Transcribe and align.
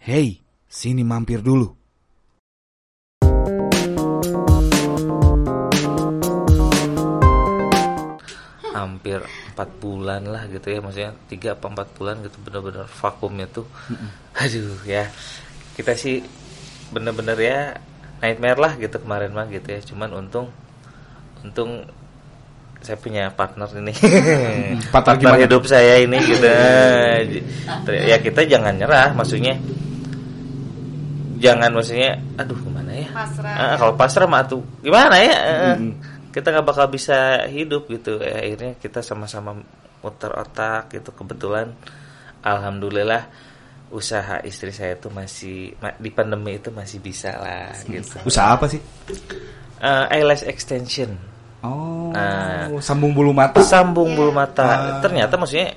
Hei, 0.00 0.40
sini 0.64 1.04
mampir 1.04 1.44
dulu. 1.44 1.76
hampir 8.72 9.20
empat 9.52 9.68
bulan 9.76 10.24
lah 10.24 10.48
gitu 10.48 10.72
ya 10.72 10.80
maksudnya 10.80 11.12
tiga 11.28 11.52
apa 11.52 11.68
empat 11.68 11.88
bulan 12.00 12.16
gitu 12.24 12.40
bener-bener 12.40 12.88
vakumnya 12.88 13.44
tuh. 13.44 13.68
Aduh 14.40 14.80
ya. 14.88 15.04
Kita 15.76 15.92
sih 15.92 16.24
bener-bener 16.88 17.36
ya 17.36 17.76
nightmare 18.24 18.56
lah 18.56 18.72
gitu 18.80 18.96
kemarin 19.04 19.36
mah 19.36 19.52
gitu 19.52 19.68
ya. 19.68 19.84
Cuman 19.84 20.16
untung 20.16 20.48
untung 21.44 21.84
saya 22.80 22.96
punya 22.96 23.28
partner 23.36 23.68
ini. 23.76 23.92
Partner 24.96 25.20
partner 25.20 25.44
hidup 25.44 25.68
saya 25.68 26.00
ini 26.00 26.16
gitu. 26.24 26.48
Ya 28.08 28.16
kita 28.16 28.48
jangan 28.48 28.80
nyerah 28.80 29.12
maksudnya 29.12 29.60
jangan 31.40 31.72
maksudnya 31.72 32.20
aduh 32.36 32.54
gimana 32.56 32.92
ya 32.92 33.08
Pasrah. 33.10 33.54
Ah, 33.56 33.74
kalau 33.74 33.94
pasrah 33.94 34.26
mah 34.26 34.44
tuh 34.44 34.60
gimana 34.78 35.16
ya 35.16 35.34
Eh, 35.34 35.74
Mm. 35.74 35.92
kita 36.30 36.46
nggak 36.48 36.66
bakal 36.66 36.86
bisa 36.86 37.16
hidup 37.48 37.88
gitu 37.88 38.20
ya 38.20 38.38
akhirnya 38.38 38.76
kita 38.76 39.00
sama-sama 39.00 39.56
muter 39.98 40.30
otak 40.30 40.88
gitu 40.90 41.10
kebetulan 41.10 41.72
alhamdulillah 42.40 43.26
usaha 43.90 44.38
istri 44.40 44.70
saya 44.70 44.94
tuh 44.94 45.10
masih 45.10 45.74
ma- 45.76 45.96
di 45.96 46.08
pandemi 46.08 46.54
itu 46.54 46.70
masih 46.70 47.00
bisa 47.00 47.34
lah 47.34 47.74
gitu 47.84 48.22
Usaha 48.22 48.54
apa 48.54 48.64
sih? 48.64 48.78
Eh, 49.80 50.04
eyelash 50.12 50.44
extension 50.44 51.16
Oh, 51.60 52.08
Nah. 52.08 52.72
sambung 52.80 53.12
bulu 53.12 53.30
mata. 53.30 53.60
sambung 53.60 54.14
bulu 54.14 54.32
Ah. 54.32 54.46
mata 54.46 54.68
ternyata 54.98 55.36
maksudnya 55.36 55.76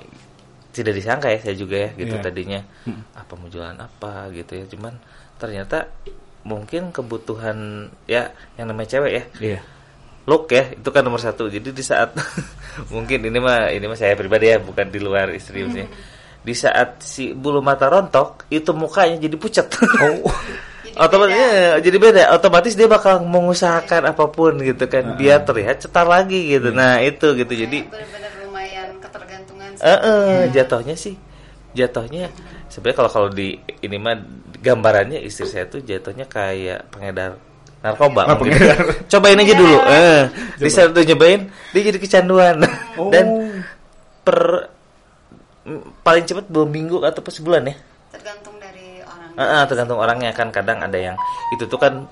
tidak 0.70 0.96
disangka 0.96 1.28
ya 1.28 1.38
saya 1.38 1.54
juga 1.54 1.76
ya 1.76 1.90
gitu 1.92 2.14
Iya. 2.14 2.24
tadinya 2.24 2.60
apa 3.12 3.32
mau 3.34 3.46
jualan 3.46 3.76
apa 3.76 4.32
gitu 4.32 4.52
ya 4.54 4.64
cuman 4.66 4.96
ternyata 5.44 5.92
mungkin 6.48 6.88
kebutuhan 6.88 7.88
ya 8.08 8.32
yang 8.56 8.72
namanya 8.72 8.88
cewek 8.96 9.12
ya. 9.12 9.24
Iya. 9.40 9.60
look 10.24 10.48
ya 10.48 10.72
itu 10.72 10.88
kan 10.88 11.04
nomor 11.04 11.20
satu. 11.20 11.52
Jadi 11.52 11.68
di 11.68 11.84
saat 11.84 12.16
mungkin 12.94 13.28
ini 13.28 13.36
mah 13.36 13.68
ini 13.68 13.84
mah 13.84 13.92
saya 13.92 14.16
pribadi 14.16 14.48
ya 14.48 14.56
bukan 14.56 14.88
di 14.88 14.96
luar 14.96 15.28
istri 15.36 15.60
maksudnya. 15.60 15.92
Di 16.40 16.54
saat 16.56 17.04
si 17.04 17.36
bulu 17.36 17.60
mata 17.60 17.92
rontok 17.92 18.48
itu 18.48 18.72
mukanya 18.72 19.20
jadi 19.20 19.36
pucat 19.36 19.68
Oh. 20.00 20.24
otomatis 21.04 21.36
ya, 21.36 21.76
jadi 21.76 21.96
beda. 22.00 22.22
Otomatis 22.32 22.72
dia 22.72 22.88
bakal 22.88 23.20
mengusahakan 23.20 24.16
apa 24.16 24.24
pun 24.32 24.56
gitu 24.64 24.88
kan. 24.88 25.12
Biar 25.20 25.44
terlihat 25.44 25.84
cetar 25.84 26.08
lagi 26.08 26.56
gitu. 26.56 26.72
Nah 26.72 27.04
itu 27.04 27.36
gitu. 27.36 27.52
Jadi 27.52 27.84
benar-benar 27.84 28.32
lumayan 28.40 28.88
ketergantungan 29.04 29.70
eh 29.76 30.00
eh, 30.00 30.40
jatuhnya 30.56 30.96
sih 30.96 31.20
jatuhnya 31.74 32.30
sebenarnya 32.74 32.98
kalau 32.98 33.10
kalau 33.14 33.28
di 33.30 33.54
ini 33.86 33.96
mah 34.02 34.18
gambarannya 34.58 35.22
istri 35.22 35.46
saya 35.46 35.70
tuh 35.70 35.78
jatuhnya 35.86 36.26
kayak 36.26 36.90
pengedar 36.90 37.38
narkoba. 37.78 38.26
Oh, 38.26 38.42
mungkin. 38.42 38.58
pengedar. 38.58 38.78
cobain 39.14 39.38
aja 39.38 39.54
dulu. 39.54 39.76
Eh 39.86 40.22
di 40.58 40.70
saat 40.72 40.90
tuh 40.90 41.06
nyobain 41.06 41.46
dia 41.70 41.82
jadi 41.86 41.98
kecanduan. 42.02 42.66
Oh. 42.98 43.14
dan 43.14 43.26
per 44.26 44.70
paling 46.02 46.24
cepat 46.26 46.50
dua 46.50 46.66
minggu 46.66 46.98
atau 47.06 47.22
pas 47.22 47.30
sebulan 47.30 47.62
ya. 47.70 47.74
Tergantung 48.10 48.58
dari 48.58 48.98
orang. 49.06 49.30
Eh, 49.38 49.44
eh, 49.46 49.62
tergantung 49.70 49.98
orangnya. 50.02 50.30
Kan 50.34 50.50
kadang 50.50 50.82
ada 50.82 50.98
yang 50.98 51.14
itu 51.54 51.70
tuh 51.70 51.78
kan 51.78 52.10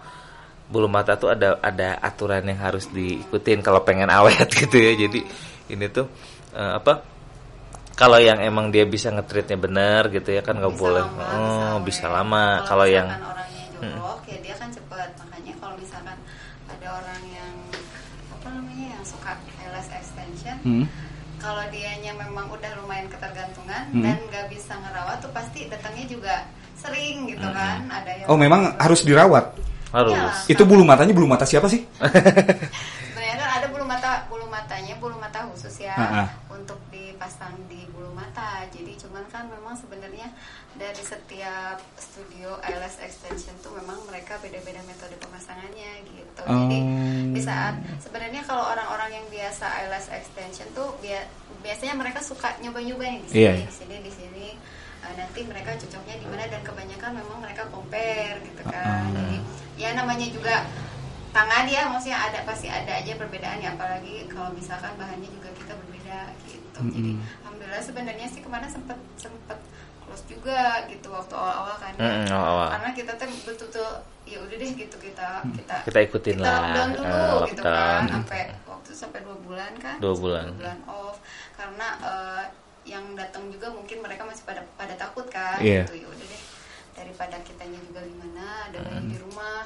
bulu 0.71 0.87
mata 0.87 1.19
tuh 1.19 1.35
ada 1.35 1.59
ada 1.59 1.99
aturan 2.01 2.47
yang 2.47 2.61
harus 2.63 2.87
diikutin 2.95 3.61
kalau 3.67 3.83
pengen 3.83 4.13
awet 4.13 4.47
gitu 4.63 4.79
ya. 4.79 4.95
Jadi 4.95 5.27
ini 5.75 5.87
tuh 5.91 6.07
eh, 6.55 6.73
apa 6.79 7.03
kalau 7.93 8.17
yang 8.17 8.39
emang 8.39 8.69
dia 8.69 8.85
bisa 8.85 9.09
ngetritnya 9.09 9.57
benar 9.57 10.09
gitu 10.09 10.29
ya 10.29 10.41
kan 10.41 10.57
nggak 10.57 10.71
Bisa 10.71 10.83
boleh 10.83 11.03
lama, 11.03 11.23
oh, 11.23 11.37
awet. 11.77 11.81
bisa 11.85 12.05
lama 12.07 12.45
kalau 12.65 12.87
yang 12.87 13.09
orangnya 13.09 13.65
jorok 13.75 14.21
ya 14.27 14.39
dia 14.41 14.55
kan 14.55 14.69
cepet 14.69 15.09
makanya 15.19 15.53
kalau 15.57 15.75
misalkan 15.77 16.17
ada 16.67 16.87
orang 16.91 17.23
yang 17.29 17.53
apa 18.31 18.49
namanya 18.51 18.87
yang 18.91 19.05
suka 19.05 19.31
eyelash 19.59 19.91
extension 19.91 20.57
Hmm. 20.63 20.85
kalau 21.39 21.63
dianya 21.69 22.13
memang 22.13 22.47
udah 22.49 22.71
lumayan 22.77 23.07
ketergantungan 23.09 23.83
Hmm. 23.91 24.03
dan 24.03 24.19
nggak 24.25 24.47
bisa 24.49 24.73
ngerawat 24.75 25.17
tuh 25.19 25.31
pasti 25.31 25.67
datangnya 25.67 26.07
juga 26.07 26.35
sering 26.75 27.29
gitu 27.29 27.47
kan 27.47 27.87
ada 27.87 28.11
yang 28.13 28.27
Oh, 28.27 28.35
memang 28.37 28.75
harus 28.77 29.03
dirawat. 29.03 29.55
harus 29.93 30.17
Iyalah. 30.17 30.37
Itu 30.49 30.63
bulu 30.65 30.83
matanya 30.83 31.13
bulu 31.13 31.29
mata 31.29 31.45
siapa 31.45 31.69
sih? 31.69 31.85
sebenarnya 33.13 33.37
kan 33.37 33.51
ada 33.61 33.67
bulu 33.69 33.85
mata 33.85 34.11
bulu 34.27 34.47
matanya 34.49 34.95
bulu 34.97 35.17
mata 35.17 35.45
khusus 35.47 35.75
ya 35.79 35.93
Ah, 35.93 36.25
ah. 36.25 36.29
untuk 36.49 36.81
dipasang 36.89 37.55
di 37.67 37.85
bulu 37.89 38.09
mata 38.11 38.65
jadi 38.69 38.93
cuman 38.97 39.21
kan 39.29 39.45
memang 39.47 39.75
sebenarnya 39.75 40.33
dari 40.73 41.03
setiap 41.63 41.79
studio 41.95 42.59
eyelash 42.61 42.99
extension 42.99 43.55
tuh 43.63 43.71
memang 43.73 43.95
mereka 44.05 44.35
beda-beda 44.37 44.83
metode 44.83 45.15
pemasangannya 45.17 46.03
gitu 46.05 46.43
jadi 46.43 46.79
Oh. 46.83 47.31
di 47.31 47.39
saat 47.41 47.79
sebenarnya 48.03 48.43
kalau 48.43 48.67
orang-orang 48.67 49.15
yang 49.15 49.27
biasa 49.31 49.63
eyelash 49.79 50.11
extension 50.11 50.67
tuh 50.73 50.91
bia- 50.99 51.31
biasanya 51.63 51.95
mereka 51.95 52.19
suka 52.19 52.51
nyoba-nyoba 52.59 53.07
nih 53.07 53.21
di 53.21 53.29
sini 53.31 53.39
Iya. 53.39 53.53
di 53.63 53.71
sini 53.73 53.97
di 54.01 54.13
sini 54.13 54.47
Uh, 55.03 55.19
nanti 55.19 55.43
mereka 55.43 55.75
cocoknya 55.77 56.15
di 56.15 56.27
mana 56.27 56.47
dan 56.47 56.63
kebanyakan 56.63 57.11
memang 57.17 57.43
mereka 57.43 57.67
compare 57.69 58.39
gitu 58.41 58.63
Ah. 58.65 59.03
kan 59.03 59.11
jadi 59.13 59.37
ya 59.77 59.89
namanya 59.93 60.27
juga 60.29 60.63
tangan 61.33 61.67
ya 61.67 61.87
maksudnya 61.89 62.23
ada 62.23 62.39
pasti 62.43 62.67
ada 62.67 62.91
aja 62.97 63.11
perbedaan 63.13 63.59
ya 63.59 63.71
apalagi 63.73 64.27
kalau 64.29 64.51
misalkan 64.53 64.95
bahannya 64.95 65.27
juga 65.29 65.51
kita 65.53 65.75
berbeda 65.75 66.19
gitu 66.47 66.79
jadi 66.89 67.13
alhamdulillah 67.19 67.83
sebenarnya 67.83 68.27
sih 68.29 68.41
kemarin 68.41 68.69
sempet 68.69 68.95
sempet 69.17 69.59
close 70.13 70.25
juga 70.29 70.61
gitu 70.87 71.09
waktu 71.09 71.33
awal-awal 71.33 71.75
kan 71.75 71.93
ya. 71.93 72.05
Mm-mm, 72.05 72.29
awal-awal. 72.29 72.69
karena 72.71 72.91
kita 72.93 73.13
tuh 73.15 73.27
betul-betul 73.49 73.89
ya 74.23 74.39
udah 74.39 74.55
deh 74.55 74.71
gitu 74.77 74.97
kita 74.99 75.29
kita 75.53 75.75
Kita 75.83 75.99
ikutin 76.01 76.37
kita 76.37 76.45
lah, 76.45 76.57
lockdown 76.61 76.89
dulu 76.93 77.09
eh, 77.09 77.41
gitu 77.49 77.63
kan 77.65 78.03
sampai 78.07 78.43
waktu 78.65 78.91
sampai 78.93 79.19
dua 79.21 79.37
bulan 79.41 79.73
kan 79.77 79.97
Dua 79.99 80.15
bulan. 80.15 80.45
dua 80.47 80.59
bulan 80.61 80.79
off 80.87 81.17
karena 81.53 81.89
eh, 81.99 82.43
yang 82.85 83.05
datang 83.13 83.49
juga 83.49 83.67
mungkin 83.69 83.99
mereka 83.99 84.23
masih 84.23 84.43
pada 84.43 84.61
pada 84.75 84.95
takut 84.95 85.25
kan 85.27 85.59
Iya. 85.59 85.87
gitu 85.87 85.97
ya 85.99 86.09
udah 86.09 86.27
deh 86.29 86.43
daripada 86.93 87.37
kitanya 87.41 87.79
juga 87.81 88.01
gimana 88.03 88.45
ada 88.69 88.79
bayi 88.81 89.01
di 89.07 89.17
rumah 89.17 89.65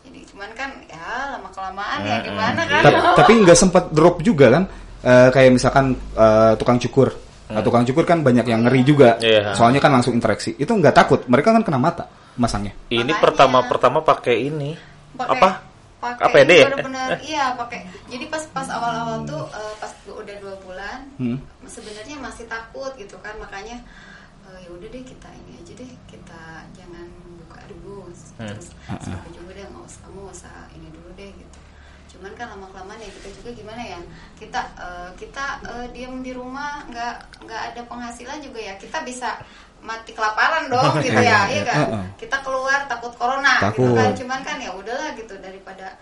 jadi 0.00 0.20
cuman 0.26 0.50
kan 0.52 0.70
ya 0.84 1.08
lama 1.32 1.48
kelamaan 1.48 1.98
ya 2.02 2.16
gimana 2.20 2.60
kan 2.62 2.82
Ta- 2.82 3.14
tapi 3.16 3.32
nggak 3.38 3.54
sempat 3.56 3.84
drop 3.90 4.20
juga 4.20 4.50
kan? 4.50 4.64
Eh, 4.98 5.28
kayak 5.30 5.50
misalkan 5.50 5.86
eh, 5.94 6.52
tukang 6.56 6.80
cukur. 6.80 7.14
Nah, 7.48 7.64
tukang 7.64 7.84
cukur 7.84 8.04
kan 8.04 8.20
banyak 8.20 8.44
yang 8.44 8.60
ngeri 8.60 8.84
juga. 8.84 9.16
Iya. 9.18 9.56
Soalnya 9.56 9.80
kan 9.80 9.88
langsung 9.88 10.12
interaksi. 10.12 10.52
Itu 10.54 10.76
nggak 10.76 10.92
takut. 10.92 11.20
Mereka 11.24 11.56
kan 11.56 11.64
kena 11.64 11.80
mata 11.80 12.04
masangnya. 12.36 12.70
ini 12.88 13.02
Makanya. 13.02 13.18
pertama 13.18 13.58
pertama 13.66 13.98
pakai 14.00 14.46
ini 14.46 14.70
pakai 15.10 15.34
apa 15.34 15.48
pakai 15.98 16.22
APD 16.30 16.50
ya? 16.54 16.66
bener-bener 16.70 17.10
iya 17.26 17.44
pakai 17.58 17.82
jadi 18.06 18.30
pas 18.30 18.46
pas 18.54 18.70
awal-awal 18.70 19.26
tuh 19.26 19.42
eh, 19.50 19.74
pas 19.82 19.90
udah 20.06 20.36
dua 20.38 20.54
bulan 20.62 20.98
Hmm. 21.18 21.42
sebenarnya 21.66 22.14
masih 22.14 22.46
takut 22.46 22.94
gitu 22.94 23.18
kan 23.18 23.34
makanya 23.42 23.82
eh, 24.46 24.58
ya 24.62 24.70
udah 24.70 24.86
deh 24.86 25.02
kita 25.02 25.26
ini 25.34 25.58
aja 25.58 25.72
deh 25.74 25.90
kita 26.06 26.42
jangan 26.70 27.06
buka 27.42 27.58
dulu 27.66 28.06
terus 28.38 28.70
sampai 28.86 29.30
juga 29.34 29.50
deh 29.58 29.66
nggak 29.66 29.82
usah 29.82 30.00
kamu 30.06 30.18
nggak 30.22 30.36
usah 30.38 30.54
ini 30.78 30.88
dulu 30.94 31.08
deh 31.18 31.30
gitu 31.34 31.58
cuman 32.08 32.32
kan 32.32 32.48
lama 32.50 32.66
kelamaan 32.72 32.98
ya 32.98 33.10
kita 33.12 33.28
juga 33.36 33.50
gimana 33.52 33.82
ya 33.84 34.00
kita 34.40 34.60
eh, 34.80 35.10
kita 35.20 35.44
eh, 35.62 35.86
diam 35.92 36.24
di 36.24 36.32
rumah 36.32 36.82
nggak 36.88 37.44
nggak 37.44 37.62
ada 37.74 37.80
penghasilan 37.84 38.40
juga 38.40 38.58
ya. 38.58 38.74
Kita 38.80 39.04
bisa 39.04 39.36
mati 39.78 40.10
kelaparan 40.10 40.66
dong 40.66 40.98
gitu 40.98 41.22
ya 41.22 41.46
iya. 41.46 41.62
kan 41.62 42.02
kita 42.18 42.42
keluar 42.42 42.90
takut 42.90 43.14
corona 43.14 43.62
gitu 43.70 43.86
Takut. 43.86 43.94
kan 43.94 44.10
cuman 44.10 44.40
kan 44.42 44.58
ya 44.58 44.74
udahlah 44.74 45.14
gitu 45.14 45.38
daripada 45.38 45.94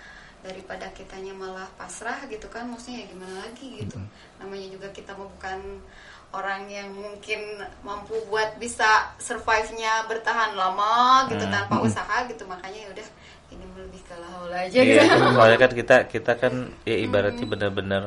daripada 0.47 0.87
kitanya 0.95 1.34
malah 1.34 1.66
pasrah 1.75 2.22
gitu 2.31 2.47
kan 2.47 2.71
maksudnya 2.71 3.03
ya 3.03 3.06
gimana 3.11 3.34
lagi 3.43 3.83
gitu. 3.83 3.99
Namanya 4.39 4.66
juga 4.71 4.89
kita 4.95 5.19
mau 5.19 5.27
bukan 5.27 5.83
orang 6.31 6.71
yang 6.71 6.89
mungkin 6.95 7.62
mampu 7.83 8.15
buat 8.31 8.55
bisa 8.62 9.11
survive-nya 9.19 10.06
bertahan 10.06 10.55
lama 10.55 11.27
gitu 11.31 11.42
tanpa 11.51 11.83
usaha 11.83 12.22
gitu. 12.31 12.47
Makanya 12.47 12.86
ya 12.86 12.89
udah 12.95 13.07
ini 13.48 13.65
lebih 13.72 14.03
ke 14.03 14.15
laul 14.16 14.51
aja 14.51 14.78
Iya, 14.78 15.03
gitu 15.04 15.19
soalnya 15.33 15.59
kan 15.59 15.71
kita 15.81 15.97
kita 16.07 16.33
kan 16.37 16.53
ya 16.83 16.97
ibaratnya 16.98 17.47
benar-benar 17.47 18.03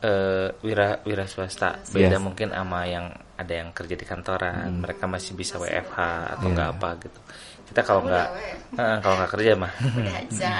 eh, 0.00 0.48
wira 0.62 1.02
wira 1.02 1.26
swasta. 1.26 1.74
Beda 1.88 2.14
Yes. 2.14 2.22
mungkin 2.22 2.48
sama 2.50 2.86
yang 2.86 3.10
ada 3.34 3.50
yang 3.54 3.70
kerja 3.70 3.94
di 3.94 4.02
kantoran, 4.02 4.78
mereka 4.78 5.06
masih 5.06 5.34
bisa 5.34 5.58
WFH 5.58 5.98
atau 6.34 6.46
Iya. 6.46 6.54
nggak 6.54 6.68
apa 6.74 6.88
gitu. 7.02 7.20
Kita 7.66 7.80
kalau 7.82 8.02
nggak 8.02 8.26
eh, 8.74 8.96
kalau 8.98 9.14
nggak 9.16 9.32
kerja 9.34 9.50
mah. 9.54 9.72
udah 9.74 10.14
aja 10.22 10.52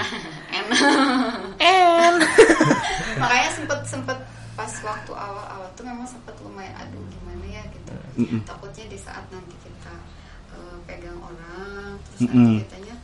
enak 0.51 0.81
makanya 3.21 3.51
sempet 3.51 3.81
sempet 3.85 4.19
pas 4.53 4.73
waktu 4.83 5.13
awal-awal 5.13 5.71
tuh 5.73 5.85
memang 5.87 6.03
sempet 6.05 6.35
lumayan 6.43 6.75
aduh 6.77 6.99
gimana 7.09 7.47
ya 7.47 7.63
gitu 7.71 7.93
takutnya 8.43 8.85
di 8.87 8.99
saat 8.99 9.23
nanti 9.31 9.55
kita 9.59 9.95
eh, 10.53 10.77
pegang 10.85 11.19
orang 11.19 11.95
terus 12.05 12.27
Mm-mm. 12.27 12.59
nanti 12.59 12.67
kitanya 12.67 12.97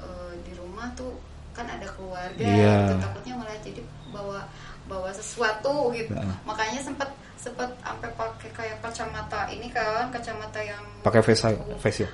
eh, 0.00 0.32
di 0.40 0.52
rumah 0.56 0.88
tuh 0.94 1.12
kan 1.52 1.66
ada 1.66 1.86
keluarga 1.88 2.40
Iya. 2.40 2.76
gitu 2.86 2.94
takutnya 2.98 3.34
malah 3.36 3.56
jadi 3.60 3.80
bawa 4.08 4.40
bawa 4.82 5.10
sesuatu 5.10 5.92
gitu 5.92 6.12
makanya 6.42 6.80
sempet 6.80 7.08
sempet 7.34 7.66
sampai 7.78 8.10
pakai 8.12 8.48
kayak 8.52 8.76
kacamata 8.78 9.46
ini 9.48 9.66
kan 9.66 10.06
kacamata 10.08 10.58
yang 10.58 10.78
Pakai 11.02 11.18
face 11.20 11.42
face 11.78 12.06
ya. 12.06 12.10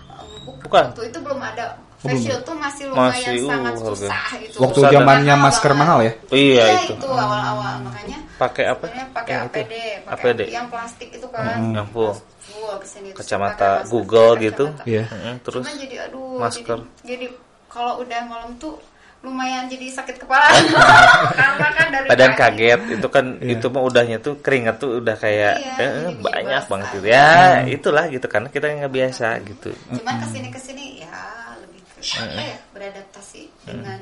Bukan 0.58 0.84
waktu 0.90 1.02
itu 1.06 1.18
belum 1.18 1.36
ada 1.38 1.76
Oh, 1.98 2.06
belum. 2.06 2.14
face 2.14 2.24
shield 2.24 2.42
tuh 2.42 2.54
masih 2.54 2.84
lumayan 2.88 3.10
Masih, 3.10 3.36
uh, 3.36 3.50
sangat 3.50 3.74
harga. 3.74 3.88
susah 3.90 4.24
gitu 4.38 4.56
Waktu 4.58 4.78
zamannya 4.88 5.34
masker 5.36 5.72
mahal 5.74 5.98
ya? 6.00 6.12
Iya, 6.30 6.38
Iya 6.64 6.64
itu. 6.80 6.94
itu 6.94 7.08
awal-awal 7.10 7.74
makanya 7.82 8.18
Pakai 8.38 8.64
apa? 8.64 8.84
pakai 9.12 9.32
Yang 9.34 9.42
itu. 9.44 9.58
APD, 9.58 9.74
pakai 10.06 10.28
APD. 10.30 10.40
yang 10.48 10.66
plastik 10.70 11.08
itu 11.10 11.26
kan. 11.28 11.58
Yang 11.74 11.88
full. 11.90 12.12
Full 12.40 12.74
ke 12.78 12.86
sini 12.86 13.08
Kacamata 13.12 13.70
Google 13.84 14.32
kacamata. 14.32 14.46
gitu. 14.46 14.64
Iya. 14.86 15.04
Mm-mm, 15.10 15.34
terus 15.42 15.64
Cuma 15.66 15.74
jadi 15.76 15.96
aduh 16.06 16.38
masker. 16.38 16.78
jadi, 16.78 16.86
jadi 17.04 17.26
kalau 17.66 17.92
udah 18.00 18.20
malam 18.24 18.50
tuh 18.56 18.78
lumayan 19.18 19.66
jadi 19.66 19.90
sakit 19.90 20.22
kepala. 20.22 20.46
Karena 21.40 21.68
kan 21.74 21.86
dari 21.90 22.06
badan 22.06 22.32
pagi. 22.32 22.38
kaget 22.38 22.80
itu 22.94 23.08
kan 23.10 23.26
Iya. 23.42 23.50
itu 23.58 23.66
mah 23.66 23.82
udahnya 23.82 24.18
tuh 24.22 24.38
keringat 24.38 24.78
tuh 24.78 25.02
udah 25.02 25.16
kayak 25.18 25.54
Iya, 25.58 25.74
eh, 25.82 25.90
jadi 26.06 26.14
banyak 26.22 26.62
banget 26.70 26.88
gitu. 26.94 27.06
Ya 27.06 27.28
itulah 27.66 28.04
gitu 28.06 28.26
karena 28.26 28.46
kita 28.46 28.70
nggak 28.70 28.94
biasa 28.94 29.26
gitu. 29.42 29.74
Cuman 29.90 30.14
ke 30.22 30.26
sini 30.30 30.48
ke 30.48 30.60
sini 30.62 30.84
ya 31.02 31.18
lebih 31.58 31.82
ke 31.82 31.98
apa 31.98 32.42
ya 32.46 32.58
beradaptasi 32.70 33.42
dengan 33.66 34.00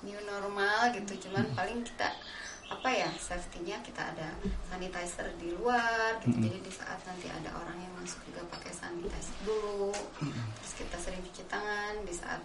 new 0.00 0.20
normal 0.24 0.96
gitu. 0.96 1.28
Cuman 1.28 1.44
paling 1.52 1.84
kita 1.84 2.08
apa 2.64 2.88
ya 2.88 3.12
safety-nya 3.20 3.76
kita 3.84 4.00
ada 4.00 4.32
sanitizer 4.66 5.28
di 5.36 5.52
luar 5.52 6.16
gitu. 6.24 6.40
Jadi 6.40 6.58
di 6.64 6.72
saat 6.72 6.96
nanti 7.04 7.28
ada 7.28 7.52
orang 7.52 7.76
yang 7.76 7.92
masuk 8.00 8.16
juga 8.24 8.40
pakai 8.48 8.72
sanitizer 8.72 9.36
dulu 9.44 9.92
terus 10.56 10.72
kita 10.74 10.96
sering 10.96 11.20
cuci 11.20 11.44
tangan 11.46 12.00
di 12.02 12.16
saat 12.16 12.40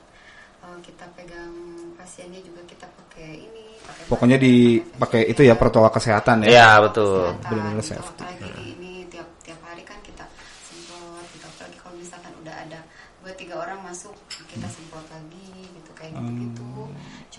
uh, 0.64 0.78
kita 0.82 1.06
pegang 1.16 1.54
pasiennya 1.96 2.40
juga 2.42 2.62
kita 2.66 2.88
pakai 2.88 3.30
ini 3.40 3.64
pakai 3.84 4.04
Pokoknya 4.08 4.38
dipakai 4.38 5.22
face 5.26 5.32
itu 5.32 5.42
ya 5.46 5.56
protokol 5.56 5.92
kesehatan 5.92 6.46
ya. 6.46 6.50
ya 6.50 6.70
betul 6.84 7.34
Kesehatan, 7.34 7.50
Benar-benar 7.50 7.82
gitu. 7.82 7.90
safety. 7.94 8.24
apalagi 8.24 8.50
di 8.50 8.64
ini 8.76 8.92
tiap 9.10 9.28
tiap 9.44 9.60
hari 9.66 9.84
kan 9.84 10.00
kita 10.04 10.26
semprot 10.66 11.26
gitu 11.34 11.46
apalagi 11.46 11.78
kalau 11.80 11.96
misalkan 11.98 12.34
udah 12.42 12.56
ada 12.56 12.80
dua 13.20 13.34
tiga 13.36 13.56
orang 13.60 13.80
masuk 13.84 14.16
kita 14.48 14.68
semprot 14.72 15.04
lagi 15.12 15.52
gitu 15.76 15.92
kayak 15.92 16.16
gitu 16.16 16.32
gitu 16.48 16.70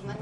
cuman 0.01 0.19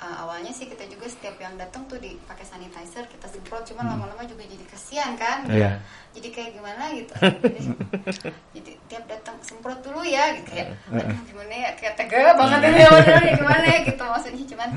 uh, 0.00 0.16
awalnya 0.24 0.48
sih 0.50 0.64
kita 0.64 0.88
juga 0.88 1.04
setiap 1.24 1.40
yang 1.40 1.56
datang 1.56 1.88
tuh 1.88 1.96
dipakai 1.96 2.44
sanitizer 2.44 3.08
kita 3.08 3.24
semprot. 3.24 3.64
Cuman 3.64 3.96
lama-lama 3.96 4.28
juga 4.28 4.44
jadi 4.44 4.60
kasihan 4.68 5.16
kan? 5.16 5.48
Iya. 5.48 5.80
jadi 6.12 6.28
kayak 6.28 6.50
gimana 6.60 6.92
gitu? 6.92 7.16
Jadi, 7.16 7.60
jadi 8.60 8.72
tiap 8.92 9.04
datang 9.08 9.40
semprot 9.40 9.80
dulu 9.80 10.04
ya 10.04 10.36
gitu. 10.36 10.52
Kayak 10.52 10.76
aduh 10.92 11.24
gimana 11.24 11.54
ya? 11.56 11.70
Kayak 11.80 11.94
tega 11.96 12.36
banget 12.36 12.60
ini 12.60 12.80
ya 12.84 12.90
gimana 13.40 13.64
ya 13.64 13.78
gitu 13.88 14.04
maksudnya. 14.04 14.44
Cuman 14.52 14.68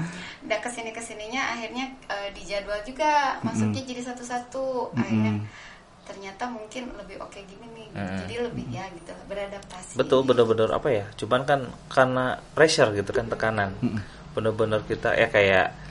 udah 0.48 0.60
ke 0.64 0.70
sini 0.72 0.92
ke 0.96 1.02
sininya 1.04 1.44
akhirnya 1.52 1.86
eh, 2.16 2.30
dijadwal 2.32 2.80
juga. 2.88 3.44
Masuknya 3.44 3.84
jadi 3.84 4.02
satu-satu. 4.08 4.96
Akhirnya 4.96 5.44
ternyata 6.08 6.48
mungkin 6.48 6.96
lebih 6.96 7.20
oke 7.20 7.36
gini 7.44 7.68
nih 7.76 7.88
gitu. 7.92 8.12
jadi 8.24 8.36
lebih 8.48 8.66
ya 8.72 8.88
gitu 8.96 9.12
beradaptasi. 9.28 10.00
Betul 10.00 10.24
bener-bener 10.24 10.72
apa 10.72 10.88
ya? 10.96 11.12
Cuman 11.20 11.44
kan 11.44 11.68
karena 11.92 12.40
pressure 12.56 12.96
gitu 12.96 13.12
kan 13.12 13.28
tekanan. 13.28 13.76
Bener-bener 14.32 14.80
kita 14.88 15.12
ya 15.12 15.28
kayak 15.28 15.87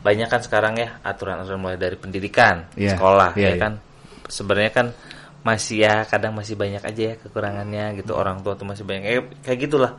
banyak 0.00 0.28
kan 0.32 0.40
sekarang 0.40 0.74
ya 0.80 0.96
aturan-aturan 1.04 1.60
mulai 1.60 1.76
dari 1.76 1.96
pendidikan 1.96 2.64
Iya, 2.72 2.96
sekolah 2.96 3.36
iya, 3.36 3.44
ya 3.44 3.50
iya. 3.52 3.60
kan. 3.60 3.72
Sebenarnya 4.26 4.72
kan 4.72 4.86
masih 5.40 5.88
ya 5.88 6.04
kadang 6.04 6.36
masih 6.36 6.56
banyak 6.56 6.80
aja 6.84 7.02
ya 7.12 7.14
kekurangannya 7.20 8.00
gitu. 8.00 8.16
Orang 8.16 8.40
tua 8.40 8.56
tuh 8.56 8.64
masih 8.64 8.84
banyak. 8.88 9.02
Eh, 9.04 9.20
kayak 9.44 9.58
gitulah. 9.68 9.92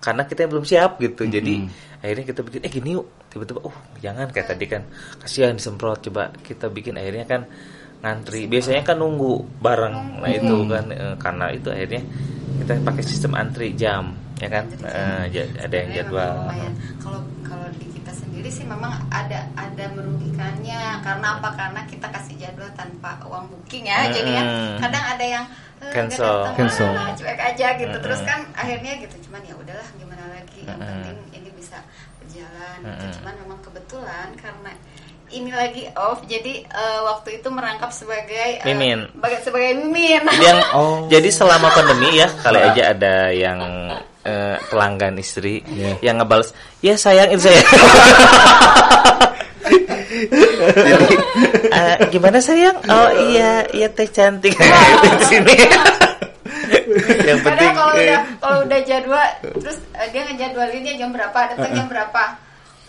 Karena 0.00 0.28
kita 0.28 0.44
belum 0.44 0.64
siap 0.68 1.00
gitu. 1.00 1.24
Jadi 1.24 1.64
akhirnya 2.04 2.24
kita 2.28 2.40
bikin 2.44 2.60
eh 2.68 2.72
gini 2.72 2.90
yuk. 3.00 3.06
Tiba-tiba 3.32 3.60
oh 3.64 3.76
jangan 4.04 4.28
kayak 4.28 4.46
tadi 4.52 4.64
kan. 4.68 4.82
Kasihan 5.24 5.56
disemprot. 5.56 6.04
Coba 6.04 6.30
kita 6.44 6.68
bikin 6.68 7.00
akhirnya 7.00 7.24
kan 7.24 7.48
ngantri. 8.04 8.44
Biasanya 8.44 8.84
kan 8.84 9.00
nunggu 9.00 9.60
bareng. 9.64 10.20
Nah 10.20 10.30
itu 10.30 10.56
kan 10.68 10.84
eh, 10.92 11.16
karena 11.16 11.48
itu 11.48 11.68
akhirnya 11.72 12.02
kita 12.60 12.72
pakai 12.84 13.02
sistem 13.04 13.32
antri 13.36 13.72
jam 13.72 14.12
ya 14.36 14.48
kan? 14.52 14.64
Eh, 14.84 15.48
ada 15.64 15.74
yang 15.80 15.90
jadwal. 15.96 16.52
kalau 17.00 17.20
kalau 17.40 17.68
di 17.80 17.95
sendiri 18.36 18.52
sih 18.52 18.68
memang 18.68 18.92
ada 19.08 19.48
ada 19.56 19.84
merugikannya. 19.96 21.00
Karena 21.00 21.40
apa? 21.40 21.56
Karena 21.56 21.80
kita 21.88 22.04
kasih 22.12 22.36
jadwal 22.36 22.68
tanpa 22.76 23.16
uang 23.24 23.48
booking 23.48 23.88
ya. 23.88 24.12
Jadi 24.12 24.28
ya 24.28 24.44
kadang 24.76 25.04
ada 25.16 25.24
yang 25.24 25.44
eh, 25.80 25.88
Cancel. 25.88 26.44
datang, 26.44 26.68
Cancel. 26.68 26.92
ah, 26.92 27.16
cuek 27.16 27.40
aja 27.40 27.66
gitu. 27.80 27.96
Terus 27.96 28.20
kan 28.28 28.44
akhirnya 28.52 29.00
gitu 29.00 29.16
cuman 29.24 29.40
ya 29.40 29.56
udahlah 29.56 29.88
gimana 29.96 30.24
lagi? 30.28 30.68
Yang 30.68 30.80
penting 30.84 31.18
ini 31.32 31.48
bisa 31.56 31.80
berjalan 32.20 32.76
gitu. 32.84 33.04
Cuman 33.16 33.34
memang 33.40 33.58
kebetulan 33.64 34.28
karena 34.36 34.70
ini 35.28 35.50
lagi 35.50 35.90
off 35.92 36.22
jadi 36.22 36.62
eh, 36.62 36.98
waktu 37.02 37.36
itu 37.36 37.48
merangkap 37.48 37.90
sebagai 37.90 38.30
eh, 38.56 38.64
Mimin. 38.64 39.10
baga- 39.12 39.40
sebagai 39.40 39.74
mimin 39.76 40.22
Jadi 40.22 40.44
yang 40.44 40.60
Oh. 40.70 41.06
jadi 41.12 41.28
selama 41.28 41.68
pandemi 41.70 42.14
ya 42.14 42.30
kali 42.36 42.58
aja 42.60 42.82
ada 42.90 43.14
yang 43.28 43.58
eh, 44.22 44.56
pelanggan 44.64 45.14
istri 45.16 45.62
Iya. 45.62 45.98
yang 46.04 46.16
ngebales, 46.18 46.50
"Ya 46.80 46.94
sayang 46.94 47.30
itu 47.30 47.42
saya." 47.42 47.62
jadi 50.76 51.06
eh, 51.68 51.96
gimana 52.08 52.38
sayang? 52.38 52.76
Oh 52.86 53.10
iya, 53.28 53.66
iya 53.70 53.88
teh 53.88 54.06
cantik 54.06 54.54
di 55.02 55.24
sini. 55.26 55.54
yang 57.20 57.40
penting 57.42 57.70
kalau 57.72 57.92
udah 57.94 58.20
kalau 58.38 58.58
udah 58.62 58.80
jadwal 58.82 59.26
terus 59.60 59.78
eh, 59.92 60.08
dia 60.10 60.22
ngejadwalinnya 60.24 60.94
jam 60.96 61.10
berapa, 61.10 61.38
datang 61.52 61.72
jam 61.72 61.86
berapa. 61.86 62.22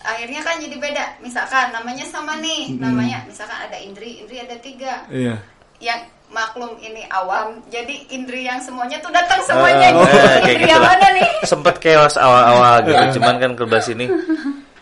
Akhirnya 0.08 0.40
kan 0.40 0.56
jadi 0.58 0.76
beda. 0.80 1.06
Misalkan 1.20 1.76
namanya 1.76 2.08
sama 2.08 2.40
nih, 2.40 2.80
namanya 2.80 3.28
misalkan 3.28 3.60
ada 3.60 3.76
Indri, 3.76 4.24
Indri 4.24 4.40
ada 4.40 4.56
tiga. 4.58 5.04
Iya. 5.12 5.36
Yang 5.84 6.00
maklum 6.28 6.80
ini 6.80 7.04
awam, 7.08 7.60
jadi 7.68 8.08
Indri 8.10 8.48
yang 8.48 8.60
semuanya 8.60 9.00
tuh 9.00 9.12
datang 9.12 9.44
semuanya. 9.44 9.92
Eh, 9.92 10.00
Gitu. 10.00 10.08
kayak 10.08 10.40
Indri 10.40 10.56
gitu 10.56 10.72
yang 10.72 10.84
lah. 10.84 10.92
mana 10.96 11.08
nih? 11.12 11.30
Sempet 11.44 11.76
chaos 11.78 12.16
awal-awal 12.16 12.76
gitu, 12.84 13.04
cuman 13.20 13.36
kan 13.38 13.52
kerba 13.54 13.80
sini 13.80 14.08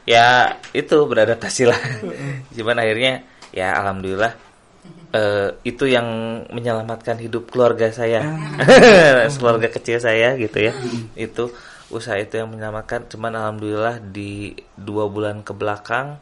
ya 0.06 0.54
itu 0.72 0.96
beradaptasi 1.06 1.66
lah. 1.66 1.80
cuman 2.54 2.78
akhirnya 2.78 3.26
ya 3.50 3.74
alhamdulillah 3.82 4.34
eh, 5.12 5.50
itu 5.66 5.86
yang 5.86 6.06
menyelamatkan 6.50 7.18
hidup 7.18 7.50
keluarga 7.50 7.90
saya, 7.90 8.22
keluarga 9.42 9.70
kecil 9.70 9.98
saya 9.98 10.38
gitu 10.38 10.60
ya. 10.62 10.74
Itu 11.18 11.50
usaha 11.90 12.18
itu 12.18 12.38
yang 12.38 12.50
menyelamatkan. 12.50 13.06
Cuman 13.10 13.34
alhamdulillah 13.36 14.02
di 14.02 14.54
dua 14.76 15.06
bulan 15.10 15.42
ke 15.46 15.54
belakang 15.54 16.18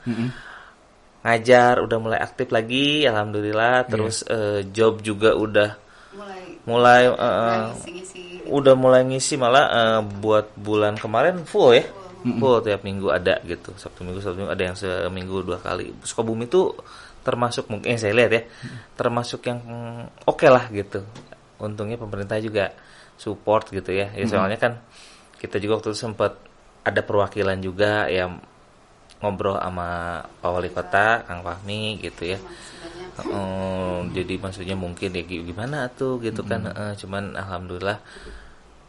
ngajar 1.23 1.79
udah 1.79 1.97
mulai 2.03 2.19
aktif 2.19 2.51
lagi, 2.51 3.07
alhamdulillah. 3.07 3.87
Terus 3.87 4.27
eh, 4.27 4.67
job 4.75 4.99
juga 4.99 5.31
udah 5.33 5.69
Mulai 6.13 6.61
mulai 6.67 7.01
eh, 7.07 7.13
mulai 7.15 7.57
ngisi-ngisi. 7.73 8.23
udah 8.51 8.75
mulai 8.75 9.01
ngisi 9.07 9.33
malah 9.39 9.65
eh, 9.71 10.01
buat 10.19 10.51
bulan 10.59 10.99
kemarin 10.99 11.41
full 11.47 11.73
ya. 11.73 11.87
Full. 12.23 12.63
Tiap 12.63 12.83
minggu 12.87 13.07
ada 13.11 13.39
gitu. 13.43 13.71
Sabtu 13.75 14.03
minggu 14.03 14.19
sabtu 14.23 14.43
minggu 14.43 14.51
ada 14.51 14.63
yang 14.63 14.75
seminggu 14.75 15.43
dua 15.43 15.59
kali. 15.59 15.91
Sukabumi 16.03 16.47
itu 16.47 16.71
termasuk 17.23 17.71
mungkin 17.71 17.95
saya 17.95 18.11
lihat 18.11 18.31
ya 18.35 18.43
termasuk 18.99 19.47
yang 19.47 19.63
mm, 19.63 20.27
oke 20.27 20.47
lah 20.51 20.67
gitu. 20.71 21.03
Untungnya 21.59 21.95
pemerintah 21.95 22.35
juga 22.39 22.71
support 23.15 23.71
gitu 23.71 23.91
ya. 23.95 24.11
Ya 24.11 24.27
soalnya 24.27 24.59
kan 24.59 24.79
kita 25.43 25.59
juga 25.59 25.83
waktu 25.83 25.91
itu 25.91 25.99
sempat 25.99 26.39
ada 26.87 27.01
perwakilan 27.03 27.59
juga 27.59 28.07
yang 28.07 28.39
ngobrol 29.19 29.59
sama 29.59 30.19
Pak 30.39 30.49
Wali 30.51 30.71
Kota 30.71 31.27
Kang 31.27 31.43
Fahmi 31.43 31.99
gitu 31.99 32.31
ya. 32.31 32.39
Oh, 33.29 34.01
jadi 34.09 34.41
maksudnya 34.41 34.73
mungkin 34.73 35.13
ya 35.13 35.21
gi- 35.21 35.45
gimana 35.45 35.85
tuh 35.91 36.17
gitu 36.23 36.41
kan 36.47 36.65
eh, 36.65 36.93
cuman 36.97 37.35
alhamdulillah 37.37 37.99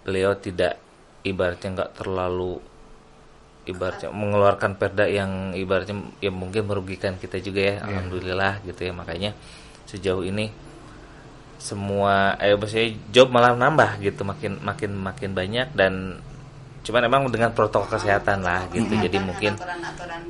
beliau 0.07 0.33
tidak 0.39 0.81
ibaratnya 1.27 1.69
nggak 1.77 1.93
terlalu 2.01 2.57
ibaratnya 3.69 4.13
mengeluarkan 4.13 4.77
perda 4.81 5.05
yang 5.09 5.53
ibaratnya 5.53 5.97
ya 6.25 6.33
mungkin 6.33 6.65
merugikan 6.69 7.17
kita 7.21 7.37
juga 7.45 7.61
ya 7.61 7.75
alhamdulillah 7.85 8.65
gitu 8.65 8.81
ya. 8.89 8.93
Makanya 8.97 9.31
sejauh 9.91 10.25
ini 10.25 10.49
semua 11.61 12.37
eh 12.41 12.57
maksudnya 12.59 12.93
job 13.15 13.33
malah 13.33 13.57
nambah 13.57 14.01
gitu 14.05 14.21
makin 14.25 14.61
makin 14.61 14.93
makin 15.01 15.31
banyak 15.33 15.69
dan 15.73 16.21
cuman 16.85 17.09
emang 17.09 17.23
dengan 17.33 17.51
protokol 17.57 17.97
kesehatan 17.97 18.45
lah 18.45 18.69
gitu 18.69 18.93
jadi 18.93 19.17
Kan 19.17 19.25
mungkin 19.25 19.53
aturan-aturan 19.57 20.21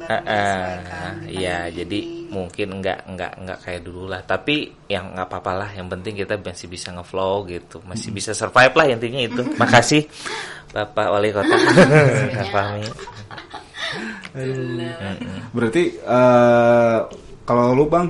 Iya, 1.26 1.58
pandemi 1.66 1.78
jadi 1.82 1.98
mungkin 2.30 2.68
nggak 2.82 2.98
nggak 3.14 3.32
nggak 3.42 3.58
kayak 3.64 3.82
dulu 3.82 4.04
lah. 4.06 4.20
Tapi 4.22 4.86
yang 4.86 5.14
nggak 5.14 5.26
apa-apa 5.26 5.52
lah. 5.54 5.70
Yang 5.74 5.88
penting 5.98 6.14
kita 6.22 6.34
masih 6.38 6.68
bisa 6.70 6.88
ngeflow 6.94 7.42
gitu, 7.50 7.82
masih 7.82 8.10
bisa 8.14 8.30
survive 8.36 8.74
lah 8.74 8.86
intinya 8.86 9.20
itu. 9.22 9.42
Makasih 9.60 10.02
Bapak 10.74 11.06
Wali 11.10 11.30
Kota, 11.34 11.54
Fahmi. 12.54 12.88
Berarti 15.54 15.82
eh, 15.98 16.98
kalau 17.46 17.64
lu 17.74 17.86
bang 17.86 18.06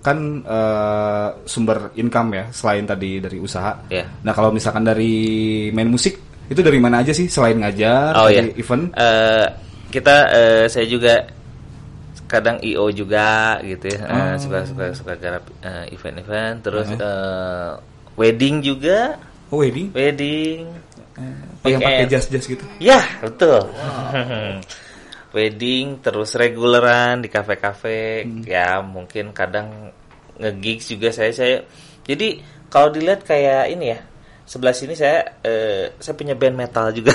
kan 0.00 0.18
eh, 0.42 1.28
sumber 1.46 1.94
income 1.98 2.30
ya 2.38 2.44
selain 2.54 2.86
tadi 2.86 3.18
dari 3.18 3.38
usaha. 3.38 3.74
Iya. 3.90 4.06
Nah 4.26 4.32
kalau 4.34 4.50
misalkan 4.50 4.86
dari 4.86 5.68
main 5.70 5.90
musik 5.90 6.29
itu 6.50 6.60
dari 6.60 6.82
mana 6.82 7.00
aja 7.00 7.14
sih 7.14 7.30
selain 7.30 7.62
ngajar 7.62 8.10
Oh 8.18 8.26
dari 8.26 8.50
ya, 8.50 8.58
event? 8.58 8.84
Eh, 8.92 9.46
kita 9.94 10.16
eh, 10.34 10.64
saya 10.66 10.86
juga 10.86 11.14
kadang 12.26 12.58
io 12.62 12.90
juga 12.90 13.58
gitu 13.62 13.90
ya, 13.90 14.00
Eh, 14.06 14.10
Oh. 14.10 14.34
suka 14.38 14.58
suka 14.66 14.84
suka 14.94 15.12
garap 15.14 15.46
eh, 15.62 15.94
event-event, 15.94 16.56
terus 16.62 16.90
eh, 16.90 17.70
wedding 18.14 18.60
juga, 18.60 19.14
Oh 19.50 19.62
wedding? 19.62 19.90
wedding 19.94 20.66
Oh, 21.60 21.68
yang 21.68 21.84
pakai 21.84 22.08
jas-jas 22.08 22.48
gitu. 22.48 22.64
Ya, 22.80 23.04
betul. 23.20 23.60
Wedding 25.36 26.00
terus 26.00 26.34
reguleran 26.34 27.22
di 27.22 27.28
kafe-kafe. 27.28 28.24
Ya, 28.48 28.80
mungkin 28.82 29.30
kadang 29.30 29.92
nge-gigs 30.40 30.90
juga 30.90 31.12
saya 31.12 31.30
saya. 31.30 31.56
Jadi 32.02 32.40
kalau 32.66 32.90
dilihat 32.90 33.22
kayak 33.22 33.70
ini 33.70 33.94
ya. 33.94 34.00
Sebelah 34.50 34.74
sini 34.74 34.98
saya 34.98 35.38
eh, 35.46 35.94
saya 36.02 36.18
punya 36.18 36.34
band 36.34 36.58
metal 36.58 36.90
juga. 36.90 37.14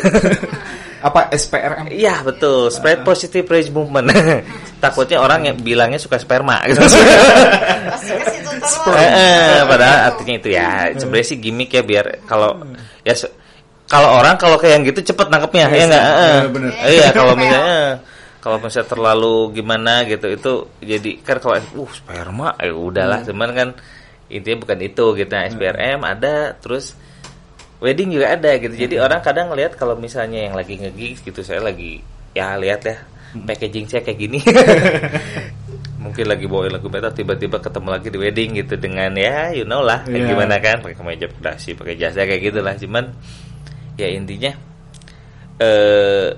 Apa 1.08 1.28
SPRM? 1.36 1.92
Iya, 1.92 2.24
betul. 2.24 2.72
Spread 2.72 3.04
positive 3.04 3.44
rage 3.52 3.68
movement. 3.76 4.08
Takutnya 4.84 5.20
orang 5.20 5.52
yang 5.52 5.60
bilangnya 5.60 6.00
suka 6.00 6.16
sperma 6.16 6.64
gitu. 6.72 6.80
Eh, 8.96 8.96
eh, 8.96 9.60
padahal 9.68 10.16
artinya 10.16 10.34
itu 10.40 10.50
ya 10.56 10.96
sebenarnya 10.96 11.28
sih 11.28 11.38
gimmick 11.44 11.76
ya 11.76 11.84
biar 11.84 12.24
kalau 12.24 12.56
ya 13.04 13.14
kalau 13.86 14.10
orang 14.24 14.40
kalau 14.40 14.56
kayak 14.56 14.80
yang 14.80 14.84
gitu 14.88 15.12
cepet 15.14 15.28
nangkepnya 15.30 15.70
ya 15.70 15.84
enggak 15.86 16.04
Iya, 16.08 16.48
bener. 16.50 16.72
iya 16.90 17.08
kalau 17.14 17.34
misalnya 17.38 17.82
kalau 18.42 18.58
misalnya 18.58 18.90
terlalu 18.90 19.36
gimana 19.54 19.94
gitu 20.10 20.28
itu 20.34 20.52
jadi 20.82 21.12
kan 21.22 21.38
kalau 21.38 21.56
uh 21.60 21.92
sperma 21.94 22.58
ya 22.58 22.74
udahlah 22.74 23.22
cuman 23.22 23.50
kan 23.54 23.70
intinya 24.30 24.66
bukan 24.66 24.80
itu 24.82 25.06
gitu 25.18 25.34
nah, 25.34 25.46
SPRM 25.46 26.00
ada 26.02 26.58
terus 26.58 26.98
wedding 27.86 28.10
juga 28.10 28.34
ada 28.34 28.58
gitu. 28.58 28.74
Jadi 28.74 28.98
orang 28.98 29.22
kadang 29.22 29.54
ngelihat 29.54 29.78
kalau 29.78 29.94
misalnya 29.94 30.50
yang 30.50 30.58
lagi 30.58 30.82
nge 30.82 30.90
gitu 31.22 31.46
saya 31.46 31.62
lagi 31.62 32.02
ya 32.34 32.58
lihat 32.58 32.82
ya 32.82 32.98
packaging 33.46 33.86
saya 33.86 34.02
kayak 34.02 34.18
gini. 34.18 34.40
Mungkin 36.06 36.26
lagi 36.30 36.46
bawain 36.46 36.70
lagu 36.74 36.86
metal 36.90 37.14
tiba-tiba 37.14 37.58
ketemu 37.58 37.88
lagi 37.90 38.08
di 38.14 38.18
wedding 38.22 38.50
gitu 38.58 38.78
dengan 38.78 39.10
ya 39.14 39.54
you 39.54 39.66
know 39.66 39.82
lah 39.82 40.02
kayak 40.06 40.22
Iya. 40.26 40.30
gimana 40.34 40.56
kan? 40.58 40.78
Pakai 40.82 40.98
kemeja 40.98 41.28
pedasi 41.30 41.78
pakai 41.78 41.96
jasa 41.98 42.26
kayak 42.26 42.42
gitulah. 42.42 42.74
Cuman 42.78 43.14
ya 43.98 44.10
intinya 44.10 44.52
eh 45.62 46.30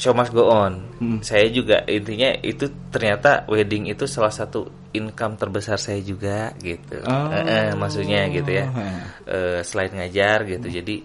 show 0.00 0.16
must 0.16 0.32
go 0.32 0.48
on. 0.48 0.80
Hmm. 0.96 1.20
saya 1.20 1.52
juga 1.52 1.84
intinya 1.84 2.32
itu 2.40 2.64
ternyata 2.88 3.44
wedding 3.52 3.92
itu 3.92 4.08
salah 4.08 4.32
satu 4.32 4.64
income 4.96 5.36
terbesar 5.36 5.76
saya 5.76 6.00
juga 6.00 6.56
gitu. 6.64 7.04
Oh. 7.04 7.28
Eh, 7.28 7.44
eh, 7.44 7.68
maksudnya 7.76 8.24
gitu 8.32 8.48
ya. 8.48 8.66
Hmm. 8.72 9.00
Eh, 9.28 9.60
selain 9.60 9.92
ngajar 9.92 10.48
gitu 10.48 10.66
jadi 10.72 10.96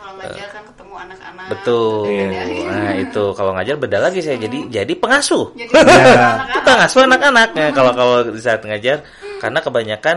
kalau 0.00 0.16
ngajar 0.16 0.48
kan 0.48 0.62
ketemu 0.64 0.94
anak-anak. 0.96 1.46
Betul. 1.52 2.08
Beda. 2.08 2.42
nah 2.72 2.92
itu. 2.96 3.24
Kalau 3.36 3.52
ngajar 3.52 3.76
beda 3.76 3.98
lagi 4.00 4.20
saya 4.24 4.36
jadi 4.40 4.58
jadi 4.72 4.92
pengasuh. 4.96 5.52
Jadi 5.52 5.70
Ya. 5.76 5.84
anak-anak. 5.84 6.48
Kita 6.56 6.70
ngasuh 6.80 7.00
anak-anak. 7.04 7.48
Ya 7.52 7.68
kalau 7.76 7.92
kalau 7.92 8.16
di 8.32 8.40
saat 8.40 8.64
ngajar 8.64 9.04
karena 9.44 9.60
kebanyakan 9.60 10.16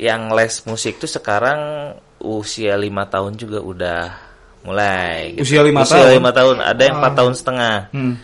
yang 0.00 0.32
les 0.32 0.64
musik 0.64 0.96
tuh 0.96 1.06
sekarang 1.06 1.92
usia 2.24 2.74
lima 2.80 3.04
tahun 3.06 3.36
juga 3.36 3.60
udah 3.60 4.00
mulai 4.64 5.36
gitu. 5.36 5.44
Usia 5.44 5.60
lima 5.62 5.84
usia 5.84 6.00
tahun? 6.00 6.12
lima 6.16 6.30
tahun 6.32 6.56
ada 6.60 6.82
yang 6.82 6.96
empat 6.98 7.12
Ah. 7.12 7.18
tahun 7.20 7.34
setengah. 7.36 7.76
Hmm. 7.92 8.14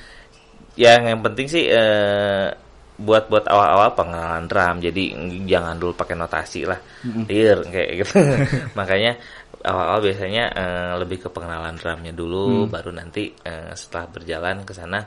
yang 0.78 1.02
yang 1.04 1.20
penting 1.20 1.44
sih 1.44 1.68
eh, 1.68 2.48
buat 2.96 3.28
buat 3.28 3.44
awal-awal 3.44 3.92
pengenalan 3.92 4.44
drum 4.44 4.76
jadi 4.80 5.04
jangan 5.44 5.76
dulu 5.76 5.92
pakai 5.92 6.16
notasi 6.16 6.64
lah. 6.64 6.80
Dear, 7.04 7.64
kayak 7.64 7.88
gitu. 8.00 8.16
Makanya 8.78 9.16
awal-awal 9.60 10.00
biasanya 10.00 10.44
eh, 10.52 10.92
lebih 10.96 11.20
ke 11.20 11.28
pengenalan 11.28 11.76
drumnya 11.76 12.12
dulu 12.12 12.64
baru 12.66 12.92
nanti 12.92 13.28
eh, 13.44 13.72
setelah 13.72 14.08
berjalan 14.08 14.64
ke 14.64 14.72
sana 14.72 15.04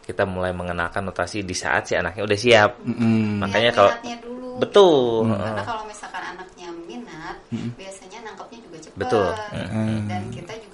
kita 0.00 0.24
mulai 0.24 0.50
mengenalkan 0.50 1.04
notasi 1.04 1.44
di 1.44 1.52
saat 1.52 1.84
si 1.86 1.94
anaknya 1.94 2.24
udah 2.24 2.38
siap. 2.38 2.70
Mm-mm. 2.82 3.38
makanya 3.38 3.70
Lihat 3.70 3.76
kalau 3.76 3.92
dulu. 4.24 4.50
Betul. 4.58 5.28
Karena 5.30 5.62
kalau 5.62 5.84
misalkan 5.84 6.22
anaknya 6.24 6.68
minat 6.84 7.36
biasanya 7.76 8.18
nangkepnya 8.24 8.58
juga 8.64 8.78
cepat 8.82 8.98
Betul. 8.98 9.28
dan 10.08 10.22
kita 10.28 10.52
juga 10.64 10.69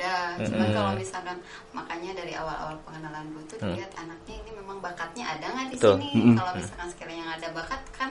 mudah 0.00 0.48
cuman 0.48 0.68
kalau 0.72 0.92
misalkan 0.96 1.36
makanya 1.76 2.10
dari 2.16 2.32
awal-awal 2.32 2.76
pengenalan 2.88 3.24
dulu 3.28 3.42
tuh 3.52 3.58
dilihat 3.60 3.92
anaknya 4.00 4.34
ini 4.40 4.50
memang 4.56 4.80
bakatnya 4.80 5.24
ada 5.28 5.44
nggak 5.52 5.68
di 5.68 5.76
Betul. 5.76 5.94
sini? 6.00 6.10
Kalau 6.40 6.52
misalkan 6.56 6.88
sekiranya 6.88 7.22
nggak 7.28 7.38
ada 7.44 7.50
bakat 7.52 7.82
kan 7.92 8.10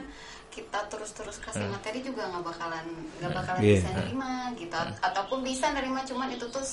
kita 0.50 0.80
terus-terus 0.92 1.38
kasih 1.42 1.66
materi 1.66 2.00
juga 2.06 2.30
nggak 2.30 2.46
bakalan 2.46 2.86
nggak 3.18 3.32
bakalan 3.34 3.62
Iya. 3.66 3.74
bisa 3.82 3.90
nerima 3.98 4.32
gitu. 4.54 4.78
Ataupun 5.02 5.38
bisa 5.42 5.66
nerima 5.74 6.00
cuman 6.06 6.28
itu 6.30 6.46
tuh 6.46 6.64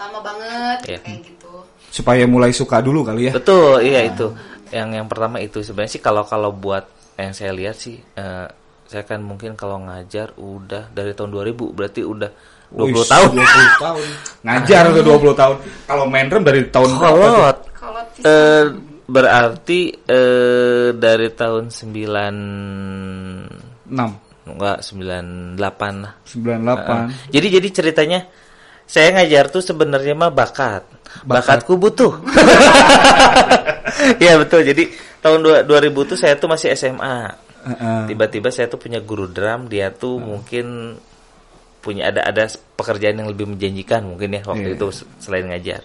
lama 0.00 0.18
banget 0.24 0.78
Iya. 0.88 0.98
kayak 1.04 1.20
gitu. 1.28 1.52
Supaya 1.92 2.24
mulai 2.24 2.52
suka 2.56 2.80
dulu 2.80 3.04
kali 3.04 3.28
ya. 3.28 3.32
betul 3.36 3.76
iya 3.84 4.08
itu. 4.08 4.32
Yang 4.72 4.88
yang 4.96 5.06
pertama 5.08 5.36
itu. 5.36 5.60
Sebenarnya 5.60 5.92
sih 5.92 6.02
kalau 6.02 6.24
kalau 6.24 6.48
buat 6.48 6.88
yang 7.20 7.36
saya 7.36 7.52
lihat 7.52 7.76
sih 7.76 8.00
eh, 8.00 8.48
saya 8.88 9.04
kan 9.04 9.20
mungkin 9.20 9.52
kalau 9.52 9.80
ngajar 9.84 10.32
udah 10.36 10.88
dari 10.92 11.12
tahun 11.12 11.28
2000 11.28 11.76
berarti 11.76 12.00
udah 12.04 12.28
20 12.72 12.88
Wih, 12.88 13.04
tahun 13.04 13.30
20 13.36 13.44
tahun. 13.78 14.06
Ngajar 14.42 14.82
udah 14.90 15.04
20 15.04 15.36
tahun. 15.36 15.56
Kalau 15.84 16.04
main 16.08 16.26
drum 16.26 16.42
dari 16.42 16.66
tahun 16.66 16.88
berapa 16.96 17.20
tuh? 17.20 17.44
kolot 17.76 18.06
Eh, 18.22 18.64
berarti 19.04 19.80
eh, 19.92 20.88
dari 20.94 21.28
tahun 21.30 21.68
9 21.68 23.92
6, 23.92 24.48
enggak 24.48 24.78
98 24.80 26.00
lah. 26.00 26.12
98. 26.24 27.28
Jadi 27.28 27.46
jadi 27.50 27.68
ceritanya 27.68 28.20
saya 28.82 29.14
ngajar 29.14 29.48
tuh 29.48 29.60
sebenarnya 29.60 30.12
mah 30.12 30.28
bakat. 30.28 30.84
Bakat. 31.28 31.60
Bakatku 31.60 31.76
butuh. 31.76 32.12
Iya 34.16 34.36
betul. 34.40 34.64
Jadi 34.64 34.88
tahun 35.20 35.40
dua- 35.40 35.64
2000 35.64 36.08
tuh 36.08 36.16
saya 36.16 36.36
tuh 36.36 36.48
masih 36.48 36.72
SMA. 36.72 37.28
Heeh. 37.62 38.10
Tiba-tiba 38.10 38.50
saya 38.50 38.66
tuh 38.66 38.76
punya 38.76 38.98
guru 38.98 39.30
drum, 39.30 39.70
dia 39.70 39.94
tuh 39.94 40.18
mungkin 40.18 40.98
punya 41.82 42.08
ada 42.08 42.22
ada 42.22 42.46
pekerjaan 42.78 43.18
yang 43.18 43.28
lebih 43.28 43.50
menjanjikan 43.50 44.06
mungkin 44.06 44.38
ya 44.38 44.42
waktu 44.46 44.72
Iya. 44.72 44.78
itu 44.78 44.86
selain 45.18 45.50
ngajar. 45.50 45.82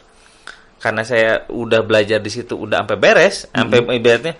Karena 0.77 1.01
saya 1.01 1.49
udah 1.49 1.81
belajar 1.81 2.21
di 2.21 2.29
situ 2.29 2.53
udah 2.53 2.85
sampai 2.85 2.97
beres, 3.01 3.49
sampai 3.49 3.81
ibaratnya 3.97 4.37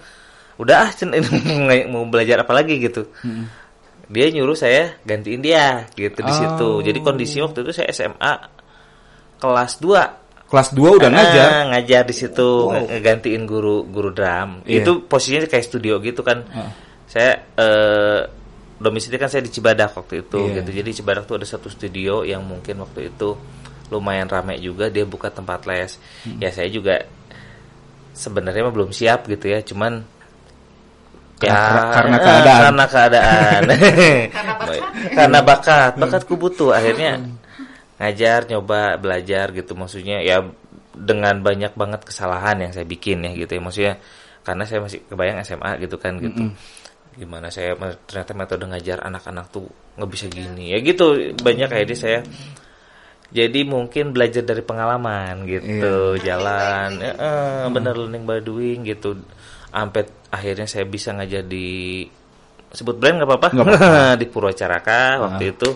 udah 0.57 0.77
ah 0.85 0.89
mau 1.93 2.05
belajar 2.05 2.45
apa 2.45 2.53
lagi 2.53 2.77
gitu. 2.77 3.09
Dia 4.07 4.29
nyuruh 4.31 4.55
saya 4.55 4.95
gantiin 5.01 5.41
dia 5.41 5.89
gitu 5.91 6.21
di 6.21 6.31
situ. 6.31 6.69
Oh. 6.77 6.85
Jadi 6.85 7.01
kondisi 7.01 7.41
waktu 7.41 7.65
itu 7.65 7.73
saya 7.73 7.89
SMA 7.91 8.33
kelas 9.37 9.81
2 9.81 10.25
Kelas 10.47 10.71
2 10.71 10.79
udah 10.95 11.09
ngajar. 11.11 11.47
Ah, 11.51 11.63
ngajar 11.75 12.07
di 12.07 12.15
situ 12.15 12.71
Wow. 12.71 12.87
ngegantiin 12.87 13.43
guru 13.43 13.83
guru 13.83 14.15
drum. 14.15 14.63
Iya. 14.63 14.79
Itu 14.85 15.03
posisinya 15.03 15.43
kayak 15.43 15.65
studio 15.67 15.99
gitu 15.99 16.23
kan. 16.23 16.47
Ah. 16.55 16.71
Saya 17.03 17.31
eh 17.59 18.19
domisili 18.77 19.15
kan 19.15 19.25
saya 19.25 19.41
di 19.41 19.49
Cibadak 19.49 19.93
waktu 19.93 20.21
itu 20.21 20.37
Iya. 20.39 20.61
gitu. 20.61 20.69
Jadi 20.75 20.89
Cibadak 20.93 21.25
tuh 21.25 21.35
ada 21.35 21.45
satu 21.45 21.67
studio 21.67 22.21
yang 22.21 22.41
mungkin 22.41 22.77
waktu 22.79 23.09
itu 23.09 23.33
lumayan 23.87 24.25
ramai 24.25 24.57
juga 24.57 24.87
dia 24.87 25.03
buka 25.03 25.27
tempat 25.27 25.63
les. 25.63 25.97
Hmm. 26.21 26.37
Ya 26.37 26.49
saya 26.49 26.67
juga 26.67 27.01
sebenarnya 28.11 28.61
mah 28.61 28.73
belum 28.73 28.89
siap 28.89 29.25
gitu 29.25 29.45
ya, 29.47 29.61
cuman 29.61 30.01
Karena- 31.37 31.93
karena 31.93 32.17
eh, 32.17 32.23
keadaan. 32.23 32.61
karena 32.65 32.85
keadaan 32.87 33.61
Karena 34.33 34.53
bakat. 34.57 34.81
karena 35.13 35.39
bakat 35.39 35.91
bakatku 35.95 36.33
butuh 36.33 36.73
akhirnya 36.73 37.21
ngajar 38.01 38.49
nyoba 38.49 38.97
belajar 38.97 39.53
gitu 39.53 39.77
maksudnya 39.77 40.17
ya 40.19 40.41
dengan 40.97 41.37
banyak 41.37 41.77
banget 41.77 42.01
kesalahan 42.01 42.57
yang 42.57 42.73
saya 42.73 42.85
bikin 42.85 43.21
ya 43.21 43.37
gitu 43.37 43.53
ya 43.53 43.61
maksudnya 43.61 43.93
karena 44.41 44.65
saya 44.65 44.81
masih 44.81 45.05
kebayang 45.05 45.37
SMA 45.45 45.71
gitu 45.77 45.95
kan 45.97 46.17
gitu 46.17 46.41
gimana 47.17 47.49
saya 47.49 47.73
ternyata 48.05 48.31
metode 48.37 48.69
ngajar 48.69 49.01
anak-anak 49.01 49.49
tuh 49.49 49.65
nggak 49.97 50.09
bisa 50.13 50.25
gini. 50.29 50.71
Ya 50.71 50.79
gitu 50.85 51.35
banyak 51.41 51.69
akhirnya 51.69 51.97
saya 51.97 52.19
jadi 53.27 53.67
mungkin 53.67 54.15
belajar 54.15 54.45
dari 54.47 54.63
pengalaman 54.63 55.43
gitu 55.43 56.15
jalan. 56.23 57.01
ya, 57.03 57.11
eh, 57.11 57.65
bener 57.73 57.97
learning 57.97 58.23
by 58.23 58.39
doing 58.39 58.87
gitu. 58.87 59.19
Sampai 59.67 60.07
akhirnya 60.31 60.63
saya 60.69 60.87
bisa 60.87 61.11
ngajar 61.11 61.43
di 61.43 62.07
sebut 62.71 62.95
brand 62.95 63.19
nggak 63.19 63.29
apa-apa? 63.29 63.49
Di 64.21 64.25
Purwacaraka 64.31 65.19
waktu 65.19 65.57
itu. 65.57 65.69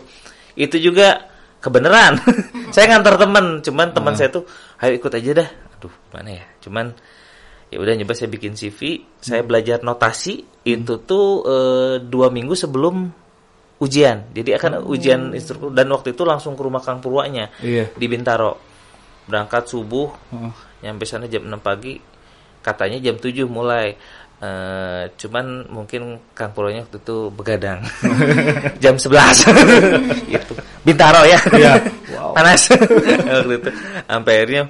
Itu 0.55 0.79
juga 0.79 1.27
kebenaran. 1.61 2.19
Saya 2.75 2.95
ngantar 2.95 3.19
teman 3.21 3.59
cuman 3.61 3.87
teman 3.93 4.13
saya 4.15 4.33
tuh 4.33 4.47
ayo 4.81 4.97
ikut 4.97 5.11
aja 5.11 5.43
dah. 5.43 5.49
Aduh 5.77 5.93
mana 6.15 6.29
ya? 6.39 6.45
Cuman 6.63 6.95
ya 7.71 7.79
udah 7.79 7.93
nyoba 7.95 8.11
saya 8.11 8.27
bikin 8.27 8.51
CV 8.53 8.99
saya 9.17 9.41
belajar 9.41 9.79
notasi 9.79 10.43
itu 10.61 10.93
tuh 11.01 11.25
eh, 11.47 11.95
dua 12.03 12.27
minggu 12.29 12.51
sebelum 12.53 13.07
ujian. 13.79 14.29
Jadi 14.29 14.53
akan 14.53 14.85
ujian 14.85 15.33
instruktur. 15.33 15.73
Dan 15.73 15.89
waktu 15.89 16.13
itu 16.13 16.21
langsung 16.21 16.53
ke 16.53 16.61
rumah 16.61 16.83
Kang 16.85 17.01
Purwanya 17.01 17.49
Iya. 17.65 17.89
di 17.97 18.05
Bintaro. 18.05 18.53
Berangkat 19.25 19.65
subuh 19.65 20.05
Oh. 20.29 20.53
nyampe 20.83 21.01
sana 21.07 21.25
jam 21.25 21.41
6 21.41 21.57
pagi. 21.57 21.97
Katanya 22.61 23.01
jam 23.01 23.17
7 23.17 23.49
mulai. 23.49 23.97
Eh, 24.37 25.03
cuman 25.17 25.65
mungkin 25.69 26.17
Kang 26.33 26.53
Purwanya 26.53 26.85
waktu 26.85 26.97
itu 26.97 27.17
begadang. 27.33 27.81
Jam 28.83 28.97
11 28.97 29.45
itu 30.33 30.53
Bintaro 30.81 31.21
ya. 31.25 31.37
Iya. 31.53 31.73
Wow. 32.11 32.37
panas 32.37 32.69
waktu 32.69 33.53
itu. 33.57 33.69
Sampai 34.05 34.33
akhirnya 34.37 34.63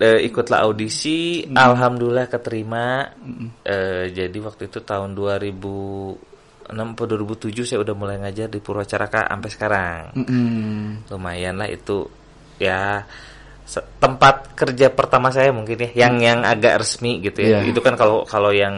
eh, 0.00 0.20
ikutlah 0.28 0.64
audisi 0.64 1.44
alhamdulillah 1.50 2.26
keterima 2.28 3.08
Eh, 3.66 4.14
jadi 4.14 4.38
waktu 4.38 4.70
itu 4.70 4.78
tahun 4.84 5.16
2000 5.18 5.54
atau 6.66 7.04
2007 7.06 7.62
saya 7.62 7.78
udah 7.82 7.94
mulai 7.94 8.18
ngajar 8.18 8.50
di 8.50 8.58
Purwacaraka 8.58 9.30
sampai 9.30 9.50
sekarang. 9.50 10.02
Mm-mm. 10.18 11.06
Lumayan 11.14 11.62
lah 11.62 11.70
itu 11.70 12.06
ya 12.58 13.06
tempat 13.98 14.54
kerja 14.54 14.94
pertama 14.94 15.34
saya 15.34 15.50
mungkin 15.50 15.90
ya 15.90 16.06
yang 16.06 16.22
yang 16.22 16.40
agak 16.46 16.82
resmi 16.82 17.18
gitu 17.22 17.42
ya. 17.42 17.62
Iya. 17.62 17.70
Itu 17.70 17.82
kan 17.82 17.98
kalau 17.98 18.22
kalau 18.26 18.50
yang 18.54 18.74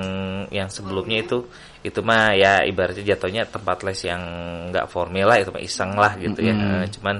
yang 0.49 0.69
sebelumnya 0.73 1.25
itu 1.25 1.45
itu 1.85 2.01
mah 2.03 2.35
ya 2.35 2.65
ibaratnya 2.65 3.05
jatuhnya 3.15 3.47
tempat 3.49 3.85
les 3.87 4.01
yang 4.05 4.21
nggak 4.73 4.89
formal 4.91 5.29
lah 5.29 5.37
itu 5.41 5.51
mah 5.53 5.63
iseng 5.63 5.93
lah 5.97 6.13
gitu 6.17 6.41
ya. 6.41 6.53
Mm-mm. 6.57 6.85
Eh, 6.85 6.87
Cuman 6.93 7.17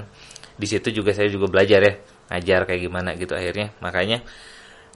di 0.59 0.67
situ 0.67 0.91
juga 0.91 1.15
saya 1.15 1.31
juga 1.31 1.47
belajar 1.47 1.79
ya 1.79 1.93
ngajar 2.35 2.67
kayak 2.67 2.81
gimana 2.83 3.15
gitu 3.15 3.31
akhirnya. 3.31 3.71
Makanya 3.79 4.19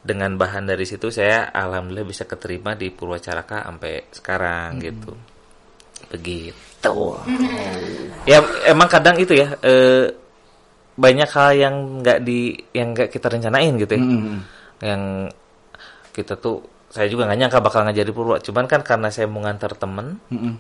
dengan 0.03 0.36
bahan 0.36 0.67
dari 0.67 0.84
situ 0.84 1.08
saya 1.08 1.48
alhamdulillah 1.55 2.03
bisa 2.03 2.27
keterima 2.27 2.75
di 2.75 2.91
Purwacaraka 2.91 3.63
sampai 3.63 4.12
sekarang 4.12 4.84
gitu. 4.84 5.15
Begitu. 6.12 6.93
Ya 8.27 8.43
emang 8.67 8.91
kadang 8.91 9.15
itu 9.15 9.32
ya 9.32 9.55
eh, 9.63 10.12
banyak 11.00 11.29
hal 11.32 11.50
yang 11.55 11.75
nggak 12.03 12.20
di 12.22 12.53
yang 12.75 12.91
nggak 12.91 13.10
kita 13.10 13.32
rencanain 13.32 13.74
gitu 13.79 13.96
ya. 13.96 14.03
Mm-mm. 14.03 14.39
yang 14.84 15.32
kita 16.12 16.36
tuh 16.38 16.60
saya 16.91 17.08
juga 17.10 17.25
nggak 17.25 17.39
nyangka 17.39 17.60
bakal 17.63 17.88
ngajar 17.88 18.05
di 18.05 18.13
Purwa. 18.13 18.38
Cuman 18.43 18.67
kan 18.67 18.84
karena 18.84 19.08
saya 19.10 19.25
mau 19.32 19.39
ngantar 19.41 19.79
temen 19.79 20.20
Mm-mm. 20.29 20.53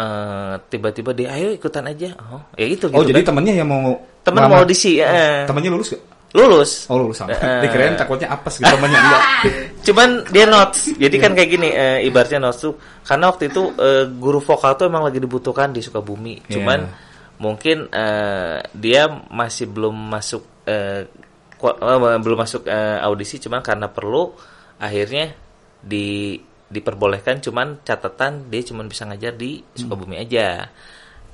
Eh, 0.00 0.54
tiba-tiba 0.66 1.10
dia 1.12 1.28
ayo 1.36 1.52
ikutan 1.52 1.84
aja 1.84 2.16
oh 2.16 2.40
ya 2.56 2.64
itu 2.64 2.88
Oh 2.88 3.00
gitu 3.00 3.12
jadi 3.12 3.20
kan. 3.20 3.36
temennya 3.36 3.54
yang 3.60 3.68
mau 3.68 3.92
temen 4.20 4.40
ngelamar? 4.40 4.56
mau 4.56 4.62
audisi 4.64 4.96
ya 4.96 5.44
Temennya 5.44 5.70
lulus 5.70 5.88
gak? 5.92 6.02
lulus 6.30 6.86
Oh 6.86 6.94
lulus 6.96 7.18
sama. 7.18 7.34
Eh. 7.34 7.60
Dikirain 7.66 7.94
takutnya 7.94 8.30
apes 8.30 8.54
gitu 8.56 8.70
temennya 8.70 8.96
enggak. 8.96 9.22
Cuman 9.90 10.08
dia 10.30 10.46
notes. 10.46 10.94
Jadi 10.94 11.16
kan 11.18 11.34
kayak 11.34 11.50
gini, 11.50 11.68
eh, 11.68 12.06
ibaratnya 12.06 12.38
notes 12.38 12.62
tuh 12.62 12.78
karena 13.02 13.28
waktu 13.28 13.50
itu 13.50 13.62
eh, 13.74 14.06
guru 14.06 14.38
vokal 14.38 14.78
tuh 14.78 14.86
emang 14.86 15.02
lagi 15.02 15.18
dibutuhkan 15.18 15.74
di 15.74 15.82
Sukabumi. 15.82 16.38
Cuman 16.46 16.86
Iya. 16.86 16.94
mungkin 17.36 17.90
eh, 17.90 18.62
dia 18.70 19.10
masih 19.26 19.74
belum 19.74 19.90
masuk 19.90 20.42
eh, 20.70 21.10
ku- 21.58 21.74
eh, 21.74 21.98
belum 22.22 22.38
masuk 22.38 22.62
eh, 22.62 22.98
audisi 23.02 23.42
cuman 23.42 23.58
karena 23.58 23.90
perlu 23.90 24.30
akhirnya 24.78 25.34
di 25.82 26.38
diperbolehkan 26.70 27.42
cuman 27.42 27.82
catatan 27.82 28.46
dia 28.46 28.62
cuman 28.62 28.86
bisa 28.86 29.02
ngajar 29.10 29.34
di 29.34 29.58
Sukabumi 29.74 30.22
aja. 30.22 30.70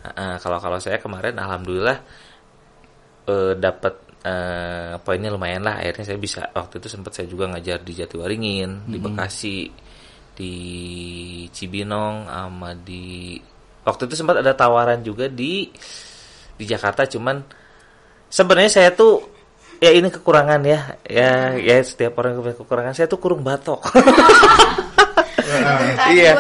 Eh, 0.01 0.37
kalau 0.41 0.59
kalau 0.59 0.81
saya 0.81 0.97
kemarin 0.97 1.37
alhamdulillah 1.37 1.99
eh, 3.29 3.53
dapat 3.61 3.95
eh, 4.25 4.97
poinnya 5.05 5.29
lumayan 5.29 5.61
lah. 5.61 5.85
Akhirnya 5.85 6.09
saya 6.09 6.19
bisa 6.19 6.49
waktu 6.57 6.81
itu 6.81 6.89
sempat 6.89 7.13
saya 7.13 7.29
juga 7.29 7.53
ngajar 7.53 7.85
di 7.85 7.93
Jatiwaringin 7.93 8.89
di 8.89 8.97
Bekasi 8.97 9.59
di 10.37 10.55
Cibinong 11.53 12.29
sama 12.29 12.73
di 12.73 13.37
waktu 13.85 14.09
itu 14.09 14.15
sempat 14.17 14.41
ada 14.41 14.57
tawaran 14.57 15.05
juga 15.05 15.29
di 15.29 15.69
di 16.57 16.65
Jakarta 16.65 17.05
cuman 17.05 17.45
sebenarnya 18.33 18.73
saya 18.73 18.91
tuh 18.97 19.21
ya 19.85 19.93
ini 19.93 20.09
kekurangan 20.09 20.61
ya. 20.65 20.81
Ya 21.05 21.57
ya 21.61 21.77
setiap 21.85 22.17
orang 22.21 22.41
punya 22.41 22.57
kekurangan 22.57 22.97
saya 22.97 23.05
tuh 23.05 23.21
kurung 23.21 23.45
batok 23.45 23.85
iya 26.15 26.33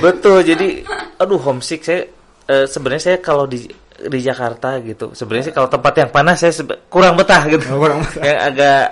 betul. 0.00 0.42
Jadi 0.42 0.82
aduh 1.20 1.40
homesick 1.40 1.84
saya 1.84 2.08
eh, 2.48 2.66
sebenarnya 2.66 3.02
saya 3.14 3.18
kalau 3.22 3.46
di 3.46 3.68
di 4.00 4.20
Jakarta 4.24 4.80
gitu 4.80 5.12
sebenarnya 5.12 5.52
sih 5.52 5.54
kalau 5.54 5.68
tempat 5.68 5.92
yang 6.00 6.08
panas 6.08 6.40
saya 6.40 6.52
sebe- 6.56 6.88
kurang 6.88 7.20
betah 7.20 7.44
gitu. 7.52 7.64
Oh, 7.76 7.78
kurang 7.84 8.00
betah. 8.00 8.22
yang 8.24 8.38
agak 8.40 8.84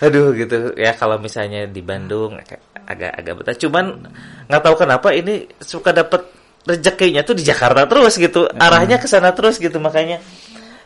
aduh 0.00 0.32
gitu. 0.32 0.72
Ya 0.74 0.92
kalau 0.96 1.20
misalnya 1.20 1.68
di 1.68 1.84
Bandung 1.84 2.40
agak 2.40 3.12
agak, 3.16 3.34
betah. 3.40 3.56
Cuman 3.56 4.08
nggak 4.48 4.62
tahu 4.64 4.74
kenapa 4.84 5.12
ini 5.12 5.48
suka 5.60 5.92
dapet 5.92 6.24
rezekinya 6.64 7.20
tuh 7.20 7.36
di 7.36 7.44
Jakarta 7.44 7.84
terus 7.84 8.16
gitu. 8.16 8.48
Arahnya 8.56 8.96
ke 8.96 9.06
sana 9.08 9.36
terus 9.36 9.60
gitu. 9.60 9.76
Makanya 9.76 10.20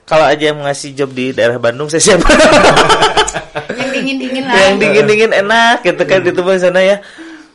kalau 0.09 0.27
aja 0.27 0.51
yang 0.51 0.59
ngasih 0.65 0.97
job 0.99 1.11
di 1.15 1.31
daerah 1.31 1.61
Bandung 1.63 1.87
saya 1.87 2.03
siap. 2.03 2.23
Yang 3.69 3.91
dingin 3.93 4.17
dingin 4.17 4.45
lah. 4.49 4.57
Yang 4.57 4.77
dingin 4.81 5.05
dingin 5.05 5.33
enak 5.37 5.85
gitu 5.85 6.03
kan 6.09 6.25
di 6.25 6.33
tempat 6.33 6.65
sana 6.65 6.81
ya 6.81 6.97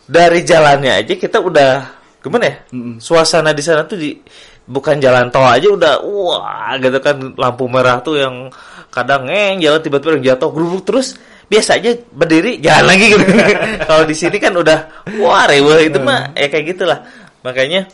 dari 0.03 0.43
jalannya 0.43 1.03
aja 1.03 1.13
kita 1.15 1.39
udah 1.39 1.71
gimana 2.23 2.45
ya? 2.47 2.55
Suasana 2.99 3.51
di 3.51 3.63
sana 3.63 3.83
tuh 3.83 3.99
di 3.99 4.15
bukan 4.63 4.95
jalan 5.03 5.27
tol 5.27 5.43
aja 5.43 5.67
udah 5.67 5.93
wah 6.07 6.71
gitu 6.79 7.03
kan 7.03 7.35
lampu 7.35 7.67
merah 7.67 7.99
tuh 7.99 8.15
yang 8.15 8.47
kadang 8.87 9.27
ngeng 9.27 9.59
jalan 9.59 9.83
tiba-tiba 9.83 10.11
yang 10.19 10.25
jatuh 10.35 10.49
gerubuk 10.55 10.87
terus 10.87 11.19
biasanya 11.51 11.99
berdiri 12.15 12.63
jalan 12.63 12.95
lagi 12.95 13.05
gitu. 13.11 13.23
Kalau 13.89 14.03
di 14.07 14.15
sini 14.15 14.37
kan 14.39 14.55
udah 14.55 15.09
wah 15.19 15.43
rewel 15.49 15.83
itu 15.83 15.99
mah 15.99 16.31
ya 16.33 16.47
kayak 16.47 16.65
gitulah. 16.75 17.03
Makanya 17.43 17.91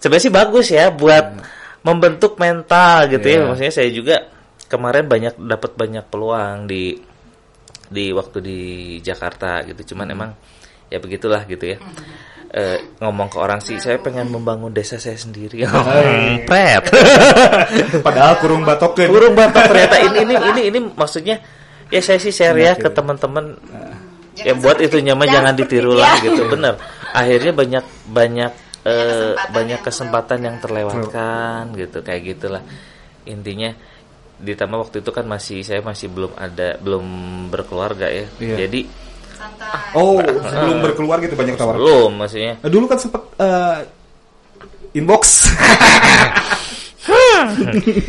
sebenarnya 0.00 0.24
sih 0.24 0.32
bagus 0.32 0.66
ya 0.72 0.88
buat 0.88 1.36
membentuk 1.84 2.40
mental 2.40 3.12
gitu 3.12 3.26
ya. 3.26 3.36
Iya. 3.36 3.46
maksudnya 3.46 3.74
saya 3.74 3.88
juga 3.92 4.16
kemarin 4.66 5.04
banyak 5.06 5.34
dapat 5.36 5.72
banyak 5.76 6.04
peluang 6.08 6.64
di 6.64 6.96
di 7.86 8.10
waktu 8.10 8.38
di 8.40 8.60
Jakarta 9.04 9.60
gitu. 9.68 9.94
Cuman 9.94 10.08
emang 10.10 10.30
ya 10.90 10.98
begitulah 11.02 11.42
gitu 11.46 11.76
ya. 11.76 11.78
Eh, 12.56 12.78
ngomong 13.02 13.28
ke 13.28 13.36
orang 13.42 13.60
sih 13.60 13.76
saya 13.76 13.98
pengen 14.00 14.30
membangun 14.30 14.72
desa 14.72 14.96
saya 14.96 15.18
sendiri. 15.18 15.66
Pret. 16.48 16.84
Padahal 18.06 18.38
kurung 18.40 18.62
batok 18.62 18.96
burung 19.10 19.34
batok 19.34 19.66
ternyata 19.66 19.96
ini 20.00 20.18
ini 20.24 20.34
ini 20.54 20.62
ini 20.72 20.78
maksudnya 20.94 21.42
ya 21.90 22.00
saya 22.00 22.16
sih 22.16 22.32
share 22.32 22.56
ya 22.56 22.72
ke 22.78 22.88
teman-teman 22.88 23.60
ya 24.40 24.56
buat 24.56 24.78
itu 24.80 25.02
nyaman 25.02 25.26
jangan 25.28 25.54
ditiru 25.58 25.98
lah 25.98 26.16
gitu. 26.22 26.48
Bener. 26.48 26.78
Akhirnya 27.12 27.52
banyak 27.52 27.84
banyak 28.08 28.50
eh, 28.86 28.94
kesempatan 28.94 29.52
banyak 29.52 29.80
kesempatan 29.82 30.38
yang 30.40 30.56
terlewatkan 30.62 31.62
gitu 31.74 31.98
kayak 32.00 32.22
gitulah. 32.24 32.62
Intinya 33.26 33.74
ditambah 34.36 34.78
waktu 34.88 35.04
itu 35.04 35.10
kan 35.12 35.24
masih 35.26 35.60
saya 35.60 35.80
masih 35.82 36.08
belum 36.08 36.32
ada 36.38 36.78
belum 36.78 37.04
berkeluarga 37.52 38.06
ya. 38.08 38.24
Iya. 38.38 38.68
jadi 38.68 38.80
santai 39.36 39.92
Oh, 39.92 40.16
sebelum 40.18 40.80
berkeluar 40.80 41.20
gitu 41.20 41.32
banyak 41.32 41.54
tawaran. 41.54 41.78
belum 41.78 42.10
maksudnya 42.16 42.52
Eh, 42.58 42.68
Dulu 42.68 42.84
kan 42.84 42.96
sempet 42.96 43.22
eh, 43.36 43.76
inbox. 44.94 45.22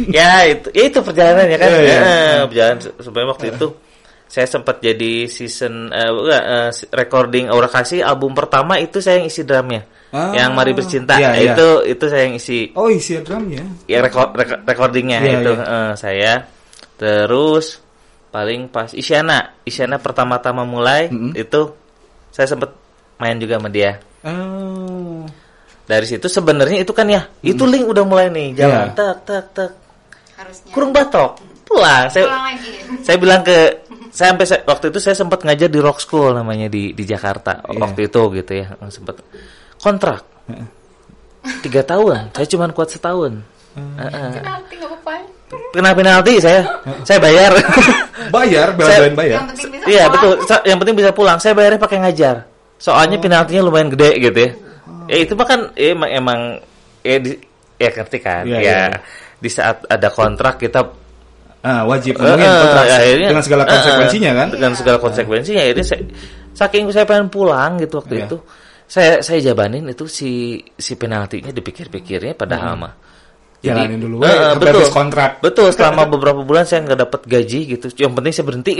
ya 0.10 0.30
itu 0.48 0.68
ya 0.72 0.84
itu 0.86 1.00
perjalanannya 1.00 1.58
kan 1.58 1.70
Iya, 1.70 1.80
iya. 1.80 1.98
Eh, 1.98 2.40
perjalanan 2.48 2.78
sebenarnya 2.98 3.30
waktu 3.30 3.46
itu 3.52 3.68
saya 4.28 4.44
sempat 4.46 4.76
jadi 4.80 5.14
season 5.26 5.88
eh, 5.88 6.10
enggak, 6.10 6.44
eh, 6.44 6.70
recording 6.94 7.46
Aura 7.48 7.68
Kasih 7.68 8.02
album 8.02 8.34
pertama 8.34 8.76
itu 8.76 8.98
saya 8.98 9.20
yang 9.20 9.28
isi 9.28 9.44
drumnya 9.44 9.84
Ah, 10.08 10.32
yang 10.32 10.56
Mari 10.56 10.72
Bercinta 10.72 11.20
iya, 11.20 11.36
iya. 11.36 11.52
itu 11.52 11.68
itu 11.86 12.06
saya 12.08 12.24
yang 12.26 12.36
isi 12.36 12.72
Oh, 12.74 12.88
isi 12.88 13.20
drumnya. 13.20 13.60
ya 13.86 14.00
record, 14.00 14.32
rek- 14.34 14.64
recordingnya 14.64 15.20
Iya, 15.20 15.32
itu 15.38 15.52
iya. 15.54 15.66
eh, 15.68 15.92
saya 15.94 16.34
terus 16.98 17.84
paling 18.30 18.68
pas 18.68 18.92
Isyana. 18.92 19.56
Isyana 19.64 19.98
pertama-tama 19.98 20.64
mulai 20.64 21.08
Mm-mm. 21.08 21.34
itu 21.34 21.74
saya 22.30 22.46
sempat 22.46 22.74
main 23.18 23.38
juga 23.38 23.58
sama 23.58 23.70
dia. 23.70 23.98
Oh. 24.22 25.24
dari 25.88 26.04
situ 26.04 26.28
sebenarnya 26.28 26.84
itu 26.84 26.92
kan 26.92 27.08
ya 27.08 27.32
itu 27.40 27.64
link 27.64 27.88
udah 27.88 28.04
mulai 28.04 28.28
nih 28.28 28.60
jalan 28.60 28.92
Iya. 28.92 28.98
tak 28.98 29.16
tak 29.24 29.44
tak 29.56 29.72
harusnya. 30.36 30.72
Kurung 30.76 30.92
batok. 30.92 31.40
Pulang. 31.64 32.12
Saya 32.12 32.28
pulang 32.28 32.44
lagi. 32.46 32.72
saya 33.02 33.18
bilang 33.18 33.42
ke 33.42 33.58
saya 34.18 34.36
sampai 34.36 34.46
saya- 34.46 34.66
waktu 34.68 34.92
itu 34.92 35.00
saya 35.00 35.16
sempat 35.16 35.48
ngajar 35.48 35.72
di 35.72 35.80
Rock 35.80 36.04
School 36.04 36.36
namanya 36.36 36.68
di 36.68 36.92
di 36.92 37.04
Jakarta. 37.04 37.64
Iya. 37.64 37.80
waktu 37.80 38.00
itu 38.06 38.22
gitu 38.36 38.52
ya 38.52 38.68
sempat 38.90 39.24
kontrak. 39.80 40.28
Tiga 41.64 41.80
tahun. 41.82 42.36
Saya 42.36 42.48
cuma 42.48 42.68
kuat 42.70 42.92
setahun. 42.92 43.40
Apa-apa 43.78 45.16
kena 45.72 45.92
penalti 45.96 46.40
saya. 46.40 46.62
Saya 47.04 47.20
bayar. 47.20 47.52
Bayar, 48.28 48.76
bela-belain 48.76 49.16
bayar. 49.16 49.40
iya 49.88 50.12
betul. 50.12 50.36
Sa- 50.44 50.60
yang 50.68 50.76
penting 50.84 51.00
bisa 51.00 51.16
pulang. 51.16 51.40
Saya 51.40 51.56
bayarnya 51.56 51.80
pakai 51.80 52.04
ngajar. 52.04 52.44
Soalnya 52.76 53.16
penaltinya 53.16 53.64
lumayan 53.64 53.88
gede 53.88 54.20
gitu 54.20 54.36
ya. 54.36 54.52
Ya 55.08 55.18
itu 55.24 55.32
mah 55.32 55.48
kan 55.48 55.72
ya, 55.80 55.96
emang 55.96 56.10
emang 56.12 56.40
ya, 57.08 57.24
di, 57.24 57.40
ya 57.80 57.88
ngerti 57.88 58.18
kan? 58.20 58.44
Iya, 58.44 58.58
ya 58.60 58.64
iya. 58.92 59.00
di 59.40 59.48
saat 59.48 59.80
ada 59.88 60.12
kontrak 60.12 60.60
kita 60.60 60.84
Ah, 61.64 61.84
wajib 61.84 62.16
ngomongin 62.20 62.48
eh, 62.48 62.60
kontrak 62.60 62.86
akhirnya- 62.86 63.30
dengan 63.32 63.44
segala 63.48 63.64
eh, 63.64 63.70
konsekuensinya 63.72 64.32
kan. 64.36 64.48
dengan 64.52 64.72
segala 64.76 64.98
konsekuensinya. 65.00 65.62
Akhirnya 65.64 65.86
saya, 65.88 66.02
saking 66.52 66.84
saya 66.92 67.06
pengen 67.08 67.28
pulang 67.28 67.72
gitu 67.80 68.04
waktu 68.04 68.14
Iya. 68.14 68.26
itu 68.28 68.38
saya 68.88 69.12
saya 69.20 69.40
jabanin 69.40 69.88
itu 69.88 70.04
si 70.08 70.32
si 70.76 71.00
penaltinya 71.00 71.52
dipikir-pikirnya 71.52 72.36
padahal 72.36 72.76
mah 72.76 72.94
Jalanin 73.60 73.98
dulu, 73.98 74.22
eh, 74.22 74.28
eh, 74.28 74.38
sampai 74.48 74.60
betul. 74.62 74.78
habis 74.78 74.92
kontrak. 74.92 75.32
betul 75.40 75.68
selama 75.72 76.06
beberapa 76.06 76.42
bulan 76.42 76.64
saya 76.64 76.84
nggak 76.84 77.00
dapat 77.00 77.22
gaji 77.26 77.60
gitu. 77.68 77.86
Yang 77.98 78.12
penting 78.14 78.32
saya 78.32 78.46
berhenti. 78.46 78.72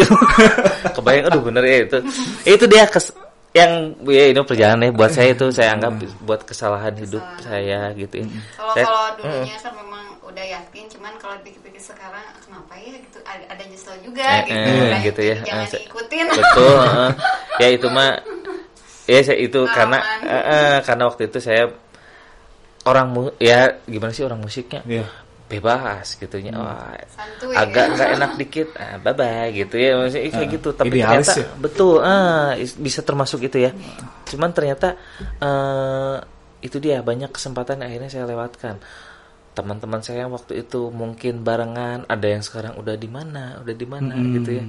Kebayang 0.96 1.26
aduh 1.28 1.42
bener 1.42 1.64
ya 1.64 1.78
itu. 1.82 1.98
Itu 2.46 2.66
dia 2.66 2.86
kes, 2.86 3.10
yang 3.52 3.72
ya 4.06 4.24
ini 4.28 4.38
perjalanan 4.40 4.88
ya 4.88 4.94
buat 4.94 5.10
saya 5.10 5.34
itu. 5.34 5.50
Saya 5.50 5.74
anggap 5.74 5.98
buat 6.22 6.42
kesalahan 6.42 6.94
hidup 6.96 7.26
saya 7.40 7.90
gitu 7.94 8.22
ya. 8.22 8.28
kalau 8.54 8.72
Saya- 8.72 8.86
kalau 8.86 9.06
dulunya 9.18 9.58
kan 9.58 9.74
memang 9.74 10.04
udah 10.22 10.46
yakin 10.46 10.84
cuman 10.88 11.12
kalau 11.18 11.34
dipikir-pikir 11.40 11.82
sekarang 11.82 12.22
kenapa 12.38 12.74
ya? 12.78 12.94
gitu. 12.96 13.18
Ada, 13.24 13.44
ada 13.50 13.64
nyesel 13.66 13.96
juga 14.00 14.24
Eh, 14.24 14.42
gitu. 14.46 14.70
eh, 14.70 14.98
gitu 15.04 15.22
ya. 15.24 15.38
jangan 15.42 15.66
Eh, 15.66 15.70
diikutin. 15.74 16.26
Betul 16.30 16.76
heeh. 16.78 17.12
ya 17.62 17.68
itu 17.74 17.88
mah 17.90 18.12
ya 19.06 19.20
saya 19.22 19.38
itu 19.38 19.60
karena 19.68 19.98
Pengalaman. 19.98 20.30
eh, 20.30 20.54
eh, 20.54 20.78
karena 20.84 21.04
waktu 21.08 21.22
itu 21.26 21.38
saya 21.40 21.64
orang 22.88 23.08
mu 23.10 23.22
ya 23.38 23.60
gimana 23.84 24.10
sih 24.10 24.24
orang 24.24 24.40
musiknya 24.40 24.80
Iya. 24.82 25.06
bebas 25.48 26.16
gitu 26.16 26.36
ya 26.38 26.52
Wah, 26.52 26.92
Santuy. 27.08 27.52
agak 27.54 27.86
nggak 27.94 28.10
enak 28.16 28.32
dikit 28.36 28.68
ah, 28.76 28.96
bye 28.98 29.12
bye 29.12 29.48
gitu 29.50 29.76
ya 29.76 29.96
maksudnya 29.96 30.28
kayak 30.30 30.42
Ah, 30.42 30.52
gitu 30.52 30.70
tapi 30.72 30.88
ternyata 30.94 31.32
ya. 31.34 31.48
betul 31.58 31.96
ah 32.00 32.52
is- 32.54 32.76
bisa 32.76 33.00
termasuk 33.02 33.40
itu 33.42 33.58
ya 33.62 33.72
cuman 34.26 34.52
ternyata 34.52 34.96
eh 35.38 36.16
itu 36.60 36.78
dia 36.78 37.00
banyak 37.00 37.30
kesempatan 37.30 37.80
yang 37.80 37.88
akhirnya 37.88 38.10
saya 38.10 38.26
lewatkan 38.26 38.76
teman-teman 39.54 40.02
saya 40.02 40.24
yang 40.24 40.32
waktu 40.32 40.62
itu 40.62 40.90
mungkin 40.92 41.42
barengan 41.42 42.06
ada 42.06 42.28
yang 42.28 42.42
sekarang 42.42 42.76
udah 42.76 42.94
di 42.94 43.08
mana 43.08 43.58
udah 43.58 43.74
di 43.74 43.86
mana 43.86 44.14
Mm-mm. 44.14 44.34
gitu 44.36 44.50
ya 44.54 44.66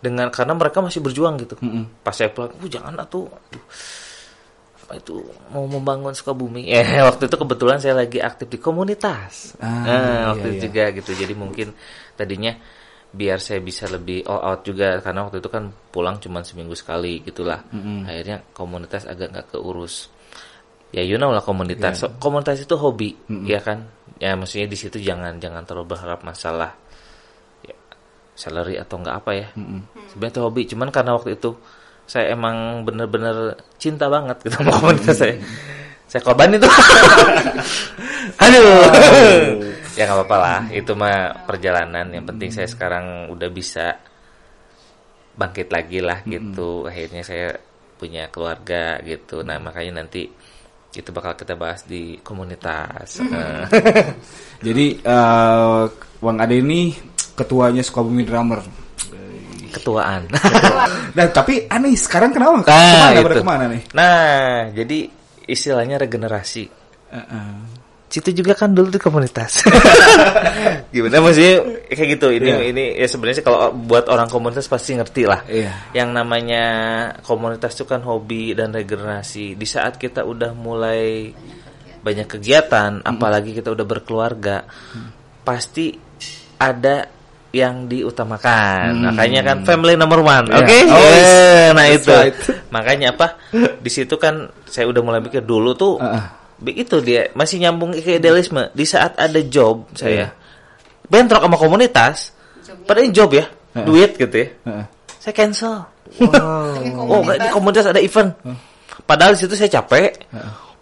dengan 0.00 0.28
karena 0.28 0.54
mereka 0.54 0.80
masih 0.80 1.00
berjuang 1.00 1.36
gitu 1.38 1.58
Mm-mm. 1.58 2.00
pas 2.00 2.12
saya 2.12 2.30
pulang 2.30 2.54
uh 2.54 2.68
jangan 2.70 2.96
atuh 2.96 3.28
apa 4.90 4.98
itu 4.98 5.22
mau 5.54 5.62
membangun 5.64 6.10
Sukabumi 6.10 6.66
ya 6.66 6.82
waktu 7.08 7.30
itu 7.30 7.36
kebetulan 7.38 7.78
saya 7.78 7.94
lagi 7.94 8.18
aktif 8.18 8.50
di 8.50 8.58
komunitas 8.58 9.54
Ah, 9.62 9.86
Nah, 9.86 9.86
iya, 9.86 10.18
waktu 10.34 10.46
itu 10.50 10.56
iya. 10.58 10.62
juga 10.66 10.84
gitu 10.98 11.10
jadi 11.14 11.32
mungkin 11.32 11.70
tadinya 12.12 12.58
biar 13.10 13.38
saya 13.38 13.58
bisa 13.58 13.86
lebih 13.86 14.26
all 14.26 14.42
out 14.42 14.60
juga 14.62 14.98
karena 14.98 15.26
waktu 15.26 15.38
itu 15.38 15.46
kan 15.46 15.70
pulang 15.90 16.18
cuma 16.18 16.42
seminggu 16.42 16.74
sekali 16.74 17.22
gitulah 17.22 17.62
Mm-mm. 17.70 18.02
akhirnya 18.02 18.42
komunitas 18.50 19.06
agak 19.06 19.30
nggak 19.30 19.46
keurus 19.50 20.10
ya 20.90 21.02
you 21.02 21.14
know 21.14 21.30
lah 21.30 21.42
komunitas 21.42 21.94
Iya. 21.94 22.10
So, 22.10 22.18
komunitas 22.18 22.58
itu 22.58 22.74
hobi 22.74 23.14
Mm-mm. 23.26 23.46
ya 23.46 23.62
kan 23.62 23.86
ya 24.18 24.34
maksudnya 24.34 24.66
di 24.66 24.74
situ 24.74 24.98
jangan 24.98 25.38
jangan 25.38 25.62
terlalu 25.62 25.90
berharap 25.90 26.22
masalah 26.22 26.70
ya, 27.62 27.74
salary 28.34 28.74
atau 28.74 28.98
enggak 28.98 29.16
apa 29.18 29.30
ya 29.34 29.48
Mm-mm. 29.54 29.86
sebenarnya 30.10 30.34
itu 30.34 30.42
hobi 30.42 30.62
cuman 30.66 30.88
karena 30.90 31.10
waktu 31.14 31.34
itu 31.34 31.50
saya 32.10 32.34
emang 32.34 32.82
bener-bener 32.82 33.54
cinta 33.78 34.10
banget 34.10 34.42
gitu 34.42 34.58
sama 34.58 34.74
komunitas 34.74 35.14
saya 35.14 35.38
saya 36.10 36.26
korban 36.26 36.58
itu 36.58 36.66
aduh. 38.42 38.82
Ya 39.94 40.06
nggak 40.06 40.18
apa-apa 40.22 40.36
lah. 40.38 40.60
Itu 40.70 40.94
mah 40.94 41.46
perjalanan. 41.46 42.10
Yang 42.10 42.26
penting 42.34 42.50
saya 42.50 42.68
sekarang 42.70 43.30
udah 43.30 43.48
bisa 43.50 43.94
bangkit 45.34 45.70
lagi 45.70 45.98
lah 46.02 46.22
gitu. 46.26 46.86
Akhirnya 46.86 47.22
saya 47.22 47.54
punya 47.98 48.26
keluarga 48.30 48.98
gitu. 49.04 49.42
Nah 49.46 49.58
makanya 49.62 50.02
nanti 50.02 50.26
itu 50.90 51.10
bakal 51.14 51.38
kita 51.38 51.54
bahas 51.54 51.86
di 51.86 52.18
komunitas. 52.22 53.18
Eh, 53.30 53.64
Jadi 54.60 55.00
Bang 56.20 56.36
Ade 56.36 56.60
ini 56.60 56.92
ketuanya 57.38 57.80
Sukabumi 57.80 58.26
Drummer. 58.26 58.60
ketuaan 59.76 60.26
Nah, 61.10 61.26
tapi 61.30 61.66
aneh 61.66 61.94
sekarang 61.94 62.30
kenapa? 62.30 62.60
Nah, 62.60 62.64
ke 62.64 62.70
mana, 62.70 63.20
pada 63.20 63.34
itu. 63.34 63.40
ke 63.42 63.46
mana 63.46 63.64
nih? 63.70 63.82
nah 63.92 64.20
jadi 64.72 64.98
istilahnya 65.46 65.96
regenerasi 65.98 66.64
Heeh. 67.10 67.50
situ 68.06 68.42
juga 68.42 68.58
kan 68.58 68.70
dulu 68.70 68.90
di 68.90 68.98
komunitas. 68.98 69.62
Gimana 70.94 71.22
maksudnya 71.22 71.62
kayak 71.86 72.08
gitu. 72.18 72.26
Ini 72.34 72.42
Iya. 72.42 72.56
ini 72.66 72.84
ya 72.98 73.06
sebenarnya 73.06 73.38
sih 73.38 73.46
kalau 73.46 73.70
buat 73.70 74.10
orang 74.10 74.26
komunitas 74.26 74.66
pasti 74.66 74.98
ngerti 74.98 75.30
lah. 75.30 75.46
Iya. 75.46 75.94
Yang 75.94 76.10
namanya 76.18 76.64
komunitas 77.22 77.78
itu 77.78 77.86
kan 77.86 78.02
hobi 78.02 78.54
dan 78.54 78.74
regenerasi. 78.74 79.54
Di 79.54 79.66
saat 79.66 79.94
kita 79.94 80.26
udah 80.26 80.50
mulai 80.54 81.30
banyak 82.02 82.26
kegiatan, 82.26 82.98
apalagi 83.06 83.54
kita 83.54 83.70
udah 83.70 83.86
berkeluarga, 83.86 84.66
pasti 85.46 85.94
ada 86.58 87.06
yang 87.50 87.86
diutamakan. 87.86 89.10
Makanya 89.10 89.40
kan 89.42 89.56
family 89.64 89.94
number 89.94 90.18
one. 90.18 90.46
Iya. 90.46 90.58
Oke. 90.62 90.78
Oh, 90.86 90.98
yes. 90.98 91.30
Nah 91.70 91.84
That's 91.84 91.96
itu. 91.98 92.12
right. 92.12 92.34
Makanya 92.70 93.06
apa? 93.10 93.26
Di 93.78 93.90
situ 93.90 94.14
kan 94.16 94.46
saya 94.64 94.86
udah 94.86 95.02
mulai 95.02 95.18
mikir 95.18 95.42
dulu 95.42 95.74
tuh 95.74 95.98
Heeh. 95.98 96.22
begitu 96.60 97.00
dia 97.00 97.26
masih 97.32 97.58
nyambung 97.58 97.90
ke 97.90 98.16
idealisme 98.16 98.70
di 98.70 98.84
saat 98.84 99.16
ada 99.16 99.40
job 99.42 99.88
Iya. 99.90 99.98
saya 99.98 100.24
bentrok 101.08 101.42
sama 101.42 101.56
komunitas 101.56 102.30
Jobnya 102.62 102.86
pada 102.86 102.98
ini 103.02 103.10
job 103.10 103.30
ya 103.32 103.44
Heeh. 103.48 103.82
duit 103.82 104.10
gitu 104.14 104.36
ya 104.36 104.48
Heeh. 104.62 104.84
saya 105.18 105.34
cancel 105.34 105.74
Wow. 106.22 107.18
Oh 107.18 107.20
di 107.26 107.48
komunitas 107.50 107.86
ada 107.86 107.98
event 107.98 108.30
padahal 109.02 109.34
di 109.34 109.42
situ 109.42 109.56
saya 109.56 109.72
capek 109.72 110.22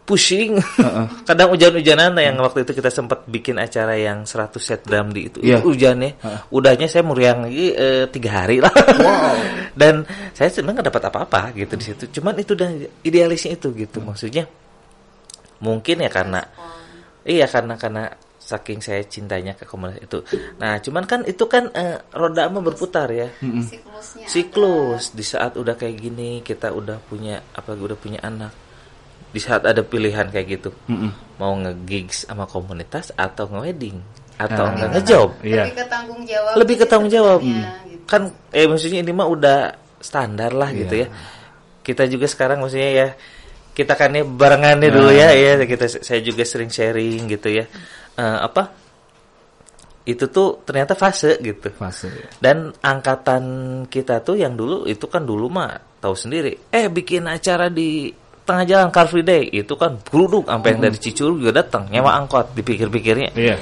pusing 0.09 0.57
kadang 1.29 1.53
hujan-hujanan 1.53 2.17
yang 2.17 2.41
waktu 2.41 2.65
itu 2.65 2.73
kita 2.73 2.89
sempat 2.89 3.29
bikin 3.29 3.61
acara 3.61 3.93
yang 3.93 4.25
100 4.25 4.57
set 4.57 4.81
drum 4.89 5.13
di 5.13 5.29
itu 5.29 5.39
Iya. 5.45 5.61
hujannya. 5.61 6.17
Udahnya 6.49 6.89
saya 6.89 7.05
meriang 7.05 7.45
lagi 7.45 7.77
eh, 7.77 8.09
tiga 8.09 8.41
hari 8.41 8.65
lah. 8.65 8.73
Dan 9.81 10.09
saya 10.33 10.49
sebenarnya 10.49 10.81
nggak 10.81 10.89
dapat 10.89 11.05
apa-apa 11.13 11.41
gitu 11.53 11.77
di 11.77 11.85
situ. 11.85 12.05
Cuman 12.09 12.41
itu 12.41 12.57
dan 12.57 12.81
idealisnya 13.05 13.53
itu 13.61 13.69
gitu. 13.77 14.01
Maksudnya 14.01 14.49
mungkin 15.61 16.01
ya 16.01 16.11
karena 16.11 16.41
iya 17.29 17.45
karena 17.51 17.77
karena 17.77 18.09
saking 18.39 18.81
saya 18.81 19.05
cintanya 19.05 19.53
ke 19.53 19.69
komunitas 19.69 20.01
itu. 20.09 20.19
Nah 20.57 20.81
cuman 20.81 21.05
kan 21.05 21.21
itu 21.29 21.45
kan 21.45 21.69
eh, 21.77 22.01
roda 22.17 22.49
mah 22.49 22.65
berputar 22.65 23.13
ya. 23.13 23.29
Siklusnya 23.45 24.25
siklus. 24.25 25.13
Di 25.13 25.21
saat 25.21 25.61
udah 25.61 25.77
kayak 25.77 25.97
gini 26.01 26.41
kita 26.41 26.73
udah 26.73 26.97
punya 27.05 27.45
apalagi 27.53 27.83
udah 27.93 27.99
punya 28.01 28.21
anak 28.25 28.53
di 29.29 29.39
saat 29.39 29.63
ada 29.63 29.81
pilihan 29.81 30.27
kayak 30.27 30.47
gitu 30.51 30.71
Mm-mm. 30.87 31.11
mau 31.37 31.53
nge-gigs 31.55 32.25
sama 32.25 32.45
komunitas 32.45 33.13
atau 33.13 33.45
nge-wedding 33.47 33.97
atau 34.37 34.65
Ah. 34.65 34.73
nggak 34.73 34.91
ngejob 34.95 35.29
ada. 35.35 35.45
Iya. 35.45 35.63
lebih 35.65 35.75
ke 35.75 35.85
tanggung 35.87 36.23
jawab 36.25 36.53
lebih 36.55 36.75
ke 36.75 36.87
tanggung 36.87 37.11
jawab 37.11 37.39
gitu. 37.41 37.67
kan 38.05 38.23
eh 38.51 38.65
maksudnya 38.65 39.01
ini 39.01 39.11
mah 39.11 39.27
udah 39.27 39.59
standar 39.99 40.51
lah 40.51 40.71
gitu 40.71 40.95
Iya. 40.95 41.07
ya 41.07 41.09
kita 41.83 42.05
juga 42.05 42.25
sekarang 42.25 42.59
maksudnya 42.59 42.91
ya 42.95 43.09
kita 43.73 43.95
kan 43.95 44.11
ya 44.11 44.23
barengannya 44.23 44.89
dulu 44.89 45.11
ya 45.11 45.31
ya 45.31 45.59
kita 45.61 45.87
saya 45.89 46.21
juga 46.21 46.43
sering 46.43 46.69
sharing 46.69 47.29
gitu 47.29 47.51
ya 47.53 47.67
Eh, 48.15 48.39
apa 48.41 48.75
itu 50.03 50.25
tuh 50.27 50.65
ternyata 50.65 50.97
fase 50.97 51.37
gitu 51.39 51.69
Fase. 51.71 52.09
ya. 52.09 52.29
dan 52.41 52.73
angkatan 52.75 53.45
kita 53.87 54.19
tuh 54.19 54.35
yang 54.35 54.57
dulu 54.57 54.83
itu 54.85 55.05
kan 55.05 55.21
dulu 55.23 55.47
mah 55.47 55.71
tahu 55.99 56.15
sendiri. 56.15 56.57
Eh 56.67 56.89
bikin 56.89 57.27
acara 57.27 57.69
di 57.69 58.09
tengah 58.49 58.65
jalan 58.65 58.89
Car 58.89 59.05
Free 59.05 59.21
Day 59.21 59.45
itu 59.47 59.77
kan 59.77 60.01
geruduk 60.01 60.49
sampai 60.49 60.73
yang 60.73 60.81
dari 60.83 60.97
Cicurug 60.97 61.37
juga 61.37 61.61
datang 61.61 61.85
nyewa 61.87 62.17
angkot 62.17 62.57
dipikir-pikirnya 62.57 63.37
Iya. 63.37 63.57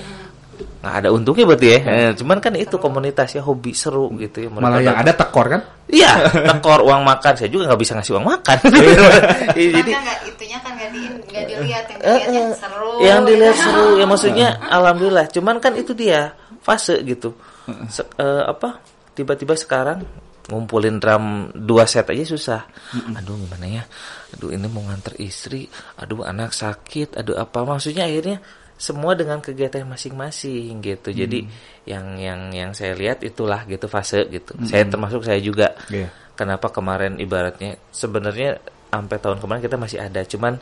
nggak 0.76 0.94
ada 0.96 1.08
untungnya 1.10 1.42
berarti 1.44 1.66
ya. 1.66 1.78
Eh, 1.82 2.10
cuman 2.14 2.38
kan 2.38 2.54
itu 2.54 2.78
komunitasnya 2.78 3.42
hobi 3.42 3.74
seru 3.74 4.06
gitu 4.16 4.38
ya. 4.38 4.48
Mereka 4.48 4.62
Malah 4.62 4.80
yang 4.80 4.94
ada 4.96 5.12
tekor 5.12 5.46
kan? 5.50 5.60
Iya, 5.84 6.12
tekor 6.48 6.78
uang 6.80 7.02
makan 7.02 7.32
saya 7.34 7.50
juga 7.50 7.66
nggak 7.66 7.80
bisa 7.82 7.92
ngasih 7.92 8.12
uang 8.14 8.26
makan. 8.28 8.56
Iya, 8.70 9.02
jadi 9.58 9.70
Jadi 9.74 9.90
nggak 9.92 10.18
itunya 10.24 10.58
kan 10.62 10.72
nggak 10.72 10.90
di 10.90 11.00
nggak 11.26 11.44
dilihat 11.44 11.84
yang 11.84 11.98
Eh, 11.98 12.18
dilihatnya 12.22 12.40
eh, 12.40 12.54
seru 12.54 12.90
yang 13.02 13.20
dilihat 13.20 13.52
gitu. 13.52 13.64
seru 13.66 13.86
ya 13.92 14.06
maksudnya 14.08 14.48
alhamdulillah 14.64 15.26
cuman 15.28 15.56
kan 15.58 15.72
itu 15.74 15.92
dia 15.92 16.20
fase 16.62 17.02
gitu 17.02 17.34
Se- 17.88 18.06
eh, 18.14 18.42
apa 18.46 18.78
tiba-tiba 19.12 19.52
sekarang 19.52 20.06
ngumpulin 20.46 21.02
drum 21.02 21.50
dua 21.54 21.86
set 21.90 22.06
aja 22.10 22.24
susah. 22.26 22.62
Aduh 23.18 23.34
gimana 23.34 23.66
ya? 23.66 23.82
Aduh 24.38 24.54
ini 24.54 24.66
mau 24.70 24.82
nganter 24.86 25.18
istri. 25.18 25.66
Aduh 25.98 26.22
anak 26.22 26.54
sakit. 26.54 27.18
Aduh 27.18 27.34
apa? 27.34 27.66
Maksudnya 27.66 28.06
akhirnya 28.06 28.38
semua 28.76 29.16
dengan 29.16 29.40
kegiatan 29.40 29.88
masing-masing 29.88 30.84
gitu. 30.84 31.08
Jadi 31.10 31.48
yang 31.88 32.20
yang 32.20 32.52
yang 32.52 32.70
saya 32.76 32.92
lihat 32.92 33.24
itulah 33.24 33.64
gitu 33.64 33.88
fase 33.88 34.28
gitu. 34.28 34.52
Saya 34.68 34.84
termasuk 34.86 35.24
saya 35.24 35.40
juga. 35.40 35.74
Iya. 35.90 36.12
kenapa 36.36 36.68
kemarin 36.68 37.16
ibaratnya 37.16 37.80
sebenarnya 37.88 38.60
sampai 38.92 39.16
tahun 39.16 39.40
kemarin 39.40 39.62
kita 39.64 39.80
masih 39.80 39.98
ada. 40.04 40.20
Cuman 40.28 40.60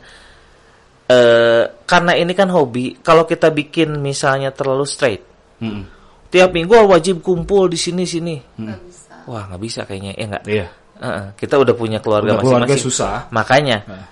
eh 1.11 1.63
karena 1.85 2.15
ini 2.15 2.31
kan 2.33 2.47
hobi 2.49 2.97
kalau 3.03 3.27
kita 3.27 3.51
bikin 3.51 3.99
misalnya 4.01 4.49
terlalu 4.49 4.87
straight 4.89 5.21
Mm-mm. 5.61 5.85
tiap 6.33 6.49
minggu 6.55 6.73
wajib 6.87 7.19
kumpul 7.21 7.67
di 7.67 7.75
sini 7.75 8.07
sini. 8.07 8.39
Bisa 8.55 8.94
wah 9.25 9.43
nggak 9.45 9.61
bisa 9.61 9.81
kayaknya 9.83 10.13
ya 10.13 10.25
nggak 10.27 10.43
Iya. 10.45 10.67
Heeh, 10.95 11.25
kita 11.35 11.59
udah 11.59 11.75
punya 11.75 11.99
keluarga 11.99 12.33
Udah 12.33 12.41
keluarga 12.41 12.71
masing-masing 12.71 12.87
susah. 12.87 13.17
makanya 13.29 13.77
Heeh. 13.83 14.05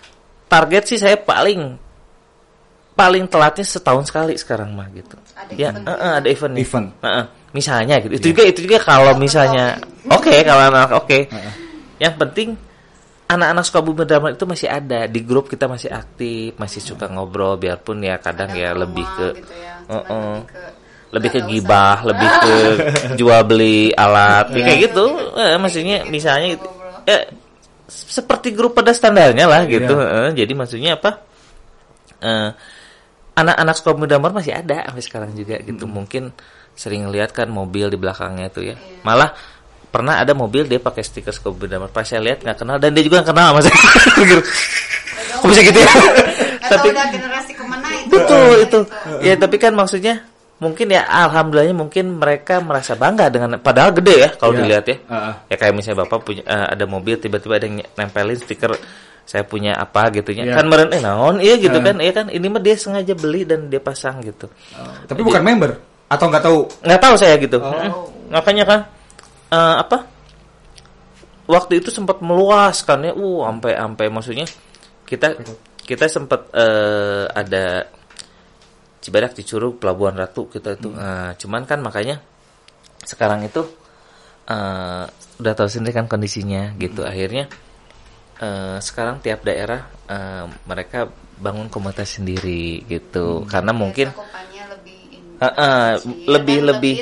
target 0.46 0.84
sih 0.86 1.00
saya 1.00 1.16
paling 1.16 1.80
paling 2.94 3.26
telatnya 3.26 3.66
setahun 3.66 4.06
sekali 4.06 4.38
sekarang 4.38 4.70
mah 4.72 4.86
gitu 4.92 5.18
Ada 5.34 5.52
ya 5.56 5.70
event 5.72 5.86
heeh, 5.88 6.12
ada 6.14 6.28
event 6.30 6.54
nih. 6.54 6.62
Event. 6.62 6.88
Heeh, 7.02 7.26
misalnya 7.52 7.96
gitu 8.00 8.14
itu 8.14 8.26
juga 8.30 8.44
itu 8.46 8.60
juga 8.62 8.78
kalau 8.80 9.12
misalnya 9.16 9.66
oke 10.06 10.30
kalau 10.44 10.64
anak 10.70 10.92
oke 10.94 11.20
yang 11.98 12.14
penting 12.20 12.54
anak-anak 13.24 13.64
Sukabumi 13.66 14.04
Drama 14.06 14.30
itu 14.30 14.46
masih 14.46 14.70
ada 14.70 15.08
di 15.08 15.20
grup 15.24 15.50
kita 15.50 15.66
masih 15.66 15.90
aktif 15.90 16.54
masih 16.54 16.82
suka 16.84 17.08
ngobrol 17.08 17.58
biarpun 17.58 18.04
ya 18.04 18.20
kadang 18.20 18.54
Kadang 18.54 18.62
ya 18.62 18.70
lebih 18.76 19.06
ke 19.08 19.28
gitu 19.40 19.54
ya, 19.56 19.74
cuman 19.88 20.04
Heeh. 20.04 20.36
lebih 20.38 20.52
ke 20.52 20.64
lebih 21.14 21.30
ke 21.30 21.40
gibah, 21.46 22.02
lebih 22.02 22.30
ke 22.42 22.54
jual 23.22 23.42
beli 23.46 23.94
alat, 23.94 24.50
ya 24.50 24.62
kayak 24.66 24.80
gitu. 24.90 25.06
Eh, 25.38 25.58
maksudnya 25.62 25.98
misalnya 26.10 26.58
itu, 26.58 26.68
ya, 27.06 27.18
seperti 27.86 28.58
grup 28.58 28.74
pada 28.74 28.90
standarnya 28.90 29.46
lah 29.46 29.62
gitu. 29.70 29.94
Eh, 29.94 30.30
jadi 30.34 30.54
maksudnya 30.58 30.98
apa? 30.98 31.22
Eh, 32.18 32.50
anak-anak 33.38 33.76
Sukabumi 33.78 34.10
Damar 34.10 34.34
masih 34.34 34.58
ada 34.58 34.90
sampai 34.90 35.04
sekarang 35.06 35.32
juga 35.38 35.62
gitu. 35.62 35.86
Mungkin 35.86 36.34
sering 36.74 37.06
lihat 37.14 37.30
kan 37.30 37.46
mobil 37.54 37.94
di 37.94 37.98
belakangnya 38.02 38.50
tuh 38.50 38.74
ya. 38.74 38.76
Malah 39.06 39.38
pernah 39.94 40.18
ada 40.18 40.34
mobil 40.34 40.66
dia 40.66 40.82
pakai 40.82 41.06
stiker 41.06 41.30
Sukabumi 41.30 41.70
Damar. 41.70 41.94
Pas 41.94 42.10
saya 42.10 42.26
lihat 42.26 42.42
nggak 42.42 42.58
kenal 42.58 42.82
dan 42.82 42.90
dia 42.98 43.06
juga 43.06 43.22
nggak 43.22 43.30
kenal 43.30 43.48
sama 43.54 43.62
saya. 43.62 43.78
Kok 45.44 45.48
bisa 45.52 45.62
gitu 45.62 45.78
ya? 45.78 45.94
Tapi 46.64 46.88
udah 46.90 47.06
generasi 47.12 47.52
ke 47.54 47.64
mana 47.68 47.88
itu 48.00 48.14
betul 48.14 48.54
itu 48.64 48.80
ya 49.22 49.34
tapi 49.36 49.56
kan 49.60 49.74
maksudnya 49.76 50.24
mungkin 50.64 50.88
ya 50.88 51.04
alhamdulillahnya 51.04 51.76
mungkin 51.76 52.06
mereka 52.16 52.64
merasa 52.64 52.96
bangga 52.96 53.28
dengan 53.28 53.60
padahal 53.60 53.92
gede 53.92 54.16
ya 54.16 54.30
kalau 54.34 54.56
Iya. 54.56 54.60
dilihat 54.64 54.86
ya 54.88 54.98
Heeh. 55.04 55.34
ya 55.52 55.56
kayak 55.60 55.74
misalnya 55.76 55.98
bapak 56.08 56.20
punya 56.24 56.42
eh, 56.48 56.68
ada 56.72 56.86
mobil 56.88 57.20
tiba-tiba 57.20 57.60
ada 57.60 57.68
yang 57.68 57.84
nempelin 57.94 58.40
stiker 58.40 58.72
saya 59.24 59.44
punya 59.44 59.76
apa 59.76 60.08
gitu 60.12 60.32
ya 60.32 60.48
Iya. 60.48 60.56
kan 60.56 60.66
meren 60.68 60.90
eh 60.90 61.02
naon 61.04 61.36
iya 61.38 61.60
gitu 61.60 61.76
Heeh. 61.76 61.88
kan 61.92 61.96
iya 62.00 62.12
kan 62.16 62.26
ini 62.28 62.48
mah 62.48 62.60
dia 62.60 62.76
sengaja 62.76 63.14
beli 63.14 63.44
dan 63.44 63.68
dia 63.68 63.80
pasang 63.80 64.24
gitu 64.24 64.48
Tapi 65.06 65.20
bukan 65.20 65.44
member 65.44 65.72
atau 66.08 66.26
nggak 66.30 66.44
tahu. 66.44 66.60
nggak 66.88 67.02
tahu 67.04 67.16
saya 67.20 67.36
gitu 67.36 67.58
Oh. 67.60 68.08
Makanya 68.32 68.64
kan 68.66 68.80
eh, 69.52 69.76
apa 69.84 69.98
waktu 71.46 71.84
itu 71.84 71.92
sempat 71.92 72.24
meluas 72.24 72.82
kan 72.82 73.04
ya 73.04 73.12
uh 73.12 73.40
sampai 73.46 73.76
sampai 73.76 74.06
maksudnya 74.08 74.48
kita 75.04 75.36
kita 75.84 76.08
sempat 76.08 76.48
eh, 76.56 77.28
ada 77.28 77.84
Cibadak 79.04 79.36
di 79.36 79.44
Curug 79.44 79.84
Pelabuhan 79.84 80.16
Ratu 80.16 80.48
kita 80.48 80.80
itu 80.80 80.90
Nah, 80.96 81.36
cuman 81.36 81.68
kan 81.68 81.84
makanya 81.84 82.24
sekarang 83.04 83.44
itu 83.44 83.68
eh, 84.48 85.04
udah 85.44 85.54
tahu 85.54 85.68
sendiri 85.68 85.92
kan 85.92 86.08
kondisinya 86.08 86.72
gitu 86.80 87.04
akhirnya 87.04 87.52
eh, 88.40 88.78
sekarang 88.80 89.20
tiap 89.20 89.44
daerah 89.44 89.84
eh, 90.08 90.48
mereka 90.64 91.12
bangun 91.44 91.68
komunitas 91.68 92.16
sendiri 92.22 92.88
gitu 92.88 93.44
karena 93.52 93.76
mungkin 93.76 94.16
lebih 94.16 94.98
ah, 95.44 96.00
kecil 96.00 96.24
lebih 96.32 96.58
lebih 96.64 96.96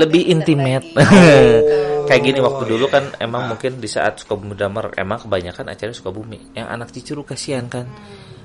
lebih 0.00 0.22
intimate. 0.32 0.86
lagi. 0.96 1.12
Gitu. 1.12 1.76
Kayak 2.08 2.22
gini 2.24 2.38
waktu 2.42 2.62
dulu 2.66 2.86
kan 2.90 3.04
emang 3.22 3.46
mungkin 3.46 3.78
di 3.78 3.88
saat 3.88 4.18
Sukabumi 4.20 4.58
Damar 4.58 4.90
emang 4.98 5.22
kebanyakan 5.22 5.70
acara 5.70 5.92
Sukabumi. 5.94 6.56
Yang 6.56 6.68
anak 6.68 6.88
Cicurug 6.92 7.26
kasihan 7.28 7.68
kan. 7.70 7.86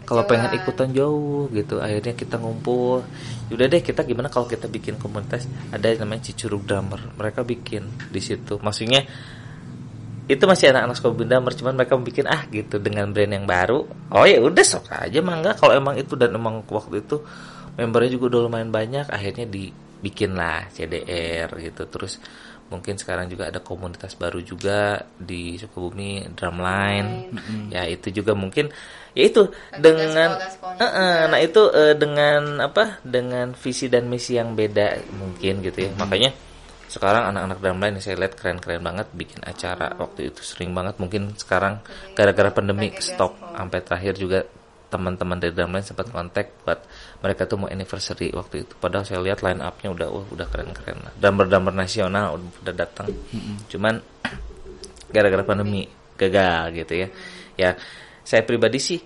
Kalau 0.08 0.24
pengen 0.24 0.56
ikutan 0.56 0.88
jauh 0.96 1.52
gitu, 1.52 1.84
akhirnya 1.84 2.16
kita 2.16 2.40
ngumpul. 2.40 3.04
Yaudah 3.52 3.68
deh 3.68 3.84
kita 3.84 4.08
gimana 4.08 4.32
kalau 4.32 4.48
kita 4.48 4.72
bikin 4.72 4.96
komunitas 4.96 5.52
ada 5.68 5.92
yang 5.92 6.08
namanya 6.08 6.32
Cicurug 6.32 6.64
Damar. 6.64 7.12
Mereka 7.20 7.44
bikin 7.44 7.84
di 8.08 8.24
situ. 8.24 8.56
Maksudnya 8.56 9.04
itu 10.28 10.44
masih 10.44 10.72
anak-anak 10.72 10.96
Sukabumi 10.96 11.28
Damar 11.28 11.52
cuman 11.56 11.76
mereka 11.76 12.00
bikin 12.00 12.28
ah 12.28 12.48
gitu 12.48 12.80
dengan 12.80 13.12
brand 13.12 13.36
yang 13.36 13.44
baru. 13.44 13.84
Oh 14.12 14.24
ya 14.24 14.40
udah 14.40 14.64
sok 14.64 14.96
aja 14.96 15.20
mangga 15.20 15.56
kalau 15.60 15.76
emang 15.76 16.00
itu 16.00 16.16
dan 16.16 16.36
emang 16.36 16.64
waktu 16.68 17.04
itu 17.04 17.20
membernya 17.80 18.12
juga 18.12 18.26
udah 18.36 18.42
lumayan 18.50 18.72
banyak 18.74 19.08
akhirnya 19.08 19.46
dibikin 19.46 20.34
lah 20.34 20.66
CDR 20.74 21.48
gitu 21.62 21.86
terus 21.88 22.18
mungkin 22.68 23.00
sekarang 23.00 23.32
juga 23.32 23.48
ada 23.48 23.64
komunitas 23.64 24.20
baru 24.20 24.44
juga 24.44 25.00
di 25.16 25.56
Sukabumi 25.56 26.28
Drumline 26.36 27.32
ya 27.72 27.88
itu 27.88 28.12
juga 28.12 28.36
mungkin 28.36 28.68
ya 29.18 29.24
itu 29.26 29.44
dengan 29.74 30.38
eh, 30.38 30.86
juga. 30.86 31.26
nah 31.34 31.40
itu 31.42 31.62
eh, 31.74 31.96
dengan 31.98 32.62
apa 32.62 33.02
dengan 33.02 33.58
visi 33.58 33.90
dan 33.90 34.06
misi 34.06 34.38
yang 34.38 34.54
beda 34.54 35.02
mungkin 35.18 35.66
gitu 35.66 35.90
ya. 35.90 35.92
Makanya 35.98 36.30
sekarang 36.88 37.34
anak-anak 37.34 37.58
drumline 37.60 37.94
yang 37.98 38.06
saya 38.06 38.16
lihat 38.22 38.38
keren-keren 38.38 38.80
banget 38.80 39.10
bikin 39.18 39.42
acara 39.42 39.98
waktu 39.98 40.30
itu 40.30 40.46
sering 40.46 40.78
banget. 40.78 41.02
Mungkin 41.02 41.34
sekarang 41.34 41.82
gara-gara 42.14 42.54
pandemi 42.54 42.94
stop 43.02 43.34
gaspol. 43.34 43.58
sampai 43.58 43.80
terakhir 43.82 44.14
juga 44.22 44.40
teman-teman 44.88 45.36
dari 45.36 45.52
drumline 45.52 45.84
sempat 45.84 46.08
kontak 46.08 46.64
buat 46.64 46.80
mereka 47.20 47.44
tuh 47.44 47.60
mau 47.60 47.68
anniversary 47.68 48.32
waktu 48.32 48.64
itu. 48.64 48.74
Padahal 48.78 49.04
saya 49.04 49.20
lihat 49.20 49.44
line 49.44 49.60
up-nya 49.60 49.92
udah 49.92 50.08
wah, 50.14 50.26
udah 50.30 50.48
keren-keren 50.48 51.02
lah. 51.04 51.12
Drummer-drummer 51.18 51.74
nasional 51.74 52.38
udah 52.38 52.72
datang. 52.78 53.10
Cuman 53.68 54.00
gara-gara 55.16 55.44
pandemi 55.44 55.90
gagal 56.16 56.86
gitu 56.86 56.94
ya. 57.04 57.08
Ya 57.58 57.72
saya 58.28 58.44
pribadi 58.44 58.76
sih 58.76 59.00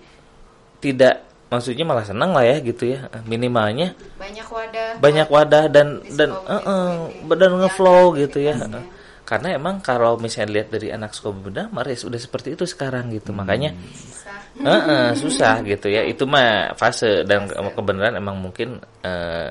tidak 0.82 1.22
maksudnya 1.46 1.84
malah 1.86 2.02
senang 2.02 2.34
lah 2.34 2.42
ya 2.42 2.58
gitu 2.58 2.90
ya. 2.90 3.06
Minimalnya 3.22 3.94
banyak 4.18 4.46
wadah. 4.50 4.88
banyak 4.98 5.28
wadah 5.30 5.64
dan 5.70 6.02
dan 6.10 6.30
Sukabumi 6.34 6.50
eh, 6.50 6.62
eh, 6.66 6.90
ini. 7.22 7.38
dan 7.38 7.38
Yang 7.46 7.54
ngeflow 7.62 8.02
gitu 8.18 8.38
ya. 8.42 8.54
Eh, 8.58 8.84
karena 9.22 9.48
emang 9.54 9.78
kalau 9.78 10.18
misalnya 10.18 10.58
lihat 10.58 10.68
dari 10.74 10.88
anak 10.90 11.14
Sukabumi 11.14 11.54
Damar 11.54 11.86
ya 11.86 11.94
sudah 11.94 12.18
seperti 12.18 12.58
itu 12.58 12.64
sekarang 12.66 13.14
gitu. 13.14 13.30
Makanya 13.30 13.70
susah. 13.78 14.30
Eh, 14.52 14.68
eh, 14.68 15.08
susah 15.16 15.54
gitu 15.64 15.88
ya. 15.88 16.04
Itu 16.04 16.28
mah 16.28 16.76
fase 16.76 17.24
dan 17.24 17.48
ke- 17.48 17.56
kebenaran 17.72 18.20
emang 18.20 18.36
mungkin 18.36 18.76
eh, 19.00 19.48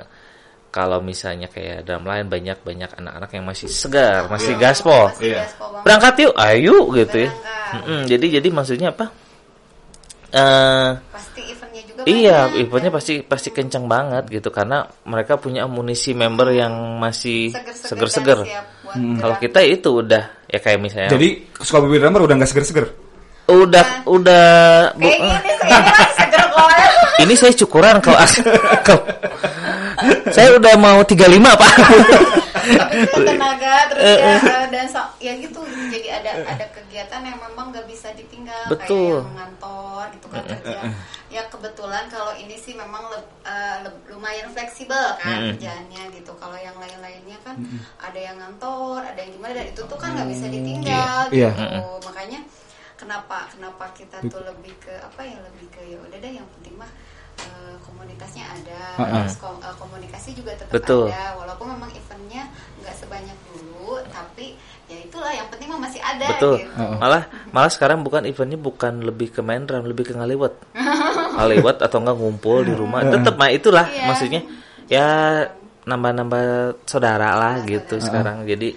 kalau 0.69 1.01
misalnya 1.01 1.49
kayak 1.49 1.83
dalam 1.83 2.05
lain 2.05 2.29
banyak 2.29 2.61
banyak 2.61 2.91
anak-anak 2.95 3.29
yang 3.33 3.43
masih 3.43 3.65
segar 3.65 4.29
masih 4.29 4.53
gaspol. 4.55 5.09
Masih 5.09 5.33
Iya. 5.33 5.41
gaspol 5.43 5.67
berangkat 5.81 6.13
yuk 6.21 6.33
ayo 6.37 6.77
gitu 6.93 7.17
ya. 7.25 7.31
Berangkat. 7.33 7.73
Mm-mm, 7.81 8.01
jadi 8.05 8.25
jadi 8.39 8.47
maksudnya 8.53 8.89
apa 8.93 9.05
eh 10.31 10.89
pasti 11.07 11.41
eventnya 11.45 11.81
juga 11.83 12.01
Iya, 12.01 12.39
banyak, 12.47 12.61
eventnya 12.61 12.89
kan? 12.89 12.97
pasti 12.97 13.13
pasti 13.21 13.49
kencang 13.49 13.85
banget 13.85 14.23
gitu. 14.27 14.49
Karena 14.49 14.77
mereka 15.03 15.35
punya 15.35 15.63
amunisi 15.63 16.11
member 16.11 16.49
yang 16.49 16.71
masih 16.97 17.51
Seger-seger 17.75 18.39
buat 18.81 18.95
Kalau 19.19 19.35
kita 19.37 19.59
itu 19.61 19.89
udah 19.97 20.23
ya 20.45 20.57
kayak 20.57 20.79
misalnya 20.79 21.09
Jadi 21.09 21.45
Sukabumi 21.55 21.95
Drummer 21.95 22.21
udah 22.21 22.35
nggak 22.35 22.49
seger-seger. 22.49 22.87
udah 23.43 24.07
udah 24.07 24.47
bu- 24.95 25.03
kayaknya 25.03 25.35
ini 25.43 25.51
ini 27.23 27.33
saya 27.35 27.51
cukuran 27.53 27.99
kalau 27.99 28.15
as- 28.17 28.39
kalau- 28.81 29.03
saya 30.31 30.55
udah 30.55 30.73
mau 30.75 31.03
35 31.03 31.27
Pak. 31.51 31.71
itu 32.93 33.19
tenaga 33.21 33.73
terus 33.89 34.01
ya 34.01 34.35
eh, 34.39 34.65
dan 34.69 34.85
so- 34.87 35.11
ya 35.19 35.35
gitu. 35.35 35.59
Jadi 35.89 36.07
ada 36.09 36.31
ada 36.47 36.65
kegiatan 36.71 37.19
yang 37.21 37.37
memang 37.41 37.69
nggak 37.69 37.85
bisa 37.85 38.07
ditinggal 38.13 38.60
Betul. 38.71 39.13
kayak 39.13 39.23
yang 39.23 39.37
ngantor 39.37 40.03
gitu 40.11 40.27
kan 40.27 40.41
kerja 40.43 40.79
ya 41.27 41.41
kebetulan 41.47 42.03
kalau 42.07 42.33
ini 42.33 42.55
sih 42.55 42.73
memang 42.73 43.07
leb- 43.07 43.35
eh, 43.41 43.77
leb- 43.81 44.03
lumayan 44.07 44.51
fleksibel 44.51 44.99
kan 45.15 45.31
Mm-mm. 45.39 45.55
kerjaannya 45.55 46.03
gitu. 46.11 46.31
Kalau 46.35 46.57
yang 46.57 46.75
lain-lainnya 46.75 47.39
kan 47.39 47.55
ada 47.97 48.19
yang 48.19 48.35
ngantor 48.35 48.99
ada 49.01 49.15
yang 49.15 49.31
gimana 49.31 49.55
dan 49.55 49.67
itu 49.67 49.81
tuh 49.81 49.95
kan 49.95 50.11
nggak 50.11 50.27
bisa 50.27 50.45
ditinggal 50.47 51.31
Iya. 51.31 51.51
gitu. 51.55 51.87
Makanya 52.03 52.39
kenapa 52.95 53.47
kenapa 53.47 53.85
kita 53.91 54.19
tuh 54.27 54.43
lebih 54.43 54.75
ke 54.77 54.91
apa 54.93 55.23
ya 55.23 55.39
lebih 55.41 55.71
ke 55.71 55.81
ya 55.81 55.97
udah 55.97 56.17
deh 56.19 56.33
yang 56.35 56.47
penting 56.59 56.75
mah 56.75 56.91
eh, 57.37 57.75
komunitasnya 57.81 58.43
ada 58.45 58.81
Ha-ha. 58.97 59.17
terus 59.21 59.37
kom- 59.37 59.57
eh, 59.57 59.75
komunikasi 59.75 60.29
juga 60.33 60.51
tetap 60.53 60.71
Betul. 60.71 61.07
ada 61.07 61.35
walaupun 61.35 61.67
memang 61.69 61.91
eventnya 61.91 62.43
nggak 62.77 62.95
sebanyak 62.95 63.37
dulu 63.47 63.71
tapi 64.07 64.55
ya 64.85 64.97
itulah 64.99 65.29
yang 65.29 65.47
penting 65.47 65.67
mah 65.67 65.81
masih 65.81 65.99
ada 65.99 66.27
Betul. 66.29 66.55
gitu 66.59 66.71
Malah 66.97 67.23
malah 67.49 67.69
sekarang 67.69 68.01
bukan 68.01 68.23
eventnya 68.23 68.57
bukan 68.57 69.01
lebih 69.01 69.31
ke 69.31 69.39
main 69.39 69.63
drum, 69.63 69.83
lebih 69.83 70.03
ke 70.03 70.13
ngaliwat. 70.13 70.53
ngaliwat 71.37 71.77
atau 71.79 71.97
enggak 71.97 72.17
ngumpul 72.17 72.59
di 72.61 72.73
rumah. 72.73 73.01
Tetap 73.01 73.33
mah 73.33 73.49
itulah 73.49 73.87
Iya. 73.87 74.05
maksudnya 74.05 74.41
ya 74.85 75.07
nambah-nambah 75.81 76.43
saudara 76.83 77.33
lah 77.33 77.55
gitu 77.63 77.97
sekarang. 77.97 78.43
Jadi 78.43 78.75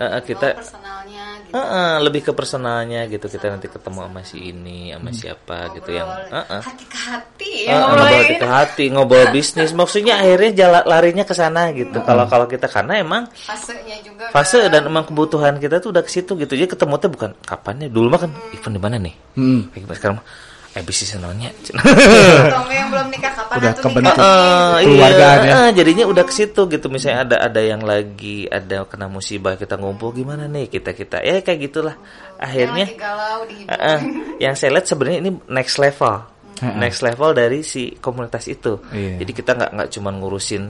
eh, 0.00 0.04
eh, 0.16 0.22
kita 0.24 0.48
Mau 0.56 0.60
personalnya 0.64 1.24
gitu 1.44 1.52
eh, 1.52 1.60
eh, 1.60 1.94
lebih 2.00 2.20
ke 2.24 2.32
personalnya 2.32 3.00
gitu. 3.12 3.26
Kita 3.28 3.46
nanti 3.52 3.66
ketemu 3.68 3.98
sama 4.08 4.20
si 4.24 4.38
ini, 4.40 4.80
sama 4.96 5.10
siapa 5.12 5.56
gitu 5.76 5.90
yang 5.92 6.08
Ngobrol 6.08 6.40
eh, 6.40 6.54
eh. 6.56 6.62
hati 6.64 6.84
ke 6.88 6.98
hati 6.98 7.52
ya 7.68 7.74
ngobrol 7.84 8.08
hati 8.08 8.34
ke 8.34 8.48
hati, 8.48 8.84
ngobrol 8.88 9.26
bisnis. 9.34 9.70
Maksudnya 9.76 10.14
akhirnya 10.24 10.50
jalan 10.56 10.82
larinya 10.88 11.24
ke 11.28 11.34
sana 11.36 11.62
gitu. 11.76 11.98
Kalau 12.00 12.24
kalau 12.24 12.46
kita 12.48 12.66
karena 12.66 12.98
emang 12.98 13.28
fasenya 13.28 14.00
juga 14.00 14.32
fase 14.32 14.66
kan. 14.66 14.72
dan 14.72 14.82
emang 14.88 15.04
kebutuhan 15.04 15.60
kita 15.60 15.78
tuh 15.84 15.92
udah 15.92 16.02
ke 16.02 16.10
situ 16.10 16.32
gitu. 16.40 16.52
Jadi 16.56 16.68
ketemu 16.72 16.94
tuh 16.96 17.10
bukan 17.12 17.30
kapan 17.44 17.74
ya? 17.84 17.88
Dulu 17.92 18.06
mah 18.08 18.20
kan 18.24 18.32
event 18.56 18.74
di 18.74 18.80
mana 18.80 18.96
nih? 18.96 19.14
Hmm. 19.36 19.60
Sekarang 19.92 20.24
eh 20.70 20.86
yang 22.70 22.88
belum 22.94 23.06
nikah 23.10 23.32
kapan 23.34 23.54
Udah 23.58 23.72
kebentuk. 23.74 24.14
nikah? 24.14 24.78
Eh, 24.78 24.86
Keluargaan 24.86 25.38
iya, 25.42 25.50
ya. 25.50 25.58
eh, 25.66 25.70
jadinya 25.74 26.04
udah 26.06 26.22
ke 26.22 26.30
situ 26.30 26.60
gitu. 26.70 26.86
Misalnya 26.86 27.18
ada 27.26 27.36
ada 27.50 27.58
yang 27.58 27.82
lagi 27.82 28.46
ada 28.46 28.86
kena 28.86 29.10
musibah 29.10 29.58
kita 29.58 29.74
ngumpul 29.74 30.14
gimana 30.14 30.46
nih 30.46 30.70
kita 30.70 30.94
kita 30.94 31.26
ya 31.26 31.42
kayak 31.42 31.58
gitulah. 31.66 31.98
Akhirnya 32.38 32.86
yang 32.86 32.94
lagi 32.94 33.02
galau 33.02 33.40
di 33.50 33.54
hidup 33.66 33.74
eh, 33.74 33.82
eh, 33.82 34.00
yang 34.38 34.54
saya 34.54 34.70
lihat 34.78 34.86
sebenarnya 34.86 35.18
ini 35.26 35.30
next 35.50 35.76
level. 35.82 36.14
Next 36.60 37.00
level 37.00 37.30
dari 37.32 37.64
si 37.64 37.96
komunitas 37.98 38.44
itu. 38.46 38.78
Iya. 38.92 39.24
Jadi 39.24 39.32
kita 39.32 39.56
nggak 39.56 39.70
nggak 39.74 39.88
cuman 39.96 40.14
ngurusin 40.20 40.62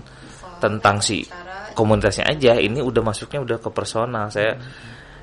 tentang 0.63 1.03
si 1.03 1.27
Cara- 1.27 1.75
komunitasnya 1.77 2.25
aja. 2.31 2.57
Ini 2.57 2.81
udah 2.81 3.03
masuknya 3.05 3.43
udah 3.45 3.59
ke 3.61 3.69
personal. 3.69 4.31
Saya 4.33 4.57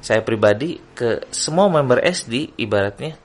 saya 0.04 0.22
pribadi 0.22 0.78
ke 0.94 1.26
semua 1.34 1.66
member 1.66 1.98
SD 2.04 2.62
ibaratnya 2.62 3.16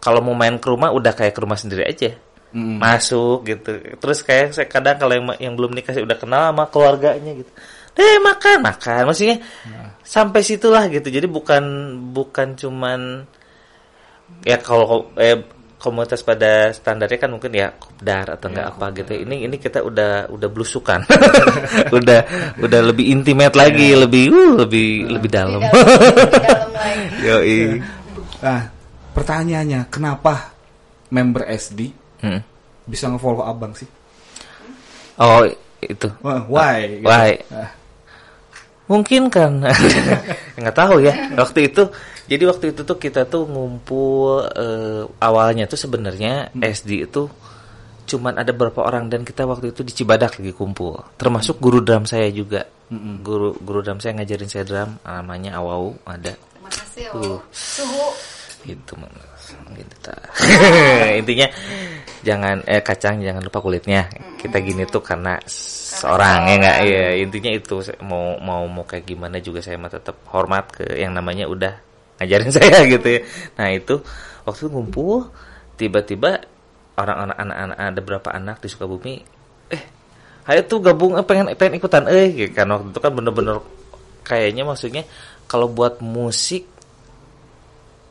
kalau 0.00 0.24
mau 0.24 0.32
main 0.32 0.56
ke 0.56 0.66
rumah 0.66 0.90
udah 0.90 1.12
kayak 1.12 1.36
ke 1.36 1.40
rumah 1.44 1.60
sendiri 1.60 1.84
aja. 1.84 2.16
Mm. 2.50 2.82
Masuk 2.82 3.46
gitu. 3.46 3.78
Terus 4.00 4.18
kayak 4.26 4.56
saya 4.56 4.66
kadang 4.66 4.98
kalau 4.98 5.14
yang, 5.14 5.26
yang 5.38 5.54
belum 5.54 5.76
nikah 5.76 5.94
saya 5.94 6.02
udah 6.02 6.18
kenal 6.18 6.50
sama 6.50 6.64
keluarganya 6.72 7.32
gitu. 7.36 7.50
Eh 7.94 8.18
makan, 8.18 8.64
makan. 8.64 9.02
Maksudnya 9.12 9.38
sampai 10.00 10.40
situlah 10.40 10.88
gitu. 10.88 11.12
Jadi 11.12 11.28
bukan 11.28 11.62
bukan 12.10 12.56
cuman 12.58 13.28
ya 14.42 14.56
kalau 14.58 15.12
eh, 15.20 15.44
komunitas 15.80 16.20
pada 16.20 16.70
standarnya 16.76 17.16
kan 17.16 17.30
mungkin 17.32 17.52
ya 17.56 17.72
kopdar 17.76 18.36
atau 18.36 18.52
enggak 18.52 18.66
apa 18.72 18.86
gitu. 19.00 19.12
Ini 19.24 19.36
ini 19.48 19.56
kita 19.56 19.80
udah 19.84 20.28
udah 20.28 20.48
blusukan. 20.52 21.00
udah 21.98 22.20
udah 22.60 22.80
lebih 22.88 23.08
intimate 23.08 23.56
lagi, 23.56 23.96
lebih 23.96 24.32
uh, 24.32 24.64
lebih 24.64 25.12
lebih 25.12 25.30
dalam. 25.32 25.60
Di 25.60 25.70
dalam, 25.70 26.28
di 26.28 26.40
dalam 26.40 26.70
lagi. 26.72 27.24
Yoi. 27.28 27.60
Nah, 28.40 28.79
pertanyaannya 29.12 29.88
kenapa 29.88 30.54
member 31.10 31.44
SD 31.46 31.90
Hmm. 32.20 32.44
bisa 32.84 33.08
nge-follow 33.08 33.40
abang 33.42 33.72
sih? 33.72 33.88
Oh, 35.16 35.44
itu. 35.80 36.08
Why? 36.22 37.00
gitu. 37.00 37.08
Why? 37.08 37.30
Ah, 37.48 37.70
Mungkin 38.90 39.30
kan 39.30 39.62
nggak 40.58 40.74
tahu 40.74 40.98
ya 41.00 41.14
waktu 41.38 41.70
itu. 41.70 41.86
Jadi 42.26 42.42
waktu 42.46 42.64
itu 42.74 42.82
tuh 42.82 42.98
kita 42.98 43.22
tuh 43.24 43.46
ngumpul 43.46 44.44
eh, 44.50 45.02
awalnya 45.22 45.66
tuh 45.66 45.78
sebenarnya 45.78 46.50
SD 46.54 47.06
itu 47.06 47.30
cuman 48.04 48.42
ada 48.42 48.50
beberapa 48.50 48.82
orang 48.82 49.06
dan 49.06 49.22
kita 49.22 49.46
waktu 49.46 49.70
itu 49.70 49.86
di 49.86 49.94
Cibadak 49.94 50.42
lagi 50.42 50.50
kumpul. 50.50 50.98
Termasuk 51.14 51.62
guru 51.62 51.78
drum 51.78 52.02
saya 52.02 52.26
juga. 52.34 52.66
Guru 53.22 53.54
guru 53.62 53.78
drum 53.80 54.02
saya 54.02 54.18
ngajarin 54.18 54.50
saya 54.50 54.66
drum 54.66 54.98
namanya 55.06 55.62
Awau 55.62 55.94
ada. 56.02 56.34
Terima 56.34 56.70
kasih 56.74 57.02
ya. 57.06 57.10
Uh. 57.14 57.38
Suhu. 57.54 58.06
Gitu 58.64 58.92
Mang. 58.96 59.12
gitu 59.74 59.94
ta. 60.04 60.14
Intinya 61.20 61.46
jangan 62.20 62.60
eh 62.68 62.84
kacang 62.84 63.24
jangan 63.24 63.40
lupa 63.40 63.58
kulitnya. 63.64 64.08
Kita 64.36 64.60
gini 64.60 64.84
tuh 64.84 65.00
karena 65.00 65.40
seorang 65.90 66.48
ya 66.48 66.56
nggak 66.60 66.78
ya 66.86 67.04
intinya 67.18 67.50
itu 67.50 67.82
mau 68.06 68.38
mau 68.38 68.64
mau 68.70 68.84
kayak 68.86 69.04
gimana 69.04 69.42
juga 69.42 69.60
saya 69.60 69.76
mah 69.76 69.90
tetap 69.90 70.16
hormat 70.30 70.70
ke 70.70 70.86
yang 70.96 71.12
namanya 71.12 71.50
udah 71.50 71.72
ngajarin 72.20 72.52
saya 72.56 72.84
gitu 72.86 73.08
ya. 73.08 73.20
Nah 73.56 73.68
itu 73.72 74.00
waktu 74.44 74.60
itu 74.66 74.70
ngumpul 74.70 75.28
tiba-tiba 75.80 76.44
orang-orang 77.00 77.36
anak-anak 77.36 77.78
ada 77.80 78.00
berapa 78.04 78.28
anak 78.36 78.56
di 78.60 78.68
Sukabumi 78.68 79.14
eh 79.72 79.82
ayo 80.52 80.60
tuh 80.68 80.84
gabung 80.84 81.16
eh, 81.16 81.24
pengen 81.24 81.56
pengen 81.56 81.80
ikutan 81.80 82.04
eh 82.12 82.28
gitu 82.32 82.52
kan 82.52 82.68
waktu 82.68 82.92
itu 82.92 83.00
kan 83.00 83.12
bener-bener 83.16 83.56
kayaknya 84.24 84.62
maksudnya 84.68 85.02
kalau 85.48 85.72
buat 85.72 86.04
musik 86.04 86.68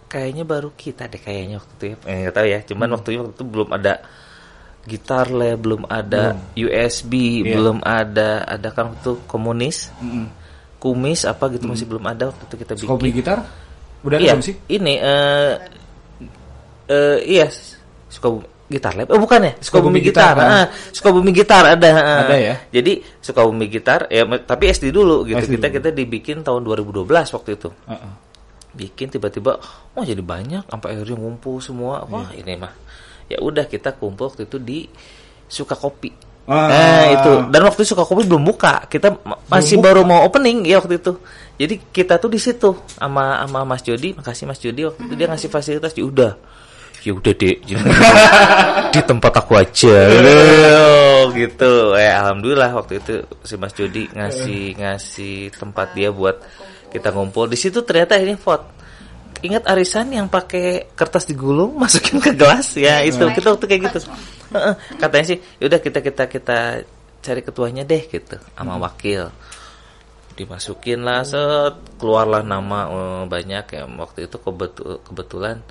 kayaknya 0.10 0.44
baru 0.44 0.74
kita 0.74 1.06
deh 1.06 1.22
kayaknya 1.22 1.62
waktu 1.62 1.74
itu 1.78 1.86
ya 1.86 1.96
eh, 2.04 2.18
nggak 2.26 2.34
tahu 2.34 2.48
ya 2.50 2.60
cuman 2.66 2.88
waktu 2.98 3.10
itu 3.14 3.20
waktu 3.22 3.34
itu 3.38 3.46
belum 3.46 3.70
ada 3.72 3.94
gitar 4.84 5.26
lah 5.30 5.54
belum 5.54 5.82
ada 5.86 6.24
USB 6.58 7.14
Iya. 7.46 7.54
belum 7.54 7.78
ada 7.86 8.30
ada 8.44 8.68
kan 8.74 8.90
waktu 8.90 9.00
itu 9.06 9.14
komunis 9.30 9.94
mm-mm. 10.02 10.26
kumis 10.82 11.24
apa 11.24 11.46
gitu 11.54 11.70
masih 11.70 11.86
belum 11.86 12.04
ada 12.04 12.34
waktu 12.34 12.42
itu 12.42 12.56
kita 12.58 12.74
bikin 12.74 12.88
Suka 12.90 12.96
beli 12.98 13.12
gitar? 13.14 13.38
Udah 14.02 14.18
ada 14.18 14.24
iya 14.26 14.34
belum 14.34 14.46
sih? 14.48 14.56
ini 14.72 14.94
eh 14.98 15.54
eh 16.90 17.18
iya 17.30 17.46
suka 18.10 18.42
gitar 18.66 18.94
lab 18.98 19.10
oh 19.14 19.20
bukan 19.20 19.40
ya 19.46 19.54
Sukabumi 19.60 19.98
Sukabumi 19.98 20.00
gitar, 20.02 20.34
Gitar, 20.34 20.36
kan? 20.38 20.50
Ah, 20.50 20.66
Sukabumi 20.94 21.32
gitar 21.34 21.64
ada 21.66 21.90
ah. 21.94 22.22
Ada 22.26 22.36
ya? 22.38 22.56
jadi 22.70 22.92
Sukabumi 23.22 23.66
gitar 23.68 24.06
ya 24.10 24.24
tapi 24.42 24.64
SD 24.70 24.90
dulu 24.90 25.26
gitu 25.26 25.38
SD 25.42 25.58
kita 25.58 25.68
dulu. 25.70 25.76
kita 25.82 25.90
dibikin 25.92 26.38
tahun 26.42 26.62
2012 26.66 27.06
waktu 27.10 27.50
itu 27.58 27.70
Heeh. 27.86 28.12
Bikin 28.70 29.10
tiba-tiba 29.10 29.58
oh 29.92 30.04
jadi 30.04 30.22
banyak 30.22 30.66
sampai 30.66 30.94
akhirnya 30.94 31.18
ngumpul 31.18 31.58
semua. 31.60 32.06
Wah 32.06 32.30
Iya. 32.32 32.46
ini 32.46 32.54
mah 32.58 32.74
ya 33.26 33.38
udah 33.38 33.66
kita 33.66 33.94
kumpul 33.94 34.30
waktu 34.30 34.46
itu 34.46 34.58
di 34.58 34.86
suka 35.46 35.74
kopi. 35.74 36.10
Ah. 36.50 36.66
nah 36.66 37.06
itu. 37.14 37.32
Dan 37.54 37.62
waktu 37.62 37.82
itu 37.82 37.94
suka 37.94 38.02
kopi 38.02 38.26
belum 38.26 38.42
buka 38.42 38.90
kita 38.90 39.14
ma- 39.22 39.38
masih 39.48 39.78
buka. 39.78 39.86
baru 39.86 40.02
mau 40.02 40.26
opening 40.26 40.66
ya 40.66 40.82
waktu 40.82 40.98
itu. 40.98 41.14
Jadi 41.56 41.76
kita 41.90 42.18
tuh 42.18 42.28
di 42.28 42.38
situ 42.38 42.74
sama 42.90 43.46
sama 43.46 43.62
Mas 43.64 43.82
Jody 43.82 44.14
makasih 44.14 44.46
Mas 44.46 44.58
Jody 44.58 44.86
waktu 44.86 45.02
itu 45.06 45.14
dia 45.14 45.28
ngasih 45.30 45.46
fasilitas 45.48 45.94
ya 45.94 46.06
udah. 46.06 46.34
Ya 47.00 47.16
udah 47.16 47.32
deh 47.32 47.56
di 48.94 49.02
tempat 49.02 49.32
aku 49.36 49.56
aja. 49.56 49.96
Gitu. 51.30 51.72
Eh 51.96 52.10
alhamdulillah 52.10 52.74
waktu 52.74 52.98
itu 52.98 53.14
si 53.44 53.56
Mas 53.56 53.72
Jody 53.72 54.10
ngasih 54.10 54.76
ngasih 54.76 55.54
tempat 55.54 55.94
dia 55.94 56.10
buat 56.10 56.42
kita 56.90 57.14
ngumpul. 57.14 57.48
Di 57.48 57.58
situ 57.58 57.86
ternyata 57.86 58.18
ini 58.18 58.36
vote 58.36 58.80
ingat 59.40 59.64
arisan 59.72 60.12
yang 60.12 60.28
pakai 60.28 60.92
kertas 60.92 61.24
digulung 61.24 61.78
masukin 61.82 62.20
ke 62.20 62.36
gelas? 62.36 62.76
Ya 62.76 63.00
itu. 63.06 63.22
Kita 63.22 63.56
waktu 63.56 63.66
kayak 63.66 63.82
gitu. 63.90 64.00
Heeh, 64.50 64.74
katanya 64.98 65.26
sih 65.36 65.38
yaudah 65.62 65.80
kita 65.80 66.00
kita 66.02 66.24
kita 66.26 66.58
cari 67.20 67.42
ketuanya 67.46 67.84
deh 67.86 68.04
gitu 68.10 68.36
sama 68.58 68.76
wakil. 68.82 69.32
Dimasukin 70.36 71.04
lah 71.04 71.24
set. 71.24 71.76
Keluarlah 72.00 72.44
nama 72.44 72.80
eh, 72.90 73.24
banyak. 73.30 73.66
Ya 73.70 73.84
waktu 73.86 74.28
itu 74.28 74.38
kebetul 74.42 75.00
kebetulan 75.06 75.64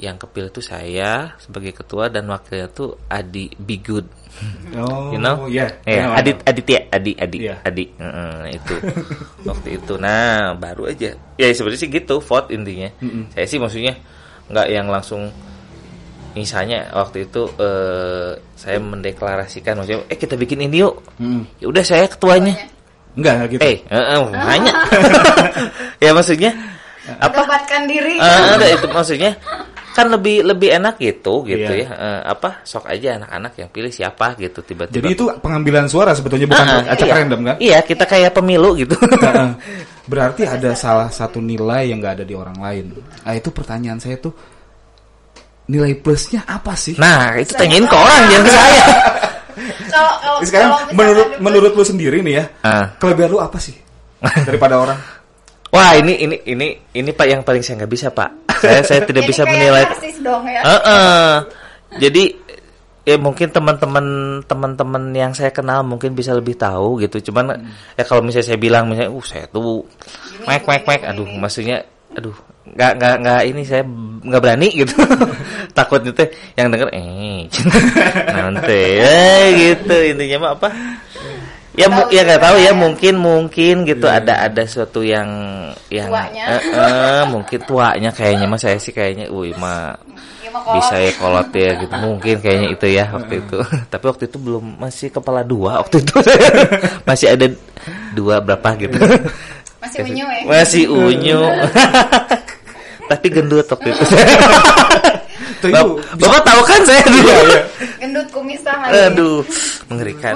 yang 0.00 0.16
kepilih 0.16 0.48
itu 0.48 0.64
saya 0.64 1.36
sebagai 1.36 1.76
ketua 1.76 2.08
dan 2.08 2.24
wakilnya 2.26 2.72
tuh 2.72 2.96
Adi 3.06 3.52
Bigood 3.54 4.08
Oh, 4.72 5.10
you 5.12 5.18
know? 5.20 5.44
iya. 5.50 5.68
Eh, 5.84 6.00
Know, 6.00 6.16
Adit 6.16 6.38
know. 6.40 6.48
Aditya 6.48 6.78
Adi 6.88 7.12
Adi 7.18 7.38
Iya. 7.44 7.56
Adi. 7.60 7.84
Heeh, 7.98 8.56
itu. 8.56 8.74
Waktu 9.48 9.68
itu. 9.76 9.92
Nah 10.00 10.54
baru 10.56 10.88
aja. 10.88 11.12
Ya 11.36 11.46
sebenarnya 11.52 11.80
sih 11.82 11.90
gitu 11.92 12.22
vote 12.24 12.48
intinya. 12.54 12.88
Saya 13.34 13.44
sih 13.44 13.58
maksudnya 13.60 13.92
nggak 14.48 14.66
yang 14.70 14.86
langsung 14.88 15.28
misalnya 16.32 16.86
waktu 16.94 17.26
itu 17.26 17.42
eh, 17.58 18.38
saya 18.54 18.78
mendeklarasikan 18.78 19.76
maksudnya 19.82 20.06
eh 20.08 20.16
kita 20.16 20.38
bikin 20.38 20.62
ini 20.62 20.86
yuk. 20.86 21.02
Mm. 21.18 21.42
ya 21.60 21.66
udah 21.68 21.84
saya 21.84 22.06
ketuanya. 22.06 22.54
Enggak 23.18 23.50
gitu. 23.50 23.60
eh 23.66 23.82
eh, 23.82 24.04
eh, 24.14 24.20
hanya 24.46 24.72
ya 25.98 26.14
maksudnya 26.14 26.54
apa? 27.18 27.42
diri. 27.90 28.14
Eh, 28.22 28.42
ada 28.54 28.66
itu 28.70 28.86
maksudnya 28.88 29.34
kan 30.00 30.08
lebih 30.08 30.36
lebih 30.42 30.68
enak 30.72 30.96
gitu 30.96 31.44
gitu 31.44 31.68
Iya. 31.68 31.84
ya 31.84 31.88
Eh, 31.92 32.20
apa 32.26 32.64
sok 32.64 32.88
aja 32.88 33.20
anak-anak 33.20 33.52
yang 33.54 33.68
pilih 33.68 33.92
siapa 33.92 34.32
gitu 34.34 34.64
tiba-tiba 34.64 35.04
Jadi 35.04 35.08
itu 35.12 35.24
pengambilan 35.38 35.84
suara 35.86 36.16
sebetulnya 36.16 36.48
bukan 36.48 36.64
Ah, 36.64 36.80
ah, 36.80 36.92
acak 36.96 37.06
iya. 37.06 37.14
random 37.20 37.40
kan? 37.44 37.56
Iya, 37.60 37.78
kita 37.84 38.04
kayak 38.04 38.32
pemilu 38.32 38.72
gitu. 38.74 38.96
Berarti 40.10 40.42
ada 40.42 40.72
salah 40.74 41.06
satu 41.08 41.38
nilai 41.38 41.92
yang 41.92 42.00
nggak 42.00 42.14
ada 42.18 42.24
di 42.24 42.34
orang 42.34 42.58
lain. 42.58 42.84
Nah 43.22 43.32
itu 43.32 43.48
pertanyaan 43.50 44.00
saya 44.00 44.16
tuh 44.16 44.32
nilai 45.66 45.94
plusnya 45.94 46.42
apa 46.44 46.74
sih? 46.74 46.98
nah, 46.98 47.38
itu 47.38 47.54
tanyain 47.54 47.86
ke 47.86 47.94
orang 47.94 48.20
jangan 48.26 48.42
ke 48.42 48.52
saya. 48.52 48.84
Kalau 49.90 50.14
kalau 50.18 50.38
Sekarang 50.46 50.70
kalau 50.72 50.94
menurut 50.96 51.28
menurut 51.38 51.72
lu 51.74 51.84
sendiri 51.84 52.22
nih 52.24 52.34
ya, 52.40 52.44
Ah. 52.62 52.86
kelebihan 52.96 53.28
lu 53.28 53.38
apa 53.38 53.58
sih 53.58 53.74
daripada 54.46 54.78
orang? 54.78 54.96
Wah, 55.70 55.94
ini 55.94 56.18
ini 56.18 56.36
ini 56.50 56.68
ini 56.98 57.10
Pak 57.14 57.26
yang 57.30 57.42
paling 57.46 57.62
saya 57.62 57.82
nggak 57.82 57.92
bisa, 57.94 58.10
Pak. 58.10 58.58
Saya 58.58 58.82
saya 58.82 59.00
tidak 59.06 59.22
Jadi 59.24 59.30
bisa 59.30 59.42
menilai. 59.46 59.84
dong 60.20 60.44
ya. 60.44 60.60
Heeh. 60.66 61.30
Jadi 62.02 62.24
ya 63.06 63.16
mungkin 63.16 63.48
teman-teman 63.50 64.06
teman-teman 64.44 65.02
yang 65.16 65.32
saya 65.32 65.50
kenal 65.50 65.86
mungkin 65.86 66.12
bisa 66.12 66.34
lebih 66.34 66.58
tahu 66.58 66.98
gitu. 67.00 67.30
Cuman 67.30 67.54
ya 67.94 68.02
kalau 68.02 68.20
misalnya 68.20 68.50
saya 68.50 68.58
bilang 68.58 68.90
misalnya, 68.90 69.14
uh 69.14 69.24
saya 69.24 69.46
tuh 69.46 69.86
mek 70.44 70.66
mek 70.66 70.82
mek, 70.84 71.00
aduh 71.06 71.26
maksudnya, 71.38 71.86
aduh 72.18 72.34
nggak 72.70 72.92
nggak 73.00 73.14
nggak 73.24 73.40
ini 73.50 73.62
saya 73.62 73.82
nggak 74.26 74.42
berani 74.42 74.68
gitu. 74.74 74.94
Takutnya 75.76 76.10
teh 76.12 76.28
yang 76.58 76.66
denger 76.66 76.90
eh 76.90 77.46
nanti 78.36 78.82
eh 79.00 79.46
gitu 79.54 79.96
intinya 80.14 80.36
mah 80.46 80.50
apa? 80.58 80.68
Ya 81.80 81.88
mu- 81.88 82.10
ya 82.12 82.20
nggak 82.22 82.42
tahu 82.42 82.56
ya 82.60 82.72
mungkin 82.76 83.14
mungkin 83.16 83.74
gitu 83.82 84.04
ada 84.04 84.44
ada 84.44 84.62
suatu 84.68 85.00
yang 85.00 85.24
yang 85.88 86.12
Tuanya. 86.12 86.44
eh, 86.50 86.62
eh, 86.68 87.22
mungkin 87.24 87.58
tuanya 87.64 88.12
kayaknya 88.12 88.44
mah 88.44 88.60
saya 88.60 88.76
sih 88.76 88.92
kayaknya, 88.92 89.32
wih 89.32 89.56
mah 89.56 89.96
Ya, 90.40 90.50
bisa 90.74 90.98
ya 90.98 91.12
kolot 91.14 91.48
ya 91.54 91.78
gitu. 91.78 91.94
Mungkin 91.94 92.36
kayaknya 92.42 92.68
itu 92.74 92.86
ya 92.90 93.04
waktu 93.08 93.38
itu. 93.38 93.58
Tapi 93.92 94.04
waktu 94.04 94.24
itu 94.26 94.36
belum 94.36 94.76
masih 94.76 95.08
kepala 95.08 95.40
dua 95.40 95.78
waktu 95.80 96.02
itu. 96.02 96.16
Masih 97.08 97.26
ada 97.32 97.46
dua 98.12 98.42
berapa 98.42 98.68
gitu. 98.76 98.98
Masih 99.78 100.00
unyu 100.02 100.26
ya. 100.26 100.42
masih 100.44 100.84
unyu. 100.86 101.40
Tapi 103.10 103.26
gendut 103.30 103.64
waktu 103.64 103.88
itu 103.90 104.04
Tuh, 105.60 105.68
Bap- 105.68 105.84
itu 105.84 105.94
bisa- 106.16 106.24
bapak 106.24 106.42
tahu 106.42 106.60
kan 106.64 106.80
saya 106.82 107.02
dulu? 107.04 107.32
Gendut 108.00 108.28
kumis 108.32 108.60
sama 108.64 108.84
aduh 108.88 109.44
mengerikan. 109.92 110.34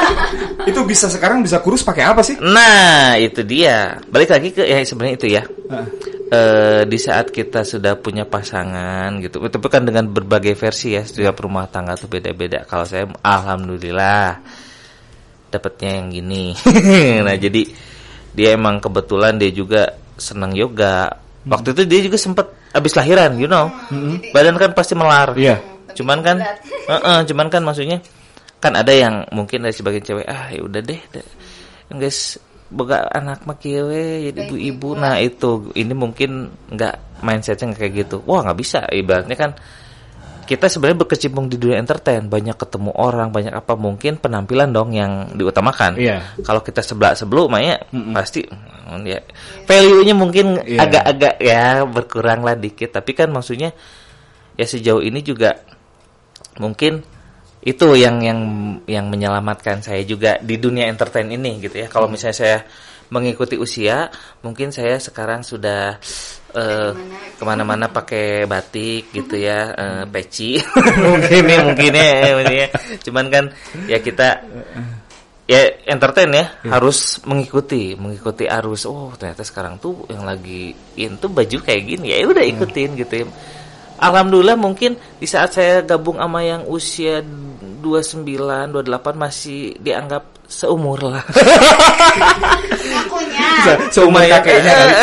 Itu 0.68 0.84
bisa 0.84 1.06
sekarang 1.08 1.40
bisa 1.40 1.62
kurus 1.62 1.80
pakai 1.80 2.04
apa 2.04 2.20
sih? 2.20 2.36
nah 2.36 3.14
itu 3.16 3.40
dia. 3.40 3.96
Balik 4.10 4.28
lagi 4.28 4.48
ke 4.52 4.66
ya 4.66 4.82
sebenarnya 4.82 5.14
itu 5.16 5.28
ya. 5.30 5.42
Heeh. 5.46 5.86
eh 6.28 6.82
di 6.84 6.98
saat 7.00 7.32
kita 7.32 7.64
sudah 7.64 7.96
punya 7.96 8.28
pasangan 8.28 9.16
gitu 9.24 9.40
tapi 9.48 9.64
kan 9.72 9.88
dengan 9.88 10.04
berbagai 10.12 10.52
versi 10.52 10.92
ya 10.92 11.00
setiap 11.00 11.40
rumah 11.40 11.64
tangga 11.72 11.96
tuh 11.96 12.10
beda-beda. 12.10 12.68
Kalau 12.68 12.84
saya 12.84 13.08
alhamdulillah 13.24 14.36
dapatnya 15.48 15.90
yang 16.02 16.06
gini. 16.12 16.52
Nah 17.24 17.36
jadi 17.38 17.62
dia 18.36 18.52
emang 18.52 18.76
kebetulan 18.78 19.40
dia 19.40 19.48
juga 19.48 19.88
senang 20.20 20.52
yoga 20.52 21.27
waktu 21.46 21.68
itu 21.76 21.82
dia 21.86 22.00
juga 22.10 22.18
sempat 22.18 22.46
habis 22.74 22.92
lahiran 22.98 23.38
you 23.38 23.46
know. 23.46 23.70
Badan 24.34 24.58
kan 24.58 24.72
pasti 24.74 24.98
melar. 24.98 25.36
Iya. 25.38 25.60
cuman 25.98 26.22
kan 26.22 26.38
Heeh, 26.90 27.18
cuman 27.26 27.46
kan 27.50 27.62
maksudnya 27.66 27.98
kan 28.58 28.74
ada 28.74 28.90
yang 28.90 29.22
mungkin 29.30 29.62
dari 29.66 29.74
sebagian 29.74 30.02
cewek 30.02 30.26
ah 30.26 30.50
ya 30.50 30.62
udah 30.66 30.82
deh 30.82 30.98
guys 31.94 32.38
boga 32.68 33.08
anak 33.16 33.48
mah 33.48 33.56
kieu 33.56 33.88
we, 33.88 34.28
jadi 34.28 34.44
ibu-ibu. 34.44 34.92
nah 34.92 35.16
itu. 35.16 35.72
Ini 35.72 35.92
mungkin 35.96 36.52
nggak 36.68 37.24
mindsetnya 37.24 37.72
kayak 37.72 38.04
gitu. 38.04 38.20
Wah 38.28 38.44
nggak 38.44 38.58
bisa. 38.60 38.84
Ibaratnya 38.92 39.36
kan 39.36 39.50
kita 40.48 40.72
sebenarnya 40.72 41.04
berkecimpung 41.04 41.52
di 41.52 41.60
dunia 41.60 41.76
entertain. 41.76 42.24
Banyak 42.24 42.56
ketemu 42.56 42.96
orang 42.96 43.28
banyak 43.28 43.52
apa. 43.52 43.76
Mungkin 43.76 44.16
penampilan 44.16 44.72
dong 44.72 44.96
yang 44.96 45.36
diutamakan. 45.36 46.00
Iya. 46.00 46.40
kalau 46.40 46.64
kita 46.64 46.80
sebelah 46.80 47.12
sebelum 47.12 47.52
ya 47.60 47.76
pasti 48.16 48.48
mm, 48.48 49.04
ya. 49.04 49.20
Value-nya 49.68 50.14
mungkin 50.16 50.56
Iya. 50.64 50.88
agak-agak 50.88 51.34
ya 51.44 51.84
berkurang 51.84 52.40
lah 52.48 52.56
dikit. 52.56 52.96
Tapi 52.96 53.12
kan 53.12 53.28
maksudnya 53.28 53.76
ya 54.56 54.64
sejauh 54.64 55.04
ini 55.04 55.20
juga 55.20 55.52
mungkin 56.56 57.04
itu 57.62 57.86
yang 58.00 58.24
yang 58.24 58.40
yang 58.88 59.06
menyelamatkan 59.12 59.84
saya 59.84 60.00
juga 60.08 60.40
di 60.40 60.56
dunia 60.56 60.88
entertain 60.88 61.28
ini 61.28 61.60
gitu 61.60 61.76
ya. 61.84 61.92
Kalau 61.92 62.08
misalnya 62.08 62.36
saya 62.40 62.58
mengikuti 63.12 63.60
usia, 63.60 64.08
mungkin 64.40 64.72
saya 64.72 64.96
sekarang 64.96 65.44
sudah 65.44 66.00
eh, 66.54 66.92
ke 67.36 67.42
mana-mana 67.44 67.90
pakai 67.90 68.48
batik 68.48 69.12
gitu 69.12 69.36
ya, 69.36 69.72
eh, 69.74 70.04
peci. 70.08 70.60
Mungkin 71.04 71.42
ya 71.44 71.58
mungkin 71.64 71.92
ya, 71.92 72.08
ya. 72.46 72.68
Cuman 73.04 73.26
kan 73.28 73.44
ya 73.88 73.98
kita 74.00 74.44
ya 75.48 75.60
entertain 75.88 76.28
ya 76.28 76.44
harus 76.68 77.24
mengikuti 77.24 77.96
mengikuti 77.96 78.44
arus. 78.44 78.84
Oh 78.84 79.12
ternyata 79.16 79.44
sekarang 79.44 79.80
tuh 79.80 80.04
yang 80.12 80.28
lagi 80.28 80.76
in 81.00 81.16
tuh 81.16 81.32
baju 81.32 81.58
kayak 81.64 81.82
gini. 81.84 82.12
Ya 82.12 82.28
udah 82.28 82.44
ikutin 82.44 82.96
gitu 83.00 83.14
ya. 83.24 83.26
Alhamdulillah 83.98 84.54
mungkin 84.54 84.94
di 85.18 85.26
saat 85.26 85.58
saya 85.58 85.82
gabung 85.82 86.22
sama 86.22 86.46
yang 86.46 86.62
usia 86.70 87.18
29 87.82 88.24
28 88.70 88.84
masih 89.18 89.74
dianggap 89.82 90.38
seumur 90.48 90.96
lah 91.12 91.24
Ngakunya. 93.58 93.74
Seumur 93.92 94.22
kakeknya 94.24 94.72
kali. 94.72 94.94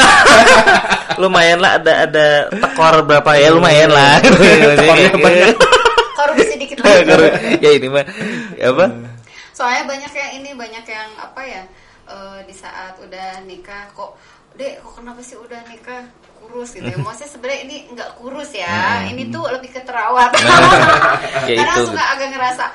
lumayan 1.21 1.59
lah 1.63 1.79
ada 1.79 1.93
ada 2.07 2.27
tekor 2.51 2.95
berapa 3.07 3.31
ya? 3.39 3.49
Lumayan 3.55 3.91
lah. 3.91 4.19
Tekornya 4.79 5.13
banyak. 5.15 5.55
Korupsi 6.15 6.55
dikit 6.59 6.77
ya 7.61 7.69
ini 7.71 7.87
mah. 7.87 8.05
Ya 8.55 8.71
apa? 8.71 8.85
Soalnya 9.55 9.83
banyak 9.87 10.11
yang 10.11 10.31
ini 10.43 10.49
banyak 10.51 10.85
yang 10.85 11.09
apa 11.15 11.41
ya 11.47 11.63
eh, 12.11 12.39
di 12.43 12.53
saat 12.55 12.99
udah 12.99 13.39
nikah 13.47 13.87
kok 13.95 14.19
dek 14.55 14.79
kok 14.83 14.93
kenapa 14.99 15.19
sih 15.23 15.35
udah 15.39 15.59
nikah? 15.67 16.03
Kurus 16.45 16.77
gitu 16.77 16.85
ya. 16.85 16.97
Maksudnya 17.01 17.29
sebenarnya 17.31 17.61
ini 17.65 17.75
nggak 17.91 18.09
kurus 18.21 18.51
ya. 18.53 19.01
Ini 19.09 19.33
tuh 19.33 19.49
lebih 19.49 19.73
ke 19.73 19.81
terawat. 19.81 20.29
Ya 21.49 21.57
karena 21.57 21.75
itu. 21.77 21.89
suka 21.89 22.03
agak 22.15 22.29
ngerasa 22.37 22.65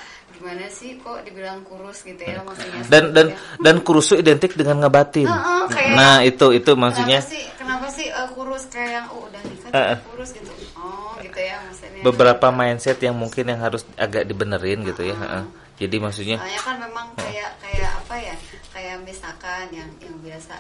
gimana 0.41 0.66
sih 0.66 0.97
kok 0.97 1.20
dibilang 1.20 1.61
kurus 1.62 2.01
gitu 2.01 2.16
ya 2.18 2.41
maksudnya 2.41 2.80
dan 2.93 3.12
dan 3.12 3.26
sebenarnya. 3.28 3.61
dan 3.61 3.76
kurusu 3.80 4.14
identik 4.16 4.57
dengan 4.57 4.80
ngebatin 4.80 5.28
Heeh, 5.28 5.62
kayak- 5.68 5.95
nah 5.95 6.24
itu 6.24 6.47
itu 6.51 6.72
maksudnya 6.72 7.20
kenapa 7.20 7.28
sih 7.28 7.45
kenapa 7.55 7.86
sih 7.93 8.07
eh, 8.09 8.28
kurus 8.32 8.62
kayak 8.66 8.91
yang 8.91 9.07
oh 9.09 9.20
udah 9.22 9.41
nikah 9.45 9.68
jadi 9.70 9.97
kurus 10.03 10.30
gitu 10.32 10.51
oh 10.74 11.12
gitu 11.20 11.38
ya 11.38 11.57
maksudnya 11.61 12.01
beberapa 12.01 12.47
mindset 12.49 12.99
yang 12.99 13.12
mungkin 13.12 13.45
yang 13.47 13.61
harus 13.61 13.84
agak 13.95 14.24
dibenerin 14.24 14.80
gitu 14.82 15.05
ya 15.05 15.14
heeh. 15.14 15.45
jadi 15.76 15.97
maksudnya 15.99 16.36
Soalnya 16.41 16.61
kan 16.61 16.76
memang 16.80 17.07
kayak 17.14 17.51
kayak 17.61 17.93
apa 17.95 18.16
ya? 18.16 18.34
Kayak 18.70 18.97
misalkan 19.03 19.66
yang 19.72 19.91
yang 19.99 20.16
biasa 20.20 20.57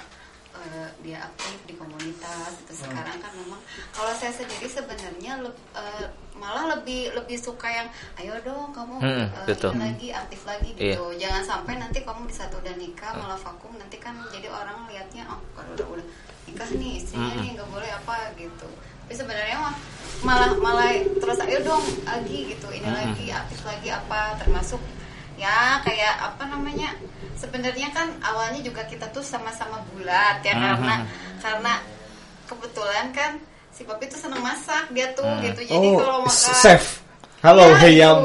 eh, 0.62 0.90
dia 1.00 1.18
aktif 1.22 1.56
di 1.64 1.74
komunitas 1.74 2.52
itu 2.58 2.72
sekarang 2.78 3.16
kan 3.16 3.32
memang 3.34 3.60
kalau 3.90 4.12
saya 4.12 4.30
sendiri 4.30 4.66
sebenarnya 4.66 5.40
leb- 5.40 5.64
eh, 5.72 6.06
malah 6.32 6.72
lebih 6.72 7.12
lebih 7.12 7.36
suka 7.36 7.66
yang 7.66 7.88
ayo 8.16 8.36
dong 8.40 8.70
kamu 8.70 8.96
Hmm, 8.96 9.26
eh, 9.26 9.46
betul. 9.46 9.72
ini 9.72 9.82
lagi 9.86 10.08
aktif 10.10 10.40
lagi 10.44 10.70
Iya. 10.72 10.94
gitu. 10.94 11.04
Jangan 11.18 11.42
sampai 11.42 11.74
nanti 11.76 11.98
kamu 12.00 12.24
di 12.24 12.34
satu 12.34 12.58
udah 12.58 12.74
nikah 12.74 13.12
malah 13.14 13.36
vakum 13.36 13.72
nanti 13.74 13.96
kan 13.96 14.14
jadi 14.28 14.48
orang 14.48 14.84
lihatnya 14.86 15.24
oh 15.26 15.40
kalau 15.52 15.72
udah 15.74 15.86
udah 15.90 16.06
nikah 16.44 16.68
nih 16.70 16.96
istrinya 16.96 17.34
nih 17.36 17.50
nggak 17.54 17.68
boleh 17.68 17.90
apa 17.90 18.14
gitu. 18.34 18.68
Tapi 19.02 19.12
sebenarnya 19.16 19.56
mah 19.58 19.74
malah 20.20 20.50
malah 20.56 20.88
terus 21.14 21.38
ayo 21.40 21.58
dong 21.62 21.82
lagi 22.04 22.38
gitu 22.48 22.68
ini 22.68 22.86
lagi 22.86 23.26
aktif 23.28 23.60
lagi 23.62 23.88
apa 23.88 24.36
termasuk 24.36 24.78
ya 25.34 25.80
kayak 25.80 26.14
apa 26.22 26.46
namanya 26.46 26.92
sebenarnya 27.40 27.88
kan 27.90 28.12
awalnya 28.20 28.60
juga 28.60 28.84
kita 28.84 29.08
tuh 29.08 29.24
sama-sama 29.24 29.80
bulat 29.88 30.38
ya 30.40 30.52
karena 30.52 30.94
karena 31.38 31.72
kebetulan 32.44 33.06
kan 33.10 33.40
si 33.70 33.82
papi 33.82 34.04
tuh 34.04 34.18
seneng 34.18 34.40
masak 34.40 34.90
dia 34.90 35.08
tuh 35.12 35.24
gitu. 35.40 35.64
Jadi 35.64 35.86
Oh, 35.88 35.98
kalau 35.98 36.20
makan 36.22 36.54
chef. 36.54 37.00
Halo, 37.40 37.72
Ya, 37.72 37.80
Heyam. 37.80 38.18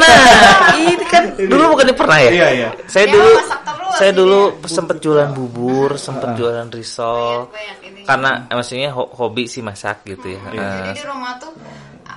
nah 0.00 0.72
ini 0.72 0.96
kan 1.04 1.28
dulu 1.52 1.76
bukan 1.76 1.92
pernah 1.92 2.16
ya? 2.18 2.30
Iya, 2.32 2.48
iya. 2.50 2.68
saya 2.86 3.04
Dia 3.04 3.14
dulu 3.14 3.28
terus 3.30 3.50
saya 3.92 4.12
dulu 4.16 4.40
ya. 4.56 4.64
sempet 4.66 4.96
jualan 4.98 5.30
bubur 5.30 5.90
sempet 6.00 6.32
jualan 6.32 6.72
risol. 6.72 7.52
Banyak-banyak 7.52 7.78
ini. 7.84 8.00
karena 8.02 8.30
eh, 8.48 8.56
maksudnya 8.56 8.88
ho- 8.90 9.12
hobi 9.12 9.44
sih 9.44 9.60
masak 9.60 10.00
gitu 10.06 10.24
ya. 10.26 10.40
Jadi 10.48 10.56
Eh, 10.56 10.96
di 10.96 11.04
rumah 11.04 11.36
tuh 11.36 11.52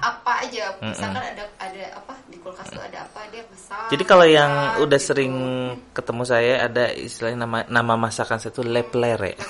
apa 0.06 0.32
aja 0.46 0.66
misalkan 0.86 1.24
ada 1.34 1.44
ada 1.58 1.84
apa 1.98 2.14
di 2.30 2.38
kulkas 2.38 2.70
tuh 2.70 2.82
ada 2.82 3.02
apa 3.02 3.26
dia 3.34 3.42
masak 3.50 3.90
Jadi 3.90 4.04
kalau 4.06 4.26
yang 4.26 4.52
udah 4.82 5.00
gitu. 5.02 5.08
sering 5.14 5.34
ketemu 5.94 6.24
saya 6.26 6.54
ada 6.66 6.94
istilahnya 6.94 7.40
nama 7.46 7.58
nama 7.66 7.94
masakan 7.98 8.38
saya 8.38 8.54
itu 8.54 8.62
leplere. 8.66 9.34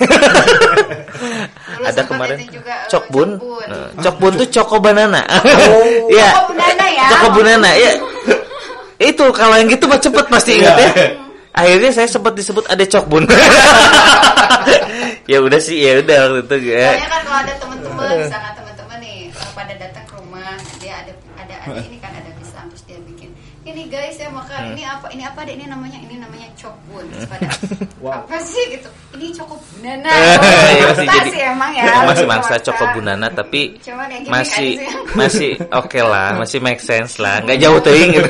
Ada 1.86 2.02
kemarin 2.08 2.40
juga, 2.50 2.88
eh, 2.88 2.90
cokbun. 2.92 3.30
cokbun. 3.40 3.68
Nah, 3.70 3.88
cokbun 4.02 4.32
tuh 4.42 4.48
coko 4.52 4.76
banana. 4.82 5.22
Oh. 5.24 5.86
Iya. 6.16 6.30
Coko 6.34 6.52
banana 6.56 6.86
ya? 6.88 7.08
Coko 7.12 7.28
banana 7.32 7.70
ya. 7.76 7.92
Itu 9.00 9.26
kalau 9.36 9.56
yang 9.60 9.68
gitu 9.70 9.86
mah 9.88 10.00
cepet 10.00 10.26
pasti 10.32 10.52
ingat 10.60 10.76
ya. 10.80 10.92
Akhirnya 11.56 11.92
saya 11.96 12.08
sempat 12.12 12.36
disebut 12.36 12.68
ada 12.68 12.84
cokbun. 12.84 13.24
ya 15.32 15.38
udah 15.40 15.60
sih 15.62 15.80
ya 15.80 16.04
udah 16.04 16.18
waktu 16.28 16.42
itu 16.44 16.56
ya. 16.76 16.92
Soalnya 16.92 17.08
kan 17.08 17.22
kalau 17.24 17.40
ada 17.40 17.54
teman-teman, 17.56 18.08
misalkan 18.28 18.54
teman-teman 18.60 18.98
nih 19.00 19.18
eh, 19.32 19.52
pada 19.56 19.74
datang 19.80 20.06
ke 20.06 20.14
rumah, 20.20 20.52
dia 20.84 20.94
ada 21.00 21.14
ada 21.40 21.56
ada 21.64 21.80
ini 21.80 21.98
kan 22.04 22.12
ada 22.12 22.32
pisang 22.38 22.68
terus 22.72 22.84
dia 22.84 23.00
bikin 23.08 23.30
ini 23.66 23.90
guys 23.90 24.20
ya 24.20 24.30
makan 24.30 24.76
ini 25.16 25.24
apa 25.24 25.40
ini 25.42 25.48
deh 25.48 25.56
ini 25.56 25.66
namanya 25.66 25.98
ini 25.98 26.16
namanya 26.20 26.48
cokbun 26.54 27.06
pada 27.26 27.48
Wow. 28.06 28.22
apa 28.22 28.38
sih 28.40 28.62
gitu 28.70 28.86
ini 29.16 29.32
coko 29.32 29.56
bunana 29.58 30.12
Iya, 30.76 30.86
masih 30.92 31.08
Mangsa 31.08 31.24
jadi 31.26 31.40
emang 31.50 31.72
ya 31.74 31.84
masih 31.88 32.04
lebih 32.06 32.26
mangsa 32.28 32.54
mangsa. 32.54 32.66
coko 32.68 32.84
bunana 32.94 33.28
tapi 33.32 33.62
Cuman 33.80 34.08
ya 34.08 34.18
gini 34.20 34.30
masih 34.30 34.72
sih. 34.78 35.16
masih 35.16 35.52
oke 35.72 36.00
lah 36.00 36.30
masih 36.42 36.60
make 36.60 36.80
sense 36.80 37.18
lah 37.18 37.40
nggak 37.42 37.58
jauh 37.58 37.80
teuing 37.80 38.12
gitu 38.14 38.30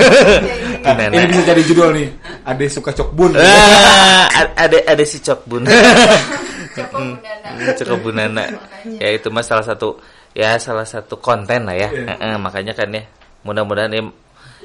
Nah, 0.85 0.93
Bunana. 0.93 1.17
ini 1.17 1.25
bisa 1.27 1.41
jadi 1.49 1.61
judul 1.65 1.89
nih. 1.97 2.07
Ade 2.45 2.69
suka 2.69 2.93
cokbun. 2.93 3.33
Ah, 3.41 4.29
ada 4.53 4.77
ada 4.85 5.01
si 5.01 5.17
cokbun 5.17 5.65
coko 6.75 6.97
bunana 7.01 7.71
cokok 7.73 7.97
bunana 7.99 8.43
Makanya. 8.45 8.99
ya 9.01 9.09
itu 9.15 9.27
mas 9.33 9.47
salah 9.47 9.65
satu 9.65 9.97
ya 10.35 10.59
salah 10.59 10.85
satu 10.85 11.17
konten 11.17 11.65
lah 11.65 11.73
ya 11.73 11.89
Iya. 11.89 12.13
Eh, 12.21 12.37
makanya 12.37 12.77
kan 12.77 12.91
ya 12.91 13.01
mudah-mudahan 13.41 13.89
ya 13.89 14.03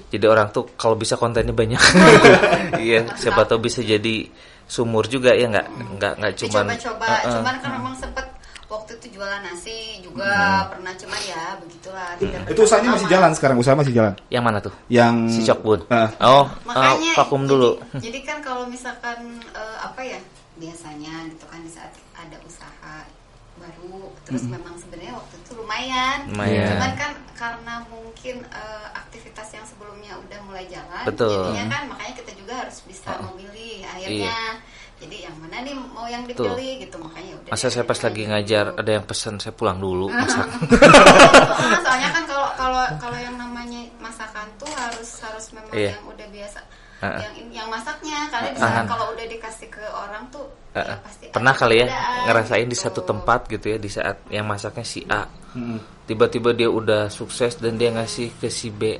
jadi 0.08 0.26
orang 0.26 0.48
tuh 0.48 0.72
kalau 0.74 0.94
bisa 0.94 1.14
kontennya 1.14 1.52
banyak. 1.52 1.76
Iya 2.80 3.12
siapa 3.12 3.44
tahu 3.44 3.60
bisa 3.62 3.80
jadi 3.80 4.24
sumur 4.64 5.04
juga 5.04 5.30
ya 5.30 5.46
nggak 5.46 5.66
nggak 5.98 6.12
nggak 6.16 6.32
cuman 6.38 6.64
dicoba-coba 6.70 7.04
Eh, 7.04 7.18
eh. 7.20 7.32
cuman 7.34 7.54
kan 7.58 7.70
memang 7.74 7.94
sempet 7.94 8.24
waktu 8.66 8.90
itu 8.94 9.18
jualan 9.18 9.42
nasi 9.42 9.76
juga 10.00 10.30
pernah 10.70 10.94
cuman 10.94 11.20
ya 11.20 11.42
begitulah 11.58 12.08
tidak 12.16 12.40
Itu 12.46 12.60
usahanya 12.62 12.90
masih 12.94 13.08
jalan 13.10 13.30
sekarang, 13.34 13.56
usaha 13.58 13.74
masih 13.74 13.92
jalan. 13.92 14.14
yang 14.28 14.40
mana 14.40 14.62
tuh? 14.62 14.70
Yang 14.86 15.14
si 15.28 15.40
cokbun 15.42 15.82
Ah. 15.90 16.08
oh 16.22 16.46
makanya 16.64 17.12
oh, 17.12 17.16
vakum 17.18 17.42
dulu. 17.44 17.70
jadi, 17.92 18.08
jadi 18.08 18.18
kan 18.24 18.38
kalau 18.40 18.64
misalkan 18.64 19.18
eh, 19.50 19.76
apa 19.82 20.00
ya 20.00 20.20
biasanya 20.56 21.26
gitu 21.28 21.44
kan 21.44 21.60
di 21.60 21.68
saat 21.68 21.90
ada 22.14 22.38
usaha 22.40 22.94
baru 23.60 24.08
terus 24.24 24.48
memang 24.48 24.74
sebenarnya 24.74 25.12
waktu 25.14 25.34
itu 25.36 25.50
lumayan. 25.54 26.18
Lumayan. 26.32 26.68
cuman 26.74 26.92
kan 26.96 27.12
karena 27.36 27.74
mungkin 27.86 28.36
eh, 28.48 28.88
aktivitas 28.96 29.48
yang 29.52 29.64
sebelumnya 29.64 30.12
udah 30.16 30.38
mulai 30.44 30.64
jalan 30.66 31.04
Betul. 31.04 31.52
jadinya 31.52 31.66
kan 31.68 31.82
makanya 31.88 32.14
kita 32.16 32.32
juga 32.34 32.52
harus 32.64 32.78
bisa 32.88 33.10
memilih 33.28 33.84
akhirnya. 33.86 34.40
Jadi 35.00 35.16
yang 35.24 35.32
mana 35.40 35.64
nih 35.64 35.72
mau 35.72 36.04
yang 36.04 36.28
dipilih 36.28 36.84
gitu 36.84 37.00
makanya 37.00 37.32
udah 37.40 37.50
masa 37.56 37.72
saya 37.72 37.88
pas 37.88 37.96
lagi 37.96 38.22
ngajar 38.28 38.76
ada 38.76 38.90
yang 39.00 39.04
pesan 39.08 39.40
saya 39.40 39.56
pulang 39.56 39.80
dulu 39.80 40.12
masak 40.12 40.44
Nah, 40.44 41.80
soalnya 41.88 42.10
kan 42.12 42.24
kalau 42.28 42.48
kalau 42.52 42.84
kalau 43.00 43.16
yang 43.16 43.32
namanya 43.40 43.80
masakan 43.96 44.44
tuh 44.60 44.68
harus 44.68 45.08
harus 45.24 45.46
memang 45.56 45.72
Iya. 45.72 45.96
yang 45.96 46.04
udah 46.04 46.28
biasa 46.28 46.60
Yang 47.00 47.36
yang 47.50 47.68
masaknya. 47.72 48.18
Karena 48.28 48.48
di 48.52 48.60
ah. 48.60 48.84
kalau 48.84 49.06
udah 49.16 49.26
dikasih 49.26 49.68
ke 49.72 49.84
orang 49.88 50.24
tuh 50.28 50.46
Eh, 50.70 50.78
ya 50.78 50.94
eh. 50.94 50.98
pasti 51.02 51.24
pernah 51.34 51.50
kali 51.50 51.82
ya 51.82 51.86
perbedaan 51.90 52.30
ngerasain 52.30 52.68
di 52.70 52.78
gitu. 52.78 52.86
satu 52.86 53.00
tempat 53.02 53.50
gitu 53.50 53.74
ya 53.74 53.78
di 53.82 53.90
saat 53.90 54.22
yang 54.30 54.46
masaknya 54.46 54.86
si 54.86 55.02
A. 55.10 55.26
Mm-mm. 55.50 55.82
tiba-tiba 56.06 56.54
dia 56.54 56.70
udah 56.70 57.10
sukses 57.10 57.58
dan 57.58 57.74
dia 57.74 57.90
ngasih 57.90 58.38
ke 58.38 58.46
si 58.46 58.70
B. 58.70 58.94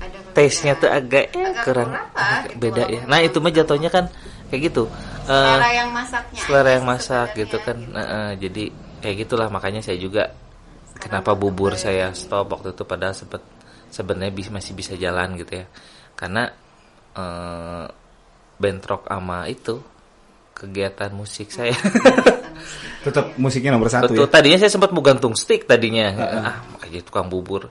Perbedaan. 0.00 0.32
taste-nya 0.32 0.72
tuh 0.80 0.88
agak, 0.88 1.28
ya, 1.36 1.44
Agak 1.52 1.64
kurang 1.68 1.90
agak 1.92 2.56
gitu. 2.56 2.56
beda 2.56 2.82
ya. 2.88 3.00
Nah 3.04 3.18
itu 3.20 3.36
mah 3.36 3.52
jatuhnya 3.52 3.90
kan 3.92 4.04
kayak 4.48 4.72
gitu. 4.72 4.88
Eh, 5.28 5.28
selera 5.28 5.70
yang 5.76 5.90
masaknya. 5.92 6.40
selera 6.40 6.70
yang 6.72 6.86
masak 6.88 7.28
sebenarnya, 7.36 7.40
gitu 7.44 7.56
kan. 7.60 7.76
Nah, 7.92 8.04
eh, 8.04 8.30
jadi 8.40 8.64
kayak 9.04 9.16
gitulah. 9.28 9.48
Makanya 9.52 9.80
saya 9.84 10.00
juga 10.00 10.32
kenapa 10.96 11.36
bubur 11.36 11.76
saya 11.76 12.16
stop 12.16 12.48
waktu 12.48 12.72
itu 12.72 12.82
padahal 12.88 13.12
sempet 13.12 13.44
sebenarnya 13.92 14.32
masih 14.48 14.72
bisa 14.72 14.96
jalan 14.96 15.36
gitu 15.36 15.60
ya. 15.60 15.66
Karena 16.16 16.48
eh, 17.14 17.86
bentrok 18.60 19.06
sama 19.10 19.46
itu 19.50 19.80
kegiatan 20.54 21.10
musik 21.10 21.50
saya 21.50 21.74
Tetap 23.04 23.36
musiknya 23.36 23.76
nomor 23.76 23.92
satu 23.92 24.16
Betul, 24.16 24.24
ya. 24.24 24.32
tadinya 24.32 24.58
saya 24.64 24.72
sempat 24.72 24.88
mau 24.88 25.04
gantung 25.04 25.36
stick 25.36 25.68
tadinya. 25.68 26.08
Ah, 26.16 26.56
makanya 26.72 27.04
tukang 27.04 27.28
bubur. 27.28 27.68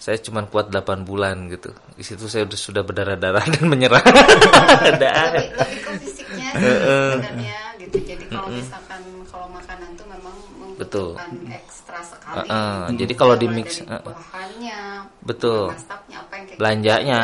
Saya 0.00 0.16
cuma 0.24 0.40
kuat 0.48 0.72
8 0.72 1.04
bulan 1.04 1.52
gitu. 1.52 1.68
Di 1.92 2.00
situ 2.00 2.24
saya 2.32 2.48
udah 2.48 2.56
sudah 2.56 2.80
berdarah-darah 2.80 3.44
dan 3.44 3.64
menyerah. 3.68 4.00
Ada. 4.88 5.12
lebih, 5.36 5.52
lebih 5.52 5.80
ke 5.84 5.90
fisiknya 6.00 6.48
sih 6.56 6.74
sebenarnya 6.80 7.58
gitu 7.82 7.96
jadi 8.00 8.24
kalau 8.30 8.48
misalkan 8.50 9.02
kalau 9.28 9.48
makanan 9.50 9.90
tuh 9.98 10.06
memang 10.08 10.36
Betul. 10.80 11.08
membutuhkan 11.14 11.30
sekali. 12.34 12.48
Heeh, 12.50 12.78
jadi 12.98 13.12
kalau 13.14 13.34
di 13.38 13.46
mix, 13.46 13.68
heeh. 13.78 14.02
bahannya, 14.02 14.78
Betul. 15.22 15.70
apa 15.70 16.02
yang 16.10 16.24
kayak 16.28 16.58
Belanjanya. 16.58 17.20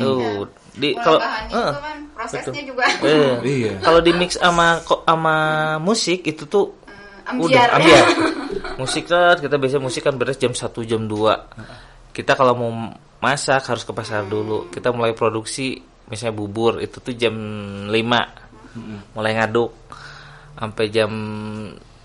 Tuh, 0.00 0.20
iya. 0.20 0.32
di 0.74 0.88
kalau 0.98 1.20
itu 1.22 1.54
kan 1.54 1.98
prosesnya 2.16 2.62
juga 2.66 2.84
Eh, 3.04 3.34
Iya. 3.60 3.72
Kalau 3.78 4.00
di 4.02 4.12
mix 4.16 4.30
sama 4.40 4.80
sama 4.82 5.36
musik 5.78 6.26
itu 6.26 6.44
tuh 6.48 6.74
udah 7.24 7.30
ambiar. 7.30 7.68
ya. 7.68 7.74
ambiar. 7.78 8.06
musik 8.74 9.04
kan 9.06 9.36
kita 9.38 9.54
biasa 9.60 9.76
musik 9.78 10.02
kan 10.02 10.16
beres 10.18 10.40
jam 10.40 10.50
1 10.50 10.66
jam 10.88 11.06
2. 11.06 12.10
Kita 12.10 12.32
kalau 12.34 12.54
mau 12.58 12.70
masak 13.22 13.62
harus 13.70 13.84
ke 13.86 13.92
pasar 13.94 14.26
dulu. 14.26 14.66
Kita 14.68 14.90
mulai 14.90 15.14
produksi 15.14 15.78
misalnya 16.10 16.34
bubur 16.36 16.82
itu 16.82 16.98
tuh 17.00 17.14
jam 17.14 17.34
5. 17.88 17.94
Mulai 19.14 19.32
ngaduk 19.38 19.70
sampai 20.54 20.86
jam 20.90 21.10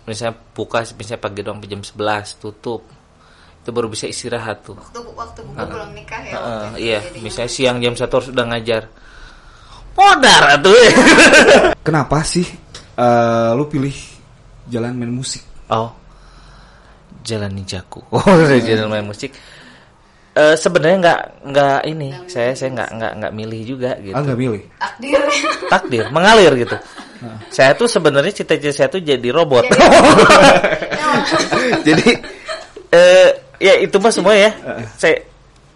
misalnya 0.10 0.34
buka 0.58 0.82
misalnya 0.98 1.22
pagi 1.22 1.46
doang 1.46 1.62
jam 1.62 1.86
11 1.86 2.42
tutup. 2.42 2.82
Itu 3.62 3.70
baru 3.70 3.86
bisa 3.86 4.10
istirahat 4.10 4.66
tuh. 4.66 4.74
Waktu 4.74 5.00
waktu 5.14 5.40
buku 5.46 5.62
belum 5.62 5.90
nikah 5.94 6.22
ya. 6.26 6.34
Heeh, 6.34 6.64
waktu 6.66 6.80
iya, 6.82 7.00
jadinya. 7.06 7.22
misalnya 7.22 7.52
siang 7.54 7.78
jam 7.78 7.94
1 7.94 8.10
harus 8.10 8.30
udah 8.34 8.46
ngajar. 8.50 8.84
Modar 9.94 10.44
atuh. 10.58 10.74
Kenapa 11.88 12.26
sih 12.26 12.48
eh, 12.98 13.50
lu 13.54 13.70
pilih 13.70 13.94
jalan 14.66 14.98
main 14.98 15.14
musik? 15.14 15.46
Oh, 15.70 15.94
jalan 17.22 17.54
ninjaku. 17.54 18.02
Oh, 18.16 18.26
jalan 18.50 18.90
main 18.90 19.06
musik. 19.06 19.30
Eh 20.34 20.56
sebenarnya 20.56 20.98
nggak 21.04 21.22
nggak 21.52 21.80
ini, 21.90 22.10
saya 22.32 22.56
saya 22.56 22.70
nggak 22.74 22.90
nggak 22.96 23.14
nggak 23.22 23.34
milih 23.36 23.62
juga 23.66 23.92
gitu. 24.00 24.16
Ah 24.16 24.22
nggak 24.24 24.40
milih. 24.40 24.64
takdir. 24.80 25.22
Takdir 25.68 26.06
mengalir 26.10 26.54
gitu. 26.58 26.78
Saya 27.52 27.76
tuh 27.76 27.86
sebenarnya 27.86 28.32
cita-cita 28.32 28.72
saya 28.72 28.90
tuh 28.90 29.04
jadi 29.04 29.28
robot. 29.30 29.66
jadi 31.84 32.08
eh 32.96 33.30
ya 33.60 33.74
itu 33.80 33.96
mah 34.00 34.14
semua 34.14 34.36
ya. 34.36 34.52
Saya 34.96 35.24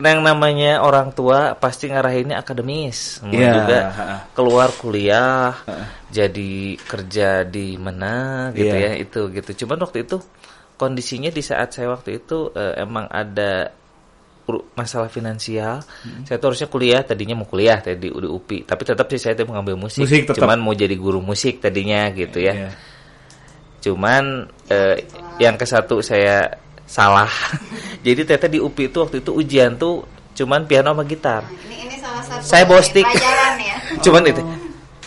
yang 0.03 0.19
namanya 0.19 0.83
orang 0.83 1.15
tua 1.15 1.55
pasti 1.55 1.87
ngarahinnya 1.87 2.35
akademis, 2.43 3.23
semua 3.23 3.39
Iya, 3.39 3.51
juga 3.55 3.79
keluar 4.35 4.69
kuliah, 4.75 5.55
jadi 6.11 6.75
kerja 6.75 7.47
di 7.47 7.79
mana 7.79 8.49
gitu 8.51 8.73
Iya. 8.73 8.89
ya 8.89 8.99
itu 8.99 9.21
gitu. 9.31 9.63
Cuman 9.63 9.79
waktu 9.85 10.03
itu 10.03 10.19
kondisinya 10.75 11.31
di 11.31 11.39
saat 11.39 11.71
saya 11.71 11.93
waktu 11.93 12.19
itu 12.19 12.51
eh, 12.51 12.83
emang 12.83 13.07
ada 13.07 13.71
masalah 14.75 15.07
finansial. 15.07 15.79
Hmm. 16.03 16.27
Saya 16.27 16.35
tuh 16.37 16.51
harusnya 16.51 16.67
kuliah, 16.67 17.01
tadinya 17.01 17.39
mau 17.39 17.47
kuliah 17.47 17.79
tadi 17.79 18.07
di 18.07 18.09
UPI, 18.11 18.67
tapi 18.67 18.81
tetap 18.83 19.07
sih 19.07 19.19
saya 19.19 19.33
tuh 19.39 19.47
mau 19.47 19.55
ngambil 19.59 19.87
musik. 19.87 20.03
Musik 20.03 20.27
tetap. 20.27 20.43
Cuman 20.43 20.59
mau 20.59 20.75
jadi 20.75 20.93
guru 20.99 21.23
musik 21.23 21.63
tadinya 21.63 22.11
gitu 22.11 22.43
ya. 22.43 22.53
Iya. 22.53 22.69
Cuman 23.83 24.47
eh, 24.67 25.07
yang 25.39 25.55
ke 25.55 25.63
satu 25.67 26.03
saya 26.03 26.47
salah. 26.83 27.31
Jadi 28.05 28.27
ternyata 28.27 28.47
di 28.51 28.59
UPI 28.59 28.91
itu 28.91 28.97
waktu 28.99 29.17
itu 29.23 29.31
ujian 29.31 29.79
tuh 29.79 30.03
cuman 30.35 30.67
piano 30.67 30.91
sama 30.91 31.03
gitar. 31.07 31.47
ini 31.47 31.87
ini 31.87 31.95
salah 31.99 32.23
satu 32.25 32.43
Saya 32.43 32.63
bawa 32.67 32.81
stick. 32.83 33.07
pelajaran 33.07 33.53
ya. 33.63 33.77
Cuman 34.05 34.21
itu 34.27 34.43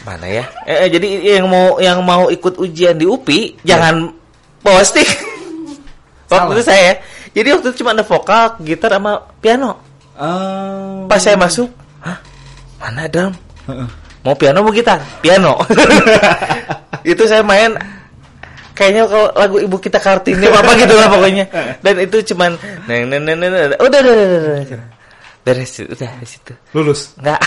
mana 0.06 0.26
ya? 0.30 0.44
Eh, 0.64 0.86
eh, 0.86 0.88
jadi 0.88 1.08
yang 1.36 1.50
mau 1.50 1.76
yang 1.82 1.98
mau 2.00 2.30
ikut 2.30 2.62
ujian 2.62 2.94
di 2.94 3.04
UPI 3.04 3.58
jangan 3.66 4.08
bawa 4.62 4.80
stick. 4.86 5.04
waktu 6.30 6.30
Salah. 6.30 6.54
itu 6.54 6.62
saya. 6.64 6.92
Jadi 7.36 7.48
waktu 7.52 7.66
itu 7.68 7.84
cuma 7.84 7.92
ada 7.92 8.00
vokal, 8.00 8.56
gitar 8.64 8.96
sama 8.96 9.20
piano. 9.44 9.76
Ah, 10.16 11.04
Pas 11.04 11.20
saya 11.20 11.36
masuk, 11.36 11.68
hah? 12.00 12.16
Mana 12.80 13.04
drum? 13.12 13.36
heeh. 13.68 13.88
Mau 14.24 14.34
piano 14.34 14.64
mau 14.64 14.72
gitar? 14.72 14.98
Piano. 15.20 15.60
itu 17.06 17.22
saya 17.28 17.44
main 17.44 17.76
kayaknya 18.74 19.06
kalau 19.06 19.28
lagu 19.36 19.56
ibu 19.62 19.76
kita 19.78 20.02
kartini 20.02 20.48
apa 20.48 20.72
gitu 20.80 20.94
lah 20.96 21.06
pokoknya. 21.12 21.44
Dan 21.84 21.94
itu 22.02 22.34
cuman 22.34 22.56
neng 22.90 23.06
neng 23.12 23.22
neng 23.22 23.38
neng 23.38 23.52
udah 23.52 23.78
udah 23.78 24.00
udah, 24.02 24.26
udah, 24.26 24.62
udah. 24.66 24.88
beres 25.46 25.78
udah 25.78 26.10
di 26.18 26.26
situ. 26.26 26.52
lulus. 26.74 27.14
Enggak. 27.22 27.38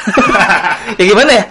ya 1.01 1.03
gimana 1.03 1.31
ya? 1.35 1.45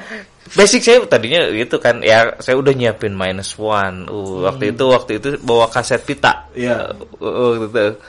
Basic 0.56 0.80
saya 0.80 0.98
tadinya 1.04 1.44
gitu 1.52 1.76
kan 1.82 2.00
ya 2.00 2.36
saya 2.40 2.56
udah 2.56 2.72
nyiapin 2.72 3.12
minus 3.12 3.56
one. 3.58 4.08
Uh, 4.08 4.48
waktu 4.48 4.72
itu 4.72 4.84
waktu 4.88 5.12
itu 5.20 5.28
bawa 5.44 5.68
kaset 5.68 6.00
pita. 6.04 6.48
Iya. 6.56 6.94
Uh, 7.20 7.26
uh, 7.26 7.50
gitu. 7.66 8.00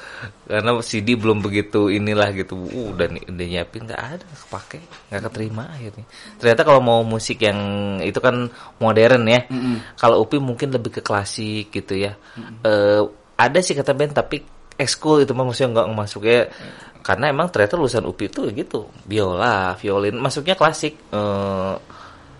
Karena 0.49 0.71
CD 0.81 1.13
belum 1.13 1.43
begitu 1.43 1.91
inilah 1.91 2.31
gitu. 2.31 2.55
Uh, 2.55 2.95
udah 2.95 3.07
udah 3.27 3.45
nyiapin 3.45 3.85
nggak 3.89 4.01
ada 4.01 4.25
kepake, 4.25 4.79
nggak 5.11 5.21
keterima 5.27 5.63
akhirnya. 5.67 6.05
Ternyata 6.39 6.61
kalau 6.63 6.81
mau 6.83 6.99
musik 7.03 7.43
yang 7.43 7.59
itu 7.99 8.19
kan 8.21 8.47
modern 8.79 9.23
ya. 9.27 9.41
Kalau 9.99 10.23
Upi 10.23 10.39
mungkin 10.39 10.71
lebih 10.71 10.99
ke 10.99 11.01
klasik 11.01 11.71
gitu 11.71 11.95
ya. 11.95 12.15
Eh, 12.63 13.01
ada 13.39 13.59
sih 13.63 13.71
kata 13.71 13.95
band 13.95 14.11
tapi 14.11 14.43
ekskul 14.79 15.23
itu 15.23 15.31
mah 15.35 15.47
maksudnya 15.47 15.79
nggak 15.79 15.87
masuk 15.95 16.23
ya 16.27 16.47
karena 17.03 17.31
emang 17.31 17.47
ternyata 17.51 17.75
lulusan 17.79 18.07
UPI 18.07 18.27
itu 18.27 18.41
gitu 18.51 18.79
biola 19.07 19.75
violin 19.79 20.15
masuknya 20.19 20.55
klasik 20.55 20.95
eh 21.11 21.75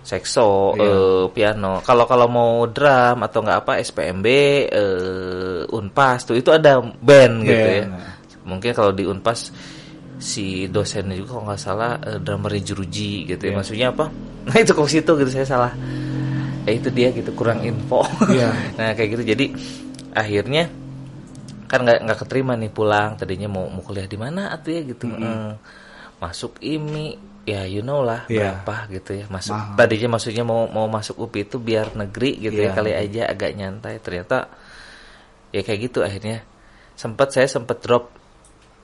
sekso 0.10 0.74
Iya. 0.74 0.90
eh, 0.90 1.24
piano. 1.30 1.74
Kalau 1.86 2.10
kalau 2.10 2.26
mau 2.26 2.66
drum 2.66 3.22
atau 3.22 3.40
nggak 3.46 3.60
apa 3.62 3.74
SPMB 3.78 4.28
eh, 4.66 5.62
Unpas 5.70 6.26
tuh 6.26 6.34
itu 6.34 6.50
ada 6.50 6.82
band 6.82 7.36
gitu 7.46 7.68
ya. 7.70 7.86
Band. 7.86 8.18
mungkin 8.50 8.74
kalau 8.74 8.90
di 8.90 9.06
Unpas 9.06 9.54
si 10.18 10.66
dosennya 10.68 11.14
juga 11.16 11.38
kalau 11.38 11.44
nggak 11.54 11.62
salah 11.62 11.92
eh, 12.02 12.18
drummernya 12.18 12.62
Juruji 12.66 13.30
gitu 13.30 13.44
ya. 13.46 13.54
Iya. 13.54 13.58
maksudnya 13.62 13.88
apa? 13.94 14.06
Nah 14.50 14.58
itu 14.66 14.72
kok 14.74 14.90
situ 14.90 15.12
gitu 15.14 15.30
saya 15.30 15.46
salah. 15.46 15.74
Ya 16.66 16.72
itu 16.74 16.90
dia 16.90 17.14
gitu 17.14 17.30
kurang 17.38 17.62
info. 17.62 18.02
Iya. 18.28 18.50
nah 18.82 18.98
kayak 18.98 19.10
gitu. 19.14 19.24
Jadi 19.30 19.46
akhirnya 20.12 20.66
kan 21.70 21.86
nggak 21.86 22.00
nggak 22.02 22.20
keterima 22.26 22.58
nih 22.58 22.74
pulang. 22.74 23.14
Tadinya 23.14 23.46
mau 23.46 23.70
mau 23.70 23.86
kuliah 23.86 24.10
di 24.10 24.18
mana 24.18 24.50
atuh 24.50 24.74
ya 24.74 24.82
gitu. 24.84 25.06
Eh, 25.06 25.54
masuk 26.20 26.58
IMI 26.60 27.29
ya 27.50 27.62
you 27.66 27.82
know 27.82 28.02
lah 28.02 28.24
Iya. 28.26 28.62
berapa 28.62 28.76
gitu 28.94 29.12
ya 29.18 29.26
masuk 29.28 29.54
Mahal. 29.54 29.76
tadinya 29.76 30.08
maksudnya 30.14 30.44
mau 30.44 30.66
mau 30.68 30.86
masuk 30.86 31.16
UPI 31.20 31.42
itu 31.46 31.58
biar 31.58 31.88
negeri 31.94 32.32
gitu 32.40 32.60
Iya. 32.62 32.70
ya 32.70 32.78
kali 32.78 32.92
aja 32.94 33.22
agak 33.28 33.52
nyantai 33.54 33.98
ternyata 34.00 34.46
ya 35.50 35.62
kayak 35.62 35.80
gitu 35.86 36.00
akhirnya 36.02 36.46
sempat 36.94 37.32
saya 37.32 37.48
sempat 37.48 37.82
drop 37.82 38.12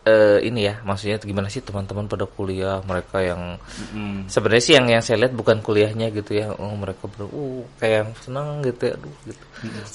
eh, 0.03 0.37
ini 0.41 0.65
ya 0.65 0.81
maksudnya 0.81 1.17
gimana 1.17 1.49
sih 1.49 1.61
teman-teman 1.61 2.05
pada 2.05 2.25
kuliah 2.25 2.77
mereka 2.81 3.21
yang 3.21 3.57
Mm. 3.89 4.29
sebenarnya 4.29 4.63
sih 4.63 4.73
yang 4.77 4.85
yang 4.87 5.01
saya 5.01 5.17
lihat 5.25 5.33
bukan 5.33 5.59
kuliahnya 5.59 6.13
gitu 6.13 6.37
ya 6.37 6.53
oh 6.53 6.73
mereka 6.73 7.09
ber 7.09 7.25
uh 7.25 7.65
kayak 7.77 8.05
yang 8.05 8.09
senang 8.21 8.61
gitu 8.61 8.81
ya 8.85 8.93
aduh 8.93 9.15
gitu 9.25 9.43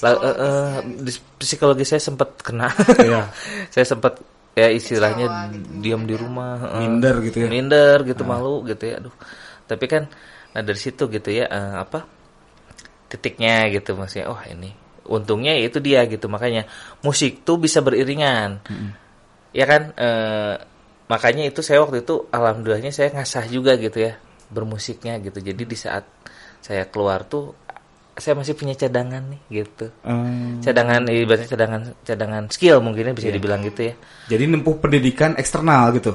Lah, 0.03 0.11
eh, 0.19 0.35
eh, 0.35 0.71
di 0.99 1.11
psikologi 1.37 1.83
saya 1.83 1.99
sempat 1.99 2.29
kena 2.39 2.67
Iya. 2.99 3.31
saya 3.73 3.85
sempat 3.87 4.19
ya 4.51 4.67
istilahnya 4.67 5.27
Kecewa 5.31 5.53
gitu, 5.55 5.69
diam 5.79 6.01
di 6.03 6.15
rumah 6.19 6.75
eh, 6.75 6.79
Minder 6.83 7.15
gitu 7.23 7.37
ya. 7.43 7.47
minder 7.47 7.97
gitu 8.03 8.23
malu 8.27 8.63
gitu 8.67 8.83
ya 8.83 8.99
aduh. 8.99 9.15
Tapi 9.67 9.85
kan 9.87 10.03
nah 10.51 10.59
dari 10.59 10.79
situ 10.79 11.07
gitu 11.07 11.29
ya 11.31 11.47
eh, 11.47 11.75
apa 11.79 12.03
titiknya 13.07 13.71
gitu 13.71 13.95
maksudnya 13.95 14.27
oh 14.31 14.41
ini 14.47 14.75
untungnya 15.07 15.55
ya 15.55 15.67
itu 15.67 15.79
dia 15.83 16.03
gitu. 16.07 16.27
Makanya 16.31 16.67
musik 17.03 17.43
tuh 17.47 17.59
bisa 17.59 17.79
beriringan. 17.83 18.63
Ya 19.51 19.65
kan 19.67 19.91
eh, 19.95 20.55
makanya 21.11 21.43
itu 21.47 21.59
saya 21.59 21.83
waktu 21.83 22.03
itu 22.07 22.27
alhamdulillahnya 22.31 22.91
saya 22.95 23.11
ngasah 23.11 23.47
juga 23.51 23.75
gitu 23.75 23.99
ya 23.99 24.19
bermusiknya 24.51 25.19
gitu. 25.23 25.39
Jadi 25.39 25.63
di 25.63 25.77
saat 25.79 26.03
saya 26.61 26.85
keluar 26.87 27.25
tuh 27.25 27.55
saya 28.21 28.37
masih 28.37 28.53
punya 28.53 28.77
cadangan 28.77 29.25
nih 29.33 29.41
gitu 29.65 29.89
Eh, 30.05 30.61
cadangan 30.61 31.01
ibaratnya 31.09 31.49
cadangan 31.49 31.81
cadangan 32.05 32.43
skill 32.53 32.77
mungkinnya 32.85 33.17
bisa 33.17 33.33
dibilang 33.33 33.65
gitu 33.65 33.89
ya 33.89 33.93
jadi 34.29 34.47
nempuh 34.47 34.77
pendidikan 34.79 35.33
eksternal 35.35 35.91
gitu. 35.97 36.13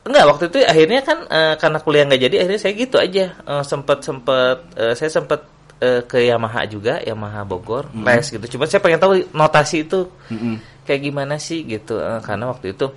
Enggak, 0.00 0.24
waktu 0.32 0.44
itu 0.48 0.58
akhirnya 0.64 1.00
kan 1.04 1.18
eh, 1.28 1.54
karena 1.60 1.78
kuliah 1.84 2.04
nggak 2.08 2.22
jadi 2.24 2.36
akhirnya 2.40 2.60
saya 2.60 2.72
gitu 2.72 2.96
aja. 2.96 3.24
Eh, 3.36 3.64
sempet 3.68 3.98
sempet 4.00 4.56
eh, 4.80 4.94
saya 4.96 5.10
sempet 5.12 5.40
eh, 5.76 6.00
ke 6.08 6.24
Yamaha 6.24 6.64
juga, 6.64 7.04
Yamaha 7.04 7.44
Bogor, 7.44 7.92
les 7.92 8.24
gitu. 8.32 8.56
Cuma 8.56 8.64
saya 8.64 8.80
pengen 8.80 8.96
tahu 8.96 9.20
notasi 9.36 9.84
itu 9.84 10.08
Mm-mm. 10.32 10.56
kayak 10.88 11.04
gimana 11.04 11.36
sih 11.36 11.68
gitu. 11.68 12.00
Eh, 12.00 12.20
karena 12.24 12.48
waktu 12.48 12.72
itu 12.72 12.88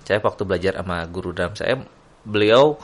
saya 0.00 0.16
waktu 0.24 0.42
belajar 0.48 0.80
sama 0.80 1.04
guru 1.12 1.36
drum 1.36 1.52
saya, 1.52 1.76
beliau 2.24 2.80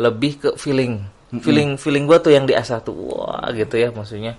lebih 0.00 0.32
ke 0.40 0.48
feeling, 0.56 1.04
feeling 1.42 1.70
feeling 1.80 2.04
gua 2.06 2.18
tuh 2.20 2.32
yang 2.34 2.44
diasah 2.46 2.80
tuh, 2.82 2.94
wah 2.94 3.48
gitu 3.52 3.76
ya 3.76 3.88
maksudnya. 3.90 4.36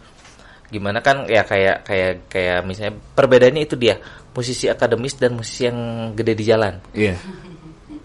Gimana 0.68 1.00
kan 1.00 1.24
ya 1.32 1.48
kayak 1.48 1.88
kayak 1.88 2.28
kayak 2.28 2.60
misalnya 2.68 3.00
perbedaannya 3.16 3.64
itu 3.64 3.80
dia 3.80 3.98
musisi 4.36 4.68
akademis 4.70 5.16
dan 5.18 5.34
musisi 5.34 5.66
yang 5.66 5.78
gede 6.14 6.34
di 6.38 6.46
jalan. 6.46 6.74
Iya. 6.94 7.16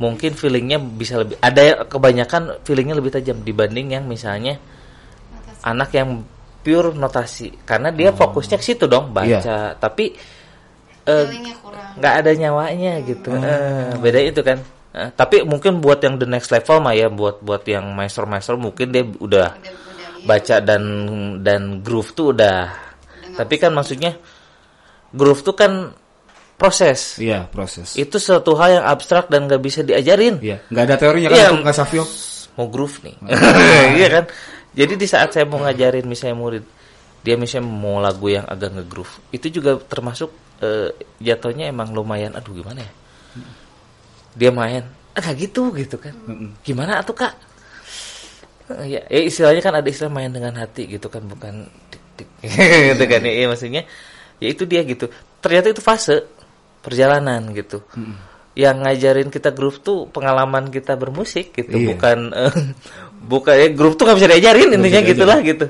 mungkin 0.03 0.35
feelingnya 0.35 0.83
bisa 0.83 1.15
lebih 1.23 1.39
ada 1.39 1.87
kebanyakan 1.87 2.59
feelingnya 2.67 2.99
lebih 2.99 3.15
tajam 3.15 3.39
dibanding 3.47 3.95
yang 3.95 4.03
misalnya 4.09 4.59
anak 5.63 5.95
yang 5.95 6.27
pure 6.65 6.91
notasi. 6.95 7.55
Karena 7.63 7.95
dia 7.95 8.11
fokusnya 8.11 8.59
ke 8.59 8.65
situ 8.67 8.91
dong 8.91 9.15
baca. 9.15 9.27
Iya. 9.27 9.79
tapi 9.79 10.11
eh, 11.07 11.25
Feelingnya 11.29 11.55
kurang. 11.63 11.99
nggak 12.03 12.15
ada 12.19 12.31
nyawanya 12.35 12.93
gitu. 13.07 13.31
Eh, 13.31 13.95
beda 13.99 14.19
itu 14.23 14.41
kan 14.43 14.59
Eh, 14.93 15.09
tapi 15.17 15.41
mungkin 15.41 15.81
buat 15.81 16.05
yang 16.05 16.21
the 16.21 16.29
next 16.29 16.53
level 16.53 16.85
mah 16.85 16.93
ya 16.93 17.09
buat 17.09 17.41
buat 17.41 17.65
yang 17.65 17.97
master 17.97 18.29
master 18.29 18.61
mungkin 18.61 18.93
dia 18.93 19.09
udah 19.09 19.57
baca 20.29 20.61
dan 20.61 20.83
dan 21.41 21.81
groove 21.81 22.13
tuh 22.13 22.37
udah 22.37 22.69
nggak 23.33 23.41
Tapi 23.41 23.55
kan 23.57 23.73
maksudnya 23.73 24.13
groove 25.17 25.41
tuh 25.41 25.57
kan 25.57 25.97
proses. 26.61 27.17
Iya, 27.17 27.49
proses. 27.49 27.97
Itu 27.97 28.21
suatu 28.21 28.53
hal 28.61 28.79
yang 28.79 28.87
abstrak 28.87 29.33
dan 29.33 29.49
nggak 29.49 29.63
bisa 29.65 29.81
diajarin. 29.81 30.39
Iya, 30.45 30.61
nggak 30.69 30.85
ada 30.85 30.97
teorinya 31.01 31.29
kan 31.33 31.37
Iya. 31.41 31.49
untuk 31.57 31.67
Kak 31.67 31.77
Savio. 31.81 32.05
Mau 32.61 32.67
groove 32.69 32.97
nih. 33.09 33.17
Iya 33.99 34.09
kan? 34.13 34.25
Jadi 34.77 34.95
di 35.01 35.07
saat 35.09 35.33
saya 35.33 35.49
mau 35.49 35.61
ngajarin 35.65 36.05
misalnya 36.05 36.37
murid 36.37 36.65
dia 37.23 37.39
misalnya 37.39 37.71
mau 37.71 38.03
lagu 38.03 38.27
yang 38.29 38.43
agak 38.51 38.75
nge-groove, 38.75 39.31
itu 39.31 39.47
juga 39.47 39.79
termasuk 39.79 40.35
eh, 40.59 40.91
jatuhnya 41.23 41.71
emang 41.71 41.95
lumayan 41.95 42.35
aduh 42.35 42.51
gimana 42.51 42.83
ya? 42.83 42.93
Dia 44.33 44.51
main, 44.51 44.83
ada 45.13 45.31
gitu 45.33 45.71
gitu 45.73 45.97
kan. 45.97 46.15
Gimana 46.63 46.99
atuh 46.99 47.13
Kak? 47.13 47.35
Eh, 48.73 48.87
Ya, 48.89 49.01
ya 49.07 49.21
istilahnya 49.23 49.61
kan 49.61 49.75
ada 49.77 49.85
istilah 49.85 50.09
main 50.09 50.33
dengan 50.33 50.55
hati 50.57 50.89
gitu 50.89 51.07
kan 51.07 51.21
bukan 51.27 51.69
dik 51.93 52.03
dik 52.17 52.29
gitu 52.97 53.05
kan 53.05 53.21
ya, 53.21 53.33
ya 53.35 53.47
maksudnya 53.47 53.83
ya 54.39 54.49
itu 54.49 54.65
dia 54.65 54.81
gitu. 54.83 55.13
Ternyata 55.39 55.71
itu 55.71 55.83
fase 55.83 56.25
perjalanan 56.81 57.53
gitu. 57.53 57.85
Yang 58.53 58.77
ngajarin 58.85 59.29
kita 59.29 59.51
groove 59.53 59.81
tuh 59.81 60.09
pengalaman 60.09 60.69
kita 60.69 60.97
bermusik 60.97 61.53
gitu 61.53 61.73
Iya. 61.73 61.89
bukan 61.97 62.19
eh, 62.33 62.55
bukan 63.33 63.55
ya 63.55 63.69
groove 63.73 63.97
tuh 63.97 64.05
nggak 64.09 64.19
bisa 64.19 64.29
diajarin 64.31 64.69
intinya 64.73 65.01
gitulah 65.05 65.39
gitu 65.41 65.67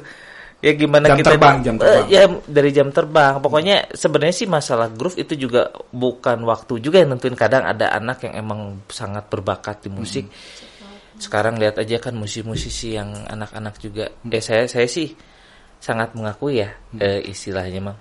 ya 0.63 0.73
gimana 0.73 1.11
Jam 1.11 1.19
kita 1.19 1.31
terbang, 1.35 1.57
jam 1.61 1.75
eh, 1.75 1.81
terbang. 1.83 2.07
ya 2.07 2.23
dari 2.47 2.71
jam 2.71 2.89
terbang. 2.89 3.43
Pokoknya 3.43 3.77
sebenarnya 3.93 4.35
sih 4.35 4.47
masalah 4.47 4.89
groove 4.89 5.19
itu 5.19 5.35
juga 5.35 5.67
bukan 5.91 6.39
waktu 6.47 6.79
juga 6.79 7.03
yang 7.03 7.13
nentuin. 7.13 7.35
Kadang 7.35 7.67
ada 7.67 7.91
anak 7.91 8.23
yang 8.23 8.39
emang 8.39 8.81
sangat 8.87 9.27
berbakat 9.27 9.83
di 9.83 9.91
musik. 9.91 10.31
Sekarang 11.19 11.59
lihat 11.59 11.77
aja 11.77 11.99
kan 11.99 12.15
musisi-musisi 12.15 12.95
yang 12.95 13.11
anak-anak 13.27 13.75
juga. 13.79 14.07
Eh 14.23 14.39
saya 14.39 14.71
saya 14.71 14.87
sih 14.87 15.11
sangat 15.83 16.15
mengakui 16.15 16.63
ya 16.63 16.71
eh, 16.95 17.27
istilahnya 17.27 17.83
mah. 17.83 17.99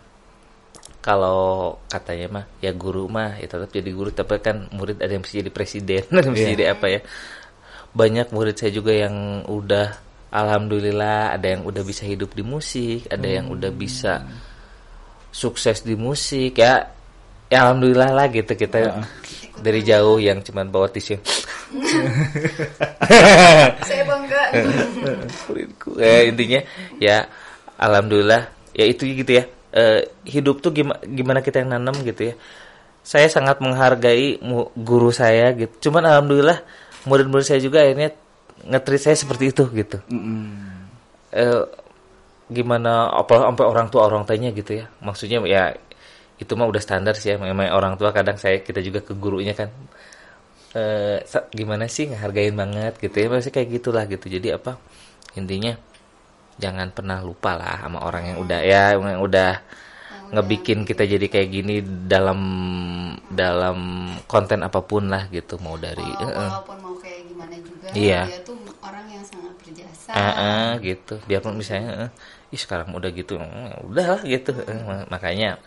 Kalau 1.01 1.81
katanya 1.89 2.27
mah 2.29 2.45
ya 2.61 2.77
guru 2.77 3.09
mah 3.09 3.41
ya 3.41 3.49
tetap 3.49 3.73
jadi 3.73 3.89
guru. 3.89 4.13
Tapi 4.13 4.37
kan 4.37 4.69
murid 4.69 5.01
ada 5.01 5.09
yang 5.09 5.25
bisa 5.25 5.41
jadi 5.41 5.49
presiden 5.49 6.05
ada 6.13 6.29
yang 6.29 6.35
bisa 6.37 6.45
Iya. 6.45 6.53
jadi 6.53 6.65
apa 6.77 6.85
ya. 6.93 6.99
Banyak 7.91 8.27
murid 8.29 8.53
saya 8.53 8.69
juga 8.69 8.93
yang 8.93 9.41
udah 9.49 10.10
alhamdulillah 10.31 11.35
ada 11.35 11.59
yang 11.59 11.67
udah 11.67 11.83
bisa 11.83 12.07
hidup 12.07 12.33
di 12.33 12.41
musik 12.41 13.05
ada 13.11 13.27
yang 13.27 13.51
udah 13.51 13.69
bisa 13.69 14.25
sukses 15.31 15.81
di 15.81 15.95
musik 15.95 16.59
ya. 16.59 16.91
Ya 17.51 17.67
alhamdulillah 17.67 18.15
lah 18.15 18.31
gitu 18.31 18.55
kita 18.55 19.03
dari 19.59 19.83
jauh 19.83 20.23
yang 20.23 20.39
cuman 20.39 20.71
bawa 20.71 20.87
tisu. 20.87 21.19
Saya 23.87 24.03
bangga. 24.07 24.43
Eh, 25.99 26.31
intinya 26.31 26.63
ya 26.95 27.27
alhamdulillah. 27.75 28.47
Ya 28.71 28.85
itu 28.87 29.03
gitu 29.03 29.43
ya. 29.43 29.51
Eh, 29.71 30.07
hidup 30.27 30.63
tuh 30.63 30.71
gimana 30.71 30.99
gimana 31.03 31.39
kita 31.43 31.59
yang 31.59 31.75
nanam 31.75 31.95
gitu 32.07 32.31
ya. 32.31 32.35
Saya 33.03 33.27
sangat 33.27 33.59
menghargai 33.59 34.39
guru 34.79 35.11
saya 35.11 35.51
gitu. 35.51 35.91
Cuman 35.91 36.07
alhamdulillah 36.07 36.63
murid-murid 37.03 37.43
saya 37.43 37.59
juga 37.59 37.83
akhirnya 37.83 38.15
ngetrit 38.67 39.01
saya 39.01 39.17
seperti 39.17 39.49
itu 39.53 39.63
gitu. 39.73 39.97
Eh, 41.31 41.63
gimana 42.51 43.07
apa 43.15 43.47
sampai 43.47 43.65
orang 43.65 43.87
tua 43.87 44.01
orang 44.11 44.23
tuanya 44.27 44.51
gitu 44.51 44.83
ya. 44.83 44.85
Maksudnya 44.99 45.39
ya 45.47 45.71
itu 46.41 46.51
mah 46.57 46.67
udah 46.67 46.81
standar 46.83 47.15
sih 47.15 47.31
ya. 47.33 47.37
Memang 47.39 47.71
orang 47.71 47.95
tua 47.95 48.11
kadang 48.11 48.35
saya 48.35 48.59
kita 48.59 48.83
juga 48.83 48.99
ke 48.99 49.13
gurunya 49.15 49.53
kan 49.55 49.69
eh 50.71 51.19
gimana 51.51 51.85
sih 51.91 52.07
ngehargain 52.11 52.55
banget 52.55 52.93
gitu 52.99 53.15
ya. 53.23 53.27
Masih 53.31 53.51
kayak 53.55 53.69
gitulah 53.79 54.03
gitu. 54.07 54.27
Jadi 54.27 54.47
apa 54.55 54.75
intinya 55.39 55.75
jangan 56.59 56.91
pernah 56.91 57.23
lupa 57.23 57.55
lah 57.57 57.87
sama 57.87 57.99
orang 58.03 58.23
yang 58.35 58.37
udah 58.43 58.59
ya 58.61 58.83
yang 58.99 59.23
udah 59.23 59.51
ngebikin 60.31 60.87
kita 60.87 61.03
jadi 61.07 61.25
kayak 61.27 61.49
gini 61.51 61.75
dalam 62.07 62.39
dalam 63.31 63.77
konten 64.27 64.59
apa 64.63 64.79
pun 64.83 65.07
lah 65.07 65.27
gitu. 65.31 65.59
Mau 65.63 65.75
dari 65.79 66.03
Wala- 66.03 66.19
eh, 66.19 66.35
walaupun 66.35 66.77
mau 66.83 66.90
kayak 66.90 66.90
gimana 66.90 66.90
juga 66.90 66.90
Iya. 67.93 68.21
dia 68.27 68.39
tuh 68.41 68.57
orang 68.79 69.05
yang 69.07 69.23
sangat 69.23 69.53
berjasa. 69.59 70.11
Ah, 70.11 70.33
ah, 70.35 70.69
gitu. 70.79 71.19
Biarpun 71.25 71.55
misalnya 71.55 72.07
eh, 72.07 72.09
ih 72.51 72.59
sekarang 72.59 72.91
udah 72.91 73.09
gitu. 73.11 73.35
Mm, 73.39 73.87
udah 73.91 74.05
lah 74.17 74.21
gitu. 74.23 74.51
Ma- 74.87 75.07
makanya 75.07 75.59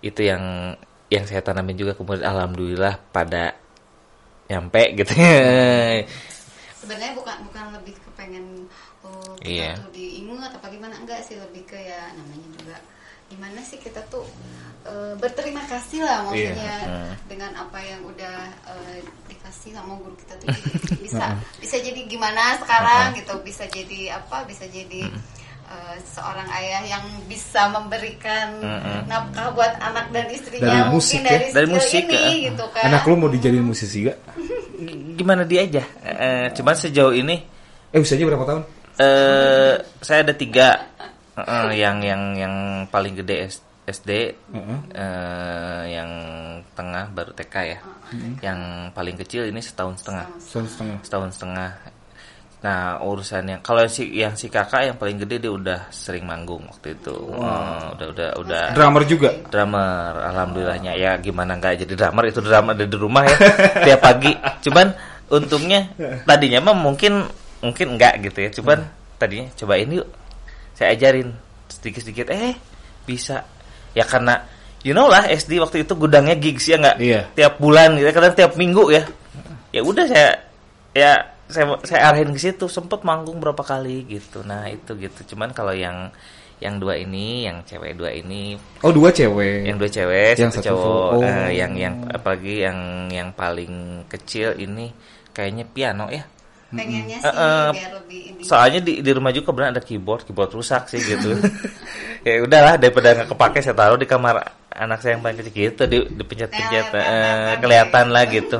itu 0.00 0.20
yang 0.22 0.74
yang 1.08 1.24
saya 1.26 1.42
tanamin 1.42 1.74
juga. 1.74 1.94
Kemudian 1.94 2.26
alhamdulillah 2.26 2.98
pada 3.10 3.54
nyampe 4.46 4.82
gitu. 4.94 5.12
Sebenarnya 6.80 7.12
bukan 7.18 7.36
bukan 7.50 7.64
lebih 7.82 7.94
ke 7.98 8.10
pengen 8.14 8.44
oh, 9.02 9.34
kita 9.42 9.50
Iya. 9.50 9.70
tuh 9.82 9.90
diingat 9.90 10.54
apa 10.54 10.66
gimana. 10.70 10.94
Enggak 11.02 11.24
sih 11.26 11.34
lebih 11.34 11.66
ke 11.66 11.78
ya 11.78 12.10
namanya 12.14 12.46
juga 12.54 12.76
gimana 13.26 13.58
sih 13.58 13.82
kita 13.82 13.98
tuh 14.06 14.22
eh, 14.86 15.12
berterima 15.16 15.62
kasih 15.66 16.00
lah 16.00 16.22
maksudnya 16.22 16.76
Hmm. 16.82 17.12
dengan 17.26 17.50
apa 17.54 17.78
yang 17.78 18.00
udah 18.02 18.36
eh, 18.68 18.98
dikasih 19.26 19.70
sama 19.72 19.94
guru 19.96 20.14
kita 20.16 20.34
tuh 20.36 20.46
jadi 20.48 20.70
bisa 21.06 21.24
bisa 21.58 21.76
jadi 21.78 22.00
gimana 22.06 22.56
sekarang 22.58 23.14
gitu 23.14 23.34
bisa 23.40 23.66
jadi 23.66 24.14
apa 24.14 24.42
bisa 24.44 24.64
jadi 24.66 25.10
eh, 25.66 25.96
seorang 26.02 26.46
ayah 26.52 26.82
yang 26.88 27.04
bisa 27.26 27.66
memberikan 27.68 28.62
nafkah 29.04 29.50
buat 29.50 29.74
anak 29.78 30.10
dan 30.10 30.26
istrinya 30.28 30.66
Dari 30.68 30.82
musik 30.88 31.20
mungkin 31.20 31.42
ya? 31.42 31.50
dari, 31.52 31.66
musik, 31.68 32.02
ini 32.04 32.14
ya. 32.16 32.30
gitu 32.48 32.64
kan 32.70 32.84
Anak 32.86 33.02
lu 33.04 33.14
mau 33.16 33.26
dijadiin 33.26 33.62
musisi 33.62 34.06
gak? 34.06 34.18
gimana 35.18 35.42
dia 35.42 35.62
aja 35.62 35.82
Eh, 36.02 36.46
cuman 36.52 36.74
sejauh 36.74 37.12
ini 37.12 37.42
Eh 37.90 37.98
usianya 37.98 38.26
berapa 38.26 38.44
tahun? 38.44 38.62
eh 38.96 39.74
saya 40.00 40.22
ada 40.22 40.32
tiga 40.32 40.68
Eh, 41.36 41.68
yang 41.76 42.00
yang 42.00 42.32
yang 42.32 42.54
paling 42.88 43.12
gede 43.14 43.52
SD 43.86 44.10
Heeh. 44.34 44.78
eh, 44.92 45.82
yang 45.94 46.10
tengah 46.74 47.06
baru 47.14 47.30
TK 47.32 47.54
ya. 47.62 47.78
Yang 48.42 48.60
paling 48.92 49.16
kecil 49.16 49.46
ini 49.46 49.62
setahun 49.62 50.02
setengah. 50.02 50.26
Setahun 50.42 50.66
setengah. 50.74 50.98
setahun 51.06 51.30
setengah. 51.38 51.70
Nah 52.56 52.98
urusannya 52.98 53.62
kalau 53.62 53.86
si 53.86 54.10
yang 54.10 54.34
si 54.34 54.50
kakak 54.50 54.90
yang 54.90 54.96
paling 54.98 55.22
gede 55.22 55.38
dia 55.38 55.52
udah 55.54 55.80
sering 55.94 56.26
manggung 56.26 56.66
waktu 56.66 56.98
itu. 56.98 57.14
Eh, 57.14 57.84
udah 57.94 58.06
udah 58.10 58.28
udah. 58.42 58.62
Drummer 58.74 59.02
juga. 59.06 59.30
drummer 59.48 60.18
alhamdulillahnya. 60.34 60.92
Ya 60.98 61.14
gimana 61.22 61.54
nggak 61.54 61.86
jadi 61.86 61.94
drummer 61.94 62.26
itu 62.26 62.42
drummer 62.42 62.74
ada 62.74 62.86
di 62.90 62.96
rumah 62.98 63.22
ya 63.22 63.36
tiap 63.86 64.00
pagi. 64.02 64.34
Cuman 64.66 64.90
untungnya 65.30 65.90
tadinya 66.26 66.58
mah 66.70 66.74
mungkin 66.74 67.22
mungkin 67.62 67.86
enggak 67.94 68.18
gitu 68.26 68.38
ya. 68.42 68.50
Cuman 68.50 68.78
tadinya 69.14 69.46
cobain 69.54 69.86
yuk. 69.94 70.08
Saya 70.74 70.92
ajarin 70.92 71.30
sedikit 71.70 72.02
sedikit 72.02 72.26
eh 72.34 72.58
bisa 73.06 73.46
ya 73.96 74.04
karena 74.04 74.44
you 74.84 74.92
know 74.92 75.08
lah 75.08 75.24
SD 75.24 75.56
waktu 75.56 75.82
itu 75.82 75.96
gudangnya 75.96 76.36
gigs 76.36 76.68
ya 76.68 76.76
nggak 76.76 76.96
Iya. 77.00 77.20
tiap 77.32 77.56
bulan 77.56 77.96
gitu 77.96 78.12
kadang 78.12 78.36
tiap 78.36 78.52
minggu 78.54 78.92
ya 78.92 79.02
ya 79.72 79.80
udah 79.80 80.04
saya 80.04 80.30
ya 80.92 81.12
saya 81.46 81.64
saya 81.82 82.00
arahin 82.06 82.30
ke 82.30 82.40
situ 82.40 82.66
sempet 82.66 83.00
manggung 83.00 83.38
berapa 83.38 83.58
kali 83.58 84.04
gitu 84.04 84.42
nah 84.42 84.66
itu 84.66 84.92
gitu 84.94 85.32
cuman 85.32 85.50
kalau 85.50 85.72
yang 85.72 86.10
yang 86.56 86.76
dua 86.76 86.96
ini 86.96 87.44
yang 87.44 87.60
cewek 87.62 87.92
dua 87.94 88.08
ini 88.10 88.56
Oh 88.80 88.88
dua 88.88 89.08
cewek. 89.10 89.64
yang 89.64 89.76
dua 89.76 89.86
cewek 89.86 90.34
Yang 90.34 90.52
satu 90.54 90.58
satu 90.58 90.68
cowok 90.72 90.88
cowok. 90.88 91.22
Eh, 91.22 91.36
Oh. 91.36 91.48
yang 91.52 91.72
yang 91.76 91.94
apalagi 92.08 92.54
yang 92.60 92.78
yang 93.08 93.28
paling 93.30 93.72
kecil 94.06 94.56
ini 94.56 94.88
kayaknya 95.30 95.64
piano 95.66 96.08
ya 96.08 96.24
pengennya 96.70 97.18
sih 97.22 97.26
Eh, 97.26 97.34
eh, 97.34 97.68
biar 97.74 97.92
lebih 98.02 98.20
ini 98.34 98.42
soalnya 98.42 98.80
di 98.82 98.92
di 99.02 99.10
rumah 99.14 99.30
juga 99.30 99.50
kebetulan 99.50 99.70
ada 99.74 99.82
keyboard 99.82 100.22
keyboard 100.26 100.50
rusak 100.54 100.90
sih 100.90 101.00
gitu. 101.02 101.30
Ya 102.26 102.42
udahlah 102.42 102.74
daripada 102.74 103.14
nggak 103.14 103.30
kepake 103.30 103.62
saya 103.62 103.78
taruh 103.78 103.94
di 103.94 104.02
kamar 104.02 104.42
anak 104.74 104.98
saya 104.98 105.14
yang 105.14 105.22
paling 105.22 105.38
kecil 105.38 105.54
gitu 105.54 105.82
di 105.86 105.98
dipencet-pencet 106.10 106.90
Teler, 106.90 107.06
eh, 107.06 107.54
kelihatan 107.62 108.06
lah 108.10 108.24
gitu. 108.26 108.58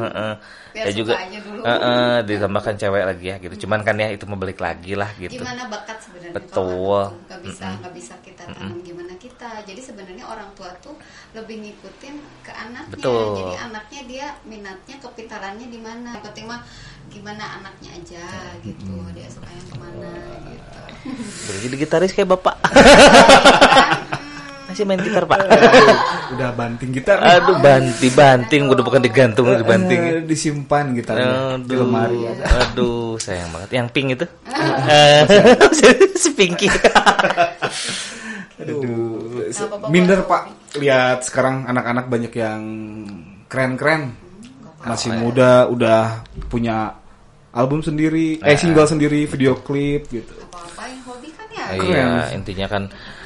Biar 0.76 0.86
ya 0.86 0.92
juga 0.92 1.14
eh, 1.18 1.66
eh, 1.66 2.16
ditambahkan 2.28 2.76
cewek 2.76 3.04
lagi 3.08 3.26
ya 3.32 3.36
gitu. 3.40 3.66
Cuman 3.66 3.80
kan 3.80 3.96
ya 3.96 4.12
itu 4.12 4.22
mau 4.28 4.36
balik 4.36 4.60
lagi 4.60 4.92
lah 4.92 5.08
gitu. 5.16 5.40
Gimana 5.40 5.66
bakat 5.72 5.98
sebenarnya? 6.04 6.36
Betul. 6.36 7.02
nggak 7.26 7.40
bisa 7.42 7.64
nggak 7.80 7.94
bisa 7.96 8.14
kita 8.20 8.42
tanam 8.44 8.78
gimana 8.84 9.14
kita. 9.16 9.50
Jadi 9.64 9.80
sebenarnya 9.80 10.24
orang 10.28 10.50
tua 10.52 10.70
tuh 10.78 10.94
lebih 11.32 11.64
ngikutin 11.64 12.14
ke 12.44 12.52
anaknya. 12.52 12.92
Betul. 12.92 13.34
jadi 13.40 13.56
anaknya 13.72 14.00
dia 14.04 14.26
minatnya 14.44 14.96
kepintarannya 15.00 15.66
di 15.66 15.80
mana. 15.80 16.10
Yang 16.20 16.24
penting 16.30 16.46
mah 16.46 16.60
gimana 17.08 17.44
anaknya 17.56 17.90
aja 17.94 18.26
gitu 18.60 18.84
dia 19.10 19.26
sukanya 19.26 19.62
ke 19.62 19.76
mana 19.76 20.10
gitu 20.44 20.78
Udah 21.46 21.60
jadi 21.60 21.76
gitaris 21.76 22.10
kayak 22.10 22.30
bapak 22.30 22.56
masih 24.66 24.82
main 24.82 24.98
gitar 24.98 25.22
pak 25.24 25.38
Udah 26.28 26.50
banting 26.52 26.90
gitar. 26.90 27.16
nih. 27.16 27.38
aduh 27.38 27.56
banting 27.56 28.12
banting 28.12 28.62
udah 28.66 28.82
bukan 28.82 29.00
digantung 29.00 29.46
udah 29.46 29.56
dibanting 29.56 30.00
Eh, 30.02 30.20
disimpan 30.22 30.90
gitarnya 30.92 31.56
di 31.56 31.70
Aduh, 31.70 31.78
lemari 31.80 32.18
ada. 32.26 32.44
aduh 32.66 33.14
sayang 33.16 33.48
banget. 33.48 33.70
Yang 33.72 33.88
pink 33.90 34.08
itu, 34.12 34.26
Eh, 34.90 35.22
si 36.20 36.30
Pinky. 36.32 36.66
Aduh, 38.56 39.46
Nah, 39.46 39.66
Bapak 39.70 39.88
minder 39.88 40.20
pak 40.22 40.42
lihat 40.76 41.22
sekarang 41.22 41.64
anak-anak 41.64 42.10
banyak 42.10 42.32
yang 42.34 42.62
keren-keren 43.46 44.12
masih 44.86 45.10
muda 45.18 45.66
udah 45.66 46.22
punya 46.46 46.94
album 47.50 47.80
sendiri 47.80 48.38
eh 48.44 48.56
single 48.56 48.86
sendiri 48.86 49.26
video 49.26 49.58
klip 49.58 50.06
gitu. 50.12 50.32
Apa 50.52 50.86
yang 50.86 51.00
hobi 51.08 51.28
kan 51.32 51.48
ya? 51.50 51.64
Iya, 51.74 52.06
intinya 52.36 52.66
kan 52.68 52.82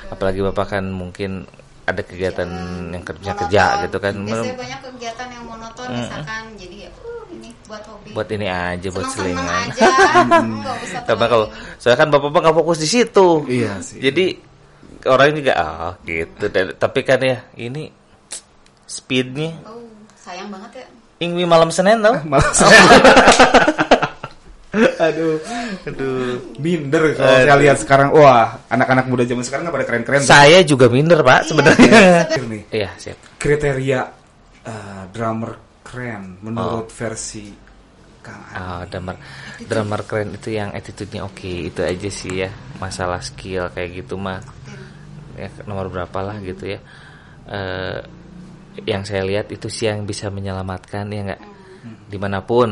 apalagi 0.08 0.40
bapak 0.42 0.78
kan 0.78 0.84
mungkin 0.90 1.44
ada 1.84 2.02
kegiatan 2.06 2.46
yang 2.94 3.02
kerja 3.02 3.30
Monoton. 3.34 3.40
kerja 3.50 3.64
gitu 3.86 3.96
kan. 3.98 4.14
Biasanya 4.22 4.56
banyak 4.56 4.80
kegiatan 4.86 5.28
yang 5.34 5.44
monoton 5.44 5.86
misalkan 5.90 6.42
jadi 6.54 6.76
ya 6.86 6.90
uh, 7.02 7.22
ini 7.34 7.48
buat 7.66 7.82
hobi. 7.90 8.08
Buat 8.14 8.28
ini 8.30 8.46
aja 8.46 8.88
buat 8.94 9.08
selingan. 9.10 9.64
terlalu 11.06 11.26
kalau 11.26 11.46
saya 11.82 11.94
kan 11.98 12.08
bapak 12.08 12.30
bapak 12.30 12.40
nggak 12.46 12.56
fokus 12.62 12.78
di 12.78 12.88
situ. 12.88 13.28
Iya 13.50 13.82
sih. 13.82 13.98
jadi 13.98 14.38
orang 15.10 15.34
juga 15.34 15.52
oh 15.58 15.92
gitu. 16.06 16.44
Dan- 16.46 16.78
tapi 16.78 17.00
kan 17.02 17.18
ya 17.18 17.42
ini 17.58 17.90
speednya. 18.86 19.58
Oh 19.66 19.82
sayang 20.14 20.46
banget 20.54 20.84
ya 20.84 20.99
ingwi 21.20 21.44
malam 21.44 21.68
senin 21.68 22.00
tau 22.00 22.16
Malah 22.30 22.50
Aduh, 24.70 25.34
aduh 25.82 26.38
minder 26.62 27.10
kalau 27.18 27.42
saya 27.42 27.58
lihat 27.58 27.82
sekarang. 27.82 28.14
Wah, 28.14 28.54
anak-anak 28.70 29.10
muda 29.10 29.26
zaman 29.26 29.42
sekarang 29.42 29.66
nggak 29.66 29.76
pada 29.82 29.86
keren-keren. 29.90 30.20
tuh. 30.22 30.30
saya 30.30 30.62
juga 30.62 30.86
minder 30.86 31.26
pak 31.26 31.42
sebenarnya 31.50 31.90
Nih, 32.54 32.62
iya 32.70 32.94
siap 32.94 33.18
kriteria 33.34 34.00
eh, 34.62 35.02
drummer 35.10 35.82
keren 35.82 36.38
menurut 36.46 36.86
versi 36.86 37.50
Kang 38.22 38.46
Andi. 38.46 38.62
Oh, 38.62 38.82
drummer 38.86 39.16
drummer 39.66 40.00
keren 40.06 40.38
itu 40.38 40.54
yang 40.54 40.70
attitude-nya 40.70 41.26
oke, 41.26 41.50
itu 41.50 41.80
aja 41.82 42.10
sih 42.12 42.46
ya. 42.46 42.50
Masalah 42.78 43.18
skill 43.26 43.74
kayak 43.74 44.06
gitu 44.06 44.14
mah 44.14 44.38
ya 45.34 45.50
nomor 45.66 45.90
berapa 45.90 46.18
lah 46.22 46.38
gitu 46.38 46.78
ya. 46.78 46.80
Eh 47.50 48.19
yang 48.86 49.02
saya 49.02 49.26
lihat 49.26 49.50
itu 49.50 49.66
sih 49.66 49.90
yang 49.90 50.06
bisa 50.06 50.30
menyelamatkan 50.30 51.10
ya 51.10 51.20
nggak 51.26 51.42
di 52.10 52.18
mana 52.20 52.44
pun 52.44 52.70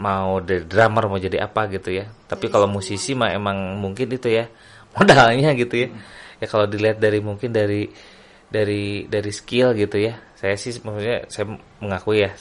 mau 0.00 0.40
dari 0.40 0.64
drummer 0.64 1.06
mau 1.06 1.20
jadi 1.20 1.44
apa 1.44 1.68
gitu 1.68 1.92
ya. 1.92 2.08
Tapi 2.26 2.48
kalau 2.48 2.66
musisi 2.66 3.12
mah 3.12 3.32
emang 3.32 3.76
mungkin 3.80 4.08
itu 4.10 4.28
ya 4.32 4.48
modalnya 4.96 5.52
gitu 5.56 5.86
ya. 5.86 5.88
Ya 6.40 6.46
kalau 6.48 6.64
dilihat 6.64 6.98
dari 6.98 7.20
mungkin 7.20 7.52
dari 7.52 7.88
dari 8.48 9.06
dari 9.06 9.30
skill 9.30 9.76
gitu 9.76 10.00
ya. 10.00 10.16
Saya 10.36 10.56
sih 10.56 10.72
maksudnya 10.80 11.28
saya 11.28 11.52
mengakui 11.84 12.24
ya 12.24 12.32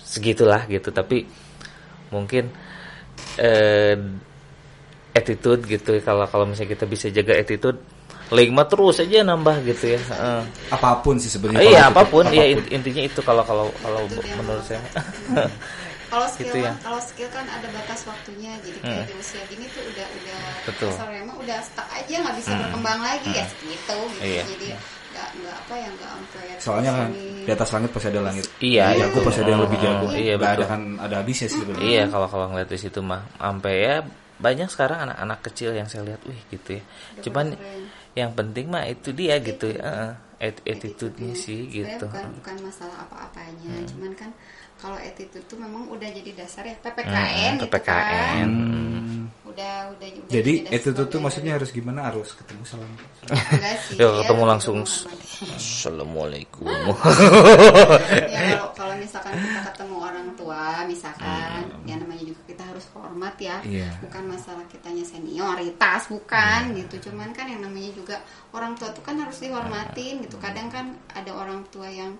segitulah 0.00 0.66
gitu 0.66 0.90
tapi 0.90 1.28
mungkin 2.10 2.50
eh 3.38 3.94
attitude 5.14 5.62
gitu 5.66 5.98
kalau 6.02 6.26
kalau 6.26 6.48
misalnya 6.48 6.74
kita 6.74 6.84
bisa 6.88 7.06
jaga 7.14 7.38
attitude 7.38 7.78
link 8.30 8.50
mah 8.50 8.64
terus 8.64 8.96
aja 8.96 9.22
nambah 9.22 9.56
gitu 9.64 9.84
ya 9.90 10.00
Heeh. 10.00 10.40
apa 10.70 11.00
pun 11.00 11.16
sih 11.16 11.26
sebenarnya. 11.28 11.60
iya 11.60 11.82
kalau 11.82 11.82
kita- 11.82 11.90
apa 11.90 12.02
pun 12.06 12.24
ya 12.28 12.44
int- 12.48 12.70
intinya 12.70 13.02
itu 13.02 13.20
kalau 13.20 13.42
kalau 13.42 13.66
kalau 13.76 14.06
menurut 14.36 14.62
saya 14.62 14.78
kalau 16.06 16.26
skill 16.26 16.42
Gitu 16.44 16.56
ya. 16.58 16.70
kan 16.70 16.76
kalau 16.80 17.00
skill 17.00 17.28
kan 17.28 17.46
ada 17.46 17.66
batas 17.70 18.00
waktunya 18.02 18.52
jadi 18.60 18.78
kayak 18.80 19.04
di 19.04 19.14
usia 19.14 19.42
gini 19.46 19.66
tuh 19.68 19.82
udah 19.84 20.06
udah 20.10 20.38
Betul. 20.64 20.90
emang 21.12 21.36
udah 21.38 21.58
stuck 21.60 21.86
aja 21.88 22.14
nggak 22.18 22.36
bisa 22.36 22.50
berkembang 22.56 23.00
lagi 23.00 23.30
ya 23.30 23.44
segitu 23.46 23.98
gitu 24.10 24.22
Iya. 24.24 24.42
jadi 24.48 24.68
nggak 25.10 25.28
nggak 25.36 25.56
apa 25.60 25.74
ya 25.74 25.88
nggak 25.90 26.10
sampai 26.10 26.42
Soalnya 26.58 26.90
kan 26.92 27.08
di 27.40 27.50
atas 27.50 27.70
langit 27.70 27.90
pasti 27.90 28.08
ada 28.08 28.20
langit. 28.20 28.44
Iya, 28.60 28.84
Lebih 28.84 28.94
iya. 28.94 29.06
jago 29.06 29.18
pasti 29.24 29.40
ada 29.40 29.50
yang 29.50 29.62
lebih 29.64 29.78
jago. 29.80 30.06
Iya, 30.12 30.34
Nggak 30.34 30.44
ada 30.46 30.54
betul. 30.56 30.68
kan 30.68 30.80
ada 31.00 31.14
habisnya 31.16 31.48
sih 31.48 31.58
sebenarnya. 31.58 31.82
iya 31.84 32.02
kalau 32.06 32.26
kalau 32.28 32.46
ngeliat 32.48 32.68
di 32.68 32.78
situ 32.78 33.00
mah 33.00 33.22
sampai 33.34 33.74
ya 33.74 33.94
banyak 34.36 34.68
sekarang 34.68 34.98
anak-anak 35.02 35.38
kecil 35.42 35.70
yang 35.72 35.86
saya 35.86 36.02
lihat 36.04 36.20
wih 36.24 36.40
gitu 36.48 36.70
ya 36.74 36.82
cuman. 37.20 37.46
Yang 38.18 38.30
penting 38.38 38.66
mah 38.74 38.84
itu 38.90 39.08
dia 39.14 39.34
gitu 39.48 39.66
ya 39.78 40.16
attitude-nya 40.72 41.32
sih 41.36 41.60
gitu. 41.70 42.06
bukan 42.08 42.30
bukan 42.40 42.56
masalah 42.64 42.96
apa-apanya 43.06 43.74
cuman 43.90 44.12
kan 44.16 44.30
kalau 44.80 44.96
attitude 44.96 45.44
tuh 45.50 45.58
memang 45.60 45.84
udah 45.94 46.08
jadi 46.08 46.30
dasar 46.40 46.64
ya 46.64 46.76
Hmm, 47.04 47.52
PPKN 47.52 47.52
gitu 47.60 47.66
PPKN 47.72 48.50
kan 48.50 48.50
Hmm. 48.50 49.30
Udah 49.50 49.74
udah 49.92 50.06
udah 50.08 50.30
Jadi 50.30 50.52
attitude 50.66 50.94
tuh 50.94 51.04
sebagai- 51.06 51.22
maksudnya 51.22 51.52
harus 51.54 51.70
gimana? 51.70 52.00
Harus 52.06 52.28
ketemu 52.32 52.62
salam. 52.64 52.90
Sih, 53.84 53.96
Ya, 53.96 54.06
ketemu 54.22 54.42
langsung. 54.44 54.78
Assalamualaikum. 55.58 56.68
Ya 58.30 58.56
kalau 58.56 58.68
kalau 58.74 58.94
misalkan 58.96 59.34
kita 59.36 59.60
ketemu 59.72 59.96
orang 59.98 60.28
tua 60.34 60.64
misalkan 60.84 61.60
ya 61.84 61.94
namanya 61.96 62.24
juga 62.24 62.40
kita 62.46 62.62
harus 62.64 62.84
hormat 62.92 63.34
ya. 63.36 63.56
Iya. 63.62 63.90
bukan 64.00 64.22
masalah 64.28 64.64
kitanya 64.66 65.02
senioritas 65.02 66.08
bukan 66.08 66.76
gitu. 66.76 67.10
Cuman 67.10 67.32
kan 67.32 67.46
yang 67.46 67.60
namanya 67.60 67.90
juga 67.92 68.16
orang 68.50 68.76
tua 68.76 68.90
tuh 68.90 69.02
kan 69.02 69.16
harus 69.16 69.38
dihormatin 69.38 70.24
gitu. 70.24 70.36
Kadang 70.36 70.68
kan 70.68 70.86
ada 71.10 71.32
orang 71.32 71.64
tua 71.68 71.88
yang 71.88 72.14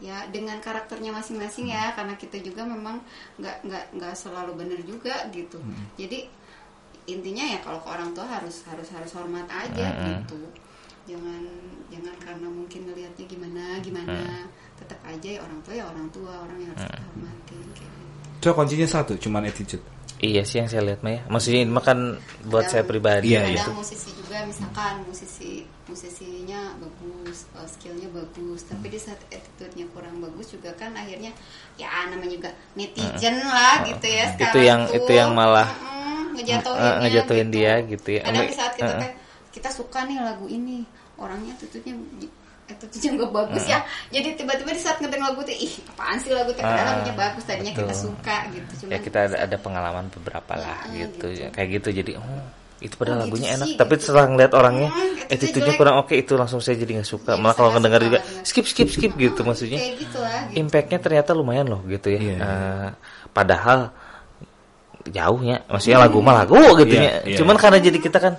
ya 0.00 0.24
dengan 0.32 0.56
karakternya 0.58 1.12
masing-masing 1.12 1.68
ya 1.68 1.92
karena 1.92 2.16
kita 2.16 2.40
juga 2.40 2.64
memang 2.64 3.04
nggak 3.36 3.56
nggak 3.68 3.84
nggak 3.96 4.14
selalu 4.16 4.52
benar 4.56 4.80
juga 4.82 5.14
gitu. 5.30 5.58
Jadi 5.96 6.24
intinya 7.18 7.44
ya 7.56 7.58
kalau 7.64 7.82
ke 7.82 7.88
orang 7.90 8.10
tua 8.14 8.26
harus 8.28 8.62
harus 8.68 8.88
harus 8.94 9.10
hormat 9.16 9.48
aja 9.50 9.86
gitu 10.06 10.40
jangan 11.08 11.42
jangan 11.90 12.14
karena 12.22 12.46
mungkin 12.46 12.86
ngelihatnya 12.86 13.24
gimana 13.26 13.64
gimana 13.82 14.46
tetap 14.78 15.00
aja 15.02 15.28
ya 15.36 15.40
orang 15.42 15.60
tua 15.66 15.74
ya 15.74 15.84
orang 15.90 16.06
tua 16.14 16.32
orang 16.46 16.58
yang 16.62 16.70
harus 16.72 16.86
hormatin 16.86 17.66
kayak 17.74 17.90
gitu. 17.90 18.10
So 18.40 18.56
kuncinya 18.56 18.88
satu, 18.88 19.20
cuman 19.20 19.44
attitude. 19.44 19.84
Iya 20.20 20.44
sih 20.44 20.60
yang 20.60 20.68
saya 20.68 20.84
lihat 20.84 21.00
mah 21.00 21.12
ya. 21.12 21.20
Maksudnya 21.26 21.60
ini 21.60 21.72
mah 21.72 21.80
kan 21.80 21.98
buat 22.44 22.62
Kadang- 22.62 22.70
saya 22.70 22.82
pribadi 22.84 23.26
Iya, 23.30 23.40
kadang 23.40 23.56
gitu. 23.56 23.72
musisi 23.74 24.10
juga 24.12 24.36
misalkan 24.44 24.94
musisi 25.02 25.50
musisinya 25.84 26.60
bagus 26.76 27.48
eh, 27.50 27.66
skillnya 27.66 28.08
bagus 28.10 28.60
tapi 28.62 28.86
di 28.86 28.96
saat 28.96 29.18
attitude-nya 29.26 29.88
kurang 29.90 30.20
bagus 30.20 30.52
juga 30.52 30.70
kan 30.72 30.92
akhirnya 30.92 31.32
ya 31.74 31.88
namanya 32.06 32.30
juga 32.30 32.50
netizen 32.74 33.40
lah 33.40 33.82
gitu 33.82 34.06
ya 34.06 34.24
Itu 34.28 34.36
sekarang 34.38 34.62
yang- 34.62 34.84
tuh. 34.86 34.96
itu 35.00 35.10
yang 35.10 35.30
malah, 35.32 35.66
Mm-mm, 35.66 36.36
ngejatuhin, 36.36 36.78
eh, 36.78 36.94
ngejatuhin 37.00 37.48
dia 37.48 37.72
gitu 37.82 38.08
ya. 38.12 38.22
kadang 38.22 38.44
di 38.44 38.54
saat 38.54 38.72
kita 38.76 38.86
eh, 38.86 39.00
kayak 39.00 39.16
kita 39.50 39.68
suka 39.68 39.98
nih 40.04 40.18
lagu 40.20 40.46
ini 40.46 40.84
orangnya 41.16 41.52
attitude-nya 41.54 41.96
attitude-nya 42.70 43.10
nggak 43.16 43.32
bagus 43.32 43.64
ya 43.64 43.78
jadi 44.08 44.28
tiba-tiba 44.32 44.70
di 44.70 44.78
saat 44.78 44.96
ngedengar 44.96 45.26
lagu 45.28 45.40
tuh 45.40 45.52
ih 45.52 45.72
apaan 45.88 46.16
sih 46.16 46.30
lagu 46.30 46.50
tuh 46.50 46.60
padahal 46.60 46.80
Ah, 46.80 46.90
lagunya 46.96 47.14
bagus 47.14 47.42
tadinya 47.44 47.72
kita 47.72 47.92
suka 47.92 48.36
gitu 48.50 48.72
cuman 48.80 48.90
Ya 48.90 48.98
kita 48.98 49.18
ada 49.24 49.36
ada 49.40 49.56
pengalaman 49.56 50.04
beberapa 50.12 50.52
lah 50.54 50.78
Ya, 50.88 51.04
gitu. 51.04 51.26
gitu. 51.26 51.26
ya 51.36 51.48
Kayak 51.50 51.68
gitu 51.76 51.88
jadi 51.96 52.12
oh 52.16 52.42
itu 52.80 52.94
padahal 52.96 53.12
Oh, 53.12 53.20
gitu 53.20 53.28
lagunya 53.28 53.48
enak 53.52 53.66
sih, 53.66 53.76
tapi 53.76 53.92
gitu. 53.92 54.02
setelah 54.02 54.24
ngeliat 54.26 54.52
orangnya 54.54 54.88
Hmm, 54.88 54.96
attitude-nya 54.96 55.28
attitude-nya 55.30 55.66
jelek. 55.66 55.78
kurang 55.78 55.96
oke 55.98 56.14
itu 56.16 56.32
langsung 56.34 56.58
saya 56.58 56.76
jadi 56.76 56.92
nggak 56.96 57.10
suka 57.10 57.30
Iya, 57.30 57.38
malah 57.38 57.54
kalau 57.54 57.70
ngedenger 57.70 58.02
juga 58.02 58.18
skip 58.40 58.64
skip 58.64 58.88
skip 58.88 59.12
gitu 59.14 59.40
maksudnya 59.42 59.76
kayak 59.76 59.94
gitu 59.98 60.18
lah 60.18 60.40
gitu. 60.46 60.56
impactnya 60.58 60.98
ternyata 60.98 61.30
lumayan 61.32 61.66
loh 61.66 61.80
gitu 61.84 62.08
ya 62.08 62.20
Iya. 62.20 62.36
Eh, 62.38 62.88
padahal 63.28 63.78
jauhnya 65.02 65.64
maksudnya 65.66 65.98
lagu 65.98 66.18
mah 66.20 66.34
lagu 66.36 66.56
gitu 66.78 66.94
Iya, 66.94 67.24
ya 67.24 67.36
cuman 67.36 67.56
karena 67.56 67.78
jadi 67.80 67.98
kita 67.98 68.18
kan 68.18 68.34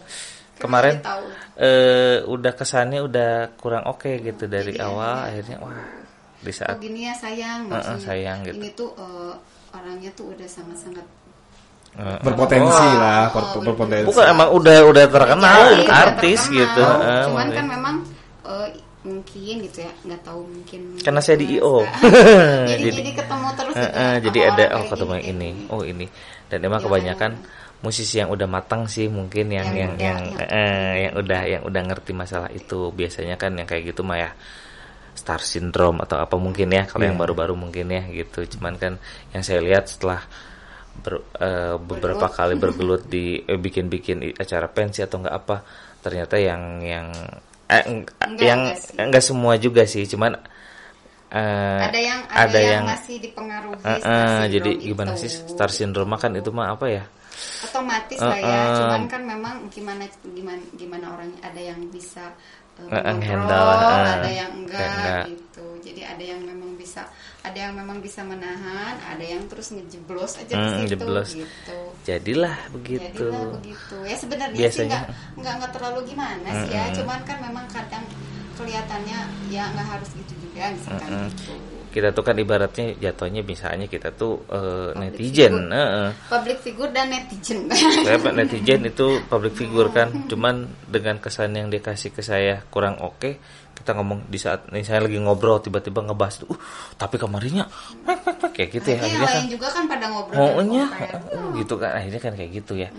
kemarin 0.57 1.01
tahu. 1.01 1.25
Eh 1.53 2.23
udah 2.23 2.53
kesannya 2.53 2.99
udah 3.01 3.31
kurang 3.55 3.83
oke 3.85 4.07
gitu 4.17 4.45
dari 4.45 4.71
Jadi, 4.71 4.81
awal 4.81 5.15
ya. 5.17 5.27
akhirnya 5.29 5.57
wah 5.57 5.75
di 6.37 6.47
oh 6.47 6.55
saat 6.55 6.75
gini 6.77 6.99
ya 7.03 7.13
sayang 7.13 7.59
Heeh, 7.63 7.69
maksudnya 7.69 8.01
sayang 8.01 8.37
gitu. 8.43 8.55
ini 8.55 8.69
tuh 8.71 8.89
eh, 8.93 9.33
orangnya 9.71 10.09
tuh 10.11 10.31
udah 10.31 10.47
sangat-sangat 10.47 11.05
eh, 11.93 12.17
Berpotensi 12.21 12.87
Oh, 12.87 12.95
lah, 12.97 13.27
oh, 13.27 13.59
ber- 13.59 13.61
berpotensi. 13.67 14.07
bukan 14.07 14.25
emang 14.27 14.49
udah 14.49 14.77
udah 14.85 15.05
terkenal 15.07 15.59
Iya, 15.69 15.81
udah 15.81 15.95
artis 16.01 16.39
terkenal. 16.41 16.57
gitu 16.57 16.83
eh, 16.83 17.23
cuman 17.25 17.47
kan 17.51 17.65
memang 17.67 17.95
eh, 18.43 18.69
mungkin 19.01 19.55
gitu 19.61 19.79
ya 19.81 19.91
nggak 19.99 20.21
tahu 20.21 20.41
mungkin 20.45 20.81
Karena 20.97 21.19
saya 21.19 21.35
di 21.35 21.45
IO. 21.51 21.81
jadi, 22.69 22.79
Jadi- 22.79 22.95
jadi 22.95 23.11
ketemu 23.17 23.47
terus 23.51 23.75
eh, 23.75 23.89
ya, 23.91 24.07
jadi 24.21 24.39
sama 24.39 24.49
ada 24.51 24.65
oh 24.71 24.83
ketemu 24.87 25.15
ini 25.19 25.49
kayak 25.51 25.73
oh 25.73 25.81
ini 25.83 26.05
dan 26.47 26.59
emang 26.61 26.79
Iya, 26.79 26.85
kebanyakan 26.85 27.31
iya. 27.35 27.59
Musisi 27.81 28.21
yang 28.21 28.29
udah 28.29 28.45
matang 28.45 28.85
sih 28.85 29.09
mungkin 29.09 29.49
yang 29.49 29.73
Yang 29.73 29.77
yang 29.77 29.91
udah, 29.91 30.05
yang 30.05 30.19
yang- 30.37 30.51
eh, 30.53 30.93
yang 31.09 31.13
udah 31.17 31.41
yang 31.49 31.61
udah 31.65 31.81
ngerti 31.89 32.11
masalah 32.13 32.49
itu 32.53 32.93
biasanya 32.93 33.35
kan 33.35 33.57
yang 33.57 33.65
kayak 33.65 33.89
gitu 33.89 34.01
mah 34.01 34.17
ya 34.17 34.29
star 35.11 35.41
syndrome 35.41 35.99
atau 35.99 36.17
apa 36.17 36.37
mungkin 36.37 36.71
ya 36.71 36.85
kalau 36.85 37.03
yang 37.03 37.17
Iya. 37.17 37.23
baru-baru 37.25 37.53
mungkin 37.57 37.89
ya 37.89 38.05
gitu 38.07 38.45
cuman 38.57 38.77
kan 38.77 38.93
yang 39.33 39.41
saya 39.41 39.59
lihat 39.59 39.89
setelah 39.89 40.21
ber- 40.97 41.25
eh, 41.37 41.75
beberapa 41.77 42.25
Bergelut. 42.29 42.37
kali 42.37 42.53
bergelut 42.63 43.03
di 43.05 43.41
eh, 43.41 43.59
bikin-bikin 43.59 44.37
acara 44.37 44.69
pensi 44.69 45.01
atau 45.01 45.19
enggak 45.19 45.35
apa 45.35 45.57
ternyata 45.99 46.37
yang 46.37 46.79
yang 46.79 47.07
eh, 47.67 47.83
eng- 47.83 48.07
Enggak, 48.21 48.45
yang 48.45 48.61
enggak 48.71 49.03
enggak 49.09 49.23
semua 49.25 49.53
juga 49.57 49.83
sih 49.83 50.05
cuman 50.05 50.37
eh, 51.31 51.81
ada 51.81 51.99
yang 51.99 52.19
ada, 52.29 52.59
yang, 52.59 52.85
masih 52.87 53.17
dipengaruhi 53.19 53.81
Eh, 53.81 53.89
eh, 53.89 53.97
syndrome 53.99 54.51
jadi 54.53 54.71
gimana 54.79 55.11
itu. 55.15 55.21
sih 55.25 55.31
star 55.49 55.69
syndrome 55.71 56.13
kan 56.15 56.31
itu 56.33 56.51
mah 56.51 56.71
apa 56.71 56.85
ya? 56.87 57.03
Otomatis 57.61 58.17
Eh, 58.17 58.25
lah 58.25 58.39
ya 58.39 58.59
eh. 58.63 58.75
cuman 58.77 59.01
kan 59.05 59.21
memang 59.23 59.55
gimana 59.67 60.03
gimana 60.25 60.61
gimana 60.73 61.05
orangnya 61.11 61.39
ada 61.41 61.61
yang 61.61 61.79
bisa 61.87 62.31
uh, 62.77 62.81
Eh, 62.81 62.93
eh, 62.93 63.03
mengontrol, 63.03 63.45
handle, 63.45 63.69
eh, 64.01 64.15
ada 64.15 64.29
yang 64.31 64.51
enggak, 64.55 64.87
enggak. 64.87 65.23
gitu 65.29 65.65
jadi 65.81 66.01
ada 66.07 66.23
yang 66.25 66.41
memang 66.41 66.71
bisa 66.73 67.01
ada 67.41 67.57
yang 67.59 67.73
memang 67.73 67.97
bisa 67.99 68.21
menahan 68.21 68.95
ada 68.99 69.21
yang 69.21 69.41
terus 69.45 69.69
ngejeblos 69.69 70.37
aja 70.37 70.53
Hmm, 70.53 70.85
ke 70.85 70.93
situ 70.93 71.05
gitu 71.41 71.77
Jadilah 72.01 72.57
begitu. 72.71 73.25
Jadilah 73.29 73.45
begitu 73.55 73.95
ya 74.03 74.15
sebenarnya 74.15 74.57
sih 74.57 74.63
Biasanya. 74.63 74.89
nggak 74.89 75.05
nggak 75.37 75.53
nggak 75.59 75.71
terlalu 75.71 75.99
gimana 76.07 76.47
sih 76.59 76.69
ya 76.71 76.83
cuman 76.91 77.19
kan 77.23 77.37
memang 77.39 77.65
kadang 77.69 78.05
kelihatannya 78.53 79.19
ya 79.47 79.63
nggak 79.69 79.87
harus 79.87 80.09
gitu 80.13 80.33
juga 80.39 80.69
misalkan 80.69 81.09
Mm-mm. 81.09 81.29
gitu 81.31 81.53
kita 81.91 82.15
tuh 82.15 82.23
kan 82.23 82.35
ibaratnya 82.39 82.95
jatuhnya 82.95 83.43
misalnya 83.43 83.85
kita 83.85 84.15
tuh 84.15 84.47
eh, 84.47 84.95
Public 84.95 85.11
netizen 85.13 85.53
figure. 85.53 85.75
heeh. 85.75 86.09
public 86.31 86.57
figure 86.63 86.91
dan 86.95 87.05
netizen. 87.11 87.59
Saya 88.07 88.17
Pak, 88.17 88.33
netizen 88.33 88.81
itu 88.87 89.07
public 89.31 89.53
figure 89.59 89.89
kan. 89.91 90.07
Cuman 90.31 90.71
dengan 90.87 91.19
kesan 91.19 91.53
yang 91.53 91.67
dia 91.67 91.83
kasih 91.83 92.15
ke 92.15 92.23
saya 92.23 92.63
kurang 92.71 92.97
oke 93.03 93.59
kita 93.81 93.97
ngomong 93.97 94.29
di 94.29 94.37
saat 94.37 94.69
ini 94.69 94.85
saya 94.85 95.01
lagi 95.01 95.17
ngobrol 95.17 95.57
tiba-tiba 95.57 96.05
ngebahas 96.05 96.45
uh 96.45 96.59
tapi 97.01 97.17
kamarinya 97.17 97.65
kayak 98.53 98.69
gitu 98.77 98.87
ya. 98.93 99.01
Akhirnya 99.01 99.27
kan 99.27 99.45
juga 99.49 99.67
kan 99.73 99.83
pada 99.89 100.05
ngobrol 100.11 100.37
maunya 100.37 100.85
compare. 100.85 101.17
oh, 101.33 101.49
gitu 101.57 101.73
kan. 101.81 101.91
Akhirnya 101.97 102.21
kan 102.21 102.33
kayak 102.37 102.51
gitu 102.61 102.73
ya. 102.77 102.89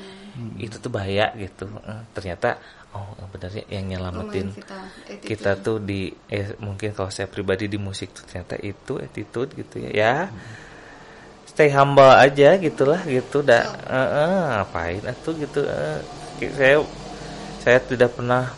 Itu 0.59 0.77
tuh 0.83 0.91
bahaya 0.91 1.31
gitu. 1.39 1.71
Ternyata 2.17 2.59
oh 2.93 3.09
benarnya 3.33 3.65
yang 3.73 3.89
nyelamatin 3.89 4.53
kita 4.53 4.77
attitude. 4.77 5.25
kita 5.25 5.51
tuh 5.65 5.77
di 5.81 6.13
eh, 6.29 6.53
mungkin 6.61 6.93
kalau 6.93 7.09
saya 7.09 7.25
pribadi 7.25 7.65
di 7.65 7.81
musik 7.81 8.13
tuh 8.13 8.29
ternyata 8.29 8.61
itu 8.61 9.01
attitude 9.01 9.51
gitu 9.57 9.81
ya. 9.89 9.91
Ya 9.93 10.15
stay 11.49 11.73
humble 11.73 12.13
aja 12.13 12.57
gitulah 12.61 13.01
gitu. 13.09 13.41
Dah 13.41 13.65
Eh, 13.89 13.97
eh, 13.97 14.41
ngapain 14.61 15.03
atuh 15.09 15.35
gitu 15.37 15.61
eh. 15.65 16.01
saya 16.53 16.77
saya 17.65 17.79
tidak 17.81 18.13
pernah 18.17 18.53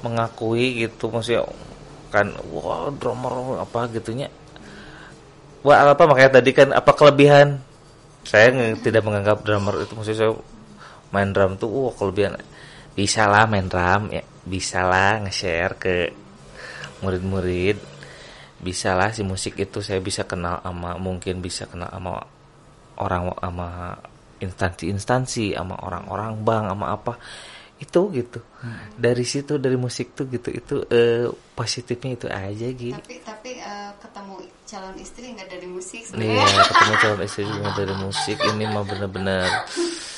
mengakui 0.00 0.86
gitu 0.86 1.12
maksudnya 1.12 1.44
kan 2.08 2.32
wah 2.48 2.88
drummer 2.96 3.60
apa 3.60 3.92
gitunya. 3.92 4.32
Wah 5.60 5.92
apa 5.92 6.02
makanya 6.08 6.40
tadi 6.40 6.50
kan 6.56 6.72
apa 6.72 6.92
kelebihan? 6.96 7.60
Saya 8.26 8.50
tidak 8.80 9.06
menganggap 9.06 9.44
drummer 9.44 9.84
itu 9.84 9.92
maksudnya 9.94 10.18
saya 10.18 10.32
main 11.14 11.30
drum 11.30 11.54
tuh 11.54 11.70
wah 11.70 11.94
kelebihan 11.94 12.34
bisa 12.96 13.28
lah 13.28 13.44
main 13.44 13.68
drum 13.68 14.08
ya. 14.10 14.24
Bisa 14.42 14.82
lah 14.82 15.20
nge-share 15.22 15.74
ke 15.76 15.94
murid-murid. 17.04 17.76
Bisa 18.56 18.96
lah 18.96 19.12
si 19.12 19.20
musik 19.20 19.60
itu 19.60 19.84
saya 19.84 20.00
bisa 20.00 20.24
kenal 20.24 20.64
sama 20.64 20.96
mungkin 20.96 21.44
bisa 21.44 21.68
kenal 21.68 21.92
sama 21.92 22.16
orang 22.96 23.28
sama 23.36 23.68
instansi-instansi 24.40 25.52
sama 25.52 25.76
orang-orang 25.84 26.40
bank 26.40 26.64
sama 26.72 26.86
apa. 26.96 27.12
Itu 27.76 28.08
gitu. 28.16 28.40
Dari 28.96 29.24
situ 29.28 29.60
dari 29.60 29.76
musik 29.76 30.16
tuh 30.16 30.24
gitu. 30.32 30.48
Itu 30.48 30.74
eh, 30.88 31.28
positifnya 31.52 32.16
itu 32.16 32.26
aja 32.32 32.68
gitu. 32.72 32.96
Tapi 32.96 33.20
tapi 33.20 33.50
eh, 33.60 33.90
ketemu 34.00 34.34
calon 34.64 34.96
istri 34.96 35.26
nggak 35.36 35.48
dari 35.52 35.68
musik 35.68 36.00
Iya, 36.00 36.08
sebenarnya. 36.08 36.64
ketemu 36.64 36.94
calon 36.96 37.20
istri 37.28 37.42
juga 37.44 37.70
dari 37.76 37.94
musik. 38.00 38.36
Ini 38.40 38.64
mah 38.72 38.84
bener-bener 38.88 39.44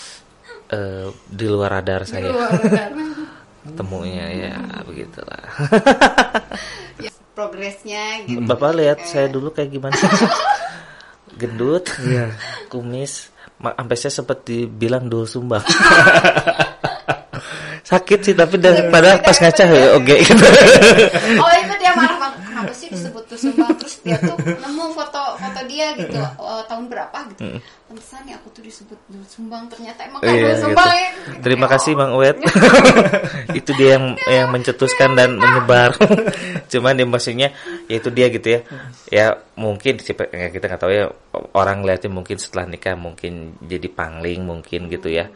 eh, 0.69 1.07
di 1.25 1.47
luar 1.47 1.71
radar 1.75 2.03
Di 2.03 2.09
saya 2.09 2.29
luar 2.29 2.51
radar. 2.53 2.91
temunya 3.77 4.25
ya 4.31 4.55
begitulah. 4.83 5.45
ya, 7.05 7.11
progresnya 7.33 8.25
gitu 8.25 8.41
Bapak 8.43 8.73
lihat 8.75 8.99
Kayak- 8.99 9.11
saya 9.11 9.27
dulu 9.29 9.49
kayak 9.51 9.71
gimana? 9.71 9.97
Gendut, 11.39 11.87
kumis, 12.67 13.29
ma- 13.57 13.71
sampai 13.73 13.95
saya 13.95 14.11
sempat 14.13 14.43
dibilang 14.43 15.07
dul 15.07 15.23
sumbang. 15.23 15.63
Sakit 17.81 18.21
sih 18.21 18.35
tapi 18.35 18.59
daripada 18.59 19.17
pas 19.17 19.33
ngaca 19.35 19.65
ya 19.65 19.97
oke 19.97 20.13
gitu. 20.19 20.45
oh 21.41 21.53
itu 21.55 21.75
dia 21.79 21.93
marah 21.95 22.19
banget 22.19 22.41
kenapa 22.43 22.73
sih 22.75 22.89
disebut 22.91 23.25
tuh 23.25 23.39
sumbang 23.39 23.68
dia 24.09 24.17
tuh 24.19 24.37
nemu 24.41 24.85
foto 24.91 25.23
foto 25.37 25.61
dia 25.69 25.93
gitu 25.95 26.17
eh, 26.17 26.63
tahun 26.65 26.85
berapa 26.89 27.19
gitu 27.31 27.61
pantesan 27.89 28.25
ya 28.25 28.37
aku 28.37 28.49
tuh 28.53 28.61
disebut 28.61 28.99
dulu 29.09 29.25
sumbang 29.25 29.65
ternyata 29.69 30.05
emang 30.05 30.21
kan 30.21 30.29
Iya, 30.29 30.53
gitu. 30.53 30.61
sumbang 30.69 30.93
ya. 30.93 31.11
Terima 31.41 31.67
kasih 31.67 31.93
Bang 31.97 32.13
Uwet. 32.13 32.37
itu 33.59 33.71
dia 33.75 33.97
yang 33.97 34.13
yang 34.29 34.53
mencetuskan 34.53 35.17
dan 35.17 35.41
menyebar. 35.41 35.97
Cuman 36.73 36.95
ya 36.95 37.07
maksudnya 37.09 37.49
ya 37.89 37.97
itu 37.97 38.13
dia 38.13 38.29
gitu 38.29 38.45
ya. 38.45 38.61
Ya 39.09 39.27
mungkin 39.57 39.97
siapa- 39.99 40.29
ya 40.29 40.53
kita 40.53 40.69
nggak 40.69 40.81
tahu 40.81 40.93
ya 40.93 41.09
orang 41.57 41.81
lihatnya 41.81 42.13
mungkin 42.13 42.37
setelah 42.37 42.69
nikah 42.69 42.93
mungkin 42.93 43.57
jadi 43.65 43.89
pangling 43.89 44.45
mungkin 44.45 44.93
gitu 44.93 45.09
ya. 45.09 45.33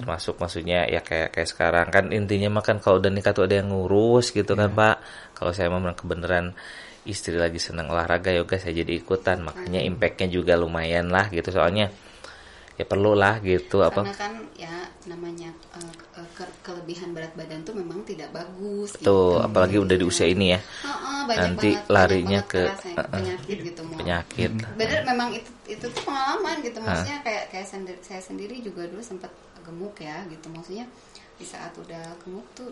Termasuk 0.00 0.40
maksudnya 0.40 0.88
ya 0.88 1.04
kayak 1.04 1.36
kayak 1.36 1.48
sekarang 1.48 1.86
kan 1.88 2.08
intinya 2.08 2.56
mah 2.56 2.64
kan 2.64 2.80
kalau 2.80 3.04
udah 3.04 3.12
nikah 3.12 3.36
tuh 3.36 3.44
ada 3.44 3.60
yang 3.60 3.68
ngurus 3.68 4.32
gitu 4.32 4.56
kan 4.56 4.72
Pak. 4.72 4.96
Kalau 5.36 5.52
saya 5.52 5.68
memang 5.68 5.92
kebenaran 5.92 6.56
istri 7.04 7.34
lagi 7.34 7.58
senang 7.58 7.90
olahraga 7.90 8.30
yoga 8.30 8.56
saya 8.56 8.82
jadi 8.82 8.92
ikutan. 8.96 9.42
Makanya 9.42 9.82
impactnya 9.82 10.28
juga 10.28 10.54
lumayan 10.54 11.10
lah 11.10 11.26
gitu. 11.28 11.50
Soalnya 11.50 11.90
ya 12.72 12.84
perlu 12.88 13.12
lah 13.12 13.36
gitu 13.44 13.84
apa. 13.84 14.06
Karena 14.08 14.16
kan 14.16 14.32
ya 14.56 14.74
namanya 15.04 15.50
eh, 15.76 15.92
ke- 16.14 16.30
ke- 16.40 16.54
kelebihan 16.62 17.12
berat 17.12 17.34
badan 17.34 17.60
tuh 17.62 17.74
memang 17.74 18.00
tidak 18.06 18.30
bagus 18.32 18.96
Tuh, 18.96 19.02
gitu. 19.02 19.44
apalagi 19.44 19.76
udah 19.76 19.96
di 19.98 20.04
usia 20.06 20.24
ini 20.30 20.54
ya. 20.56 20.60
Heeh, 20.62 21.20
banyak 21.26 21.38
Nanti 21.42 21.70
banget, 21.76 21.92
larinya 21.92 22.40
ke- 22.46 22.72
penyakit 23.12 23.56
gitu 23.66 23.80
mau 23.84 23.98
Penyakit. 24.00 24.50
bener 24.78 25.00
memang 25.04 25.28
itu 25.36 25.50
itu 25.68 25.84
tuh 25.90 26.02
pengalaman 26.06 26.62
gitu. 26.64 26.78
Maksudnya 26.80 27.18
kayak 27.20 27.44
kayak 27.50 27.66
sendiri, 27.68 27.98
saya 28.00 28.22
sendiri 28.22 28.54
juga 28.64 28.86
dulu 28.88 29.02
sempat 29.04 29.30
gemuk 29.62 29.94
ya 30.00 30.22
gitu. 30.30 30.46
Maksudnya 30.48 30.86
di 31.42 31.50
saat 31.50 31.74
udah 31.74 32.14
gemuk 32.22 32.46
tuh 32.54 32.70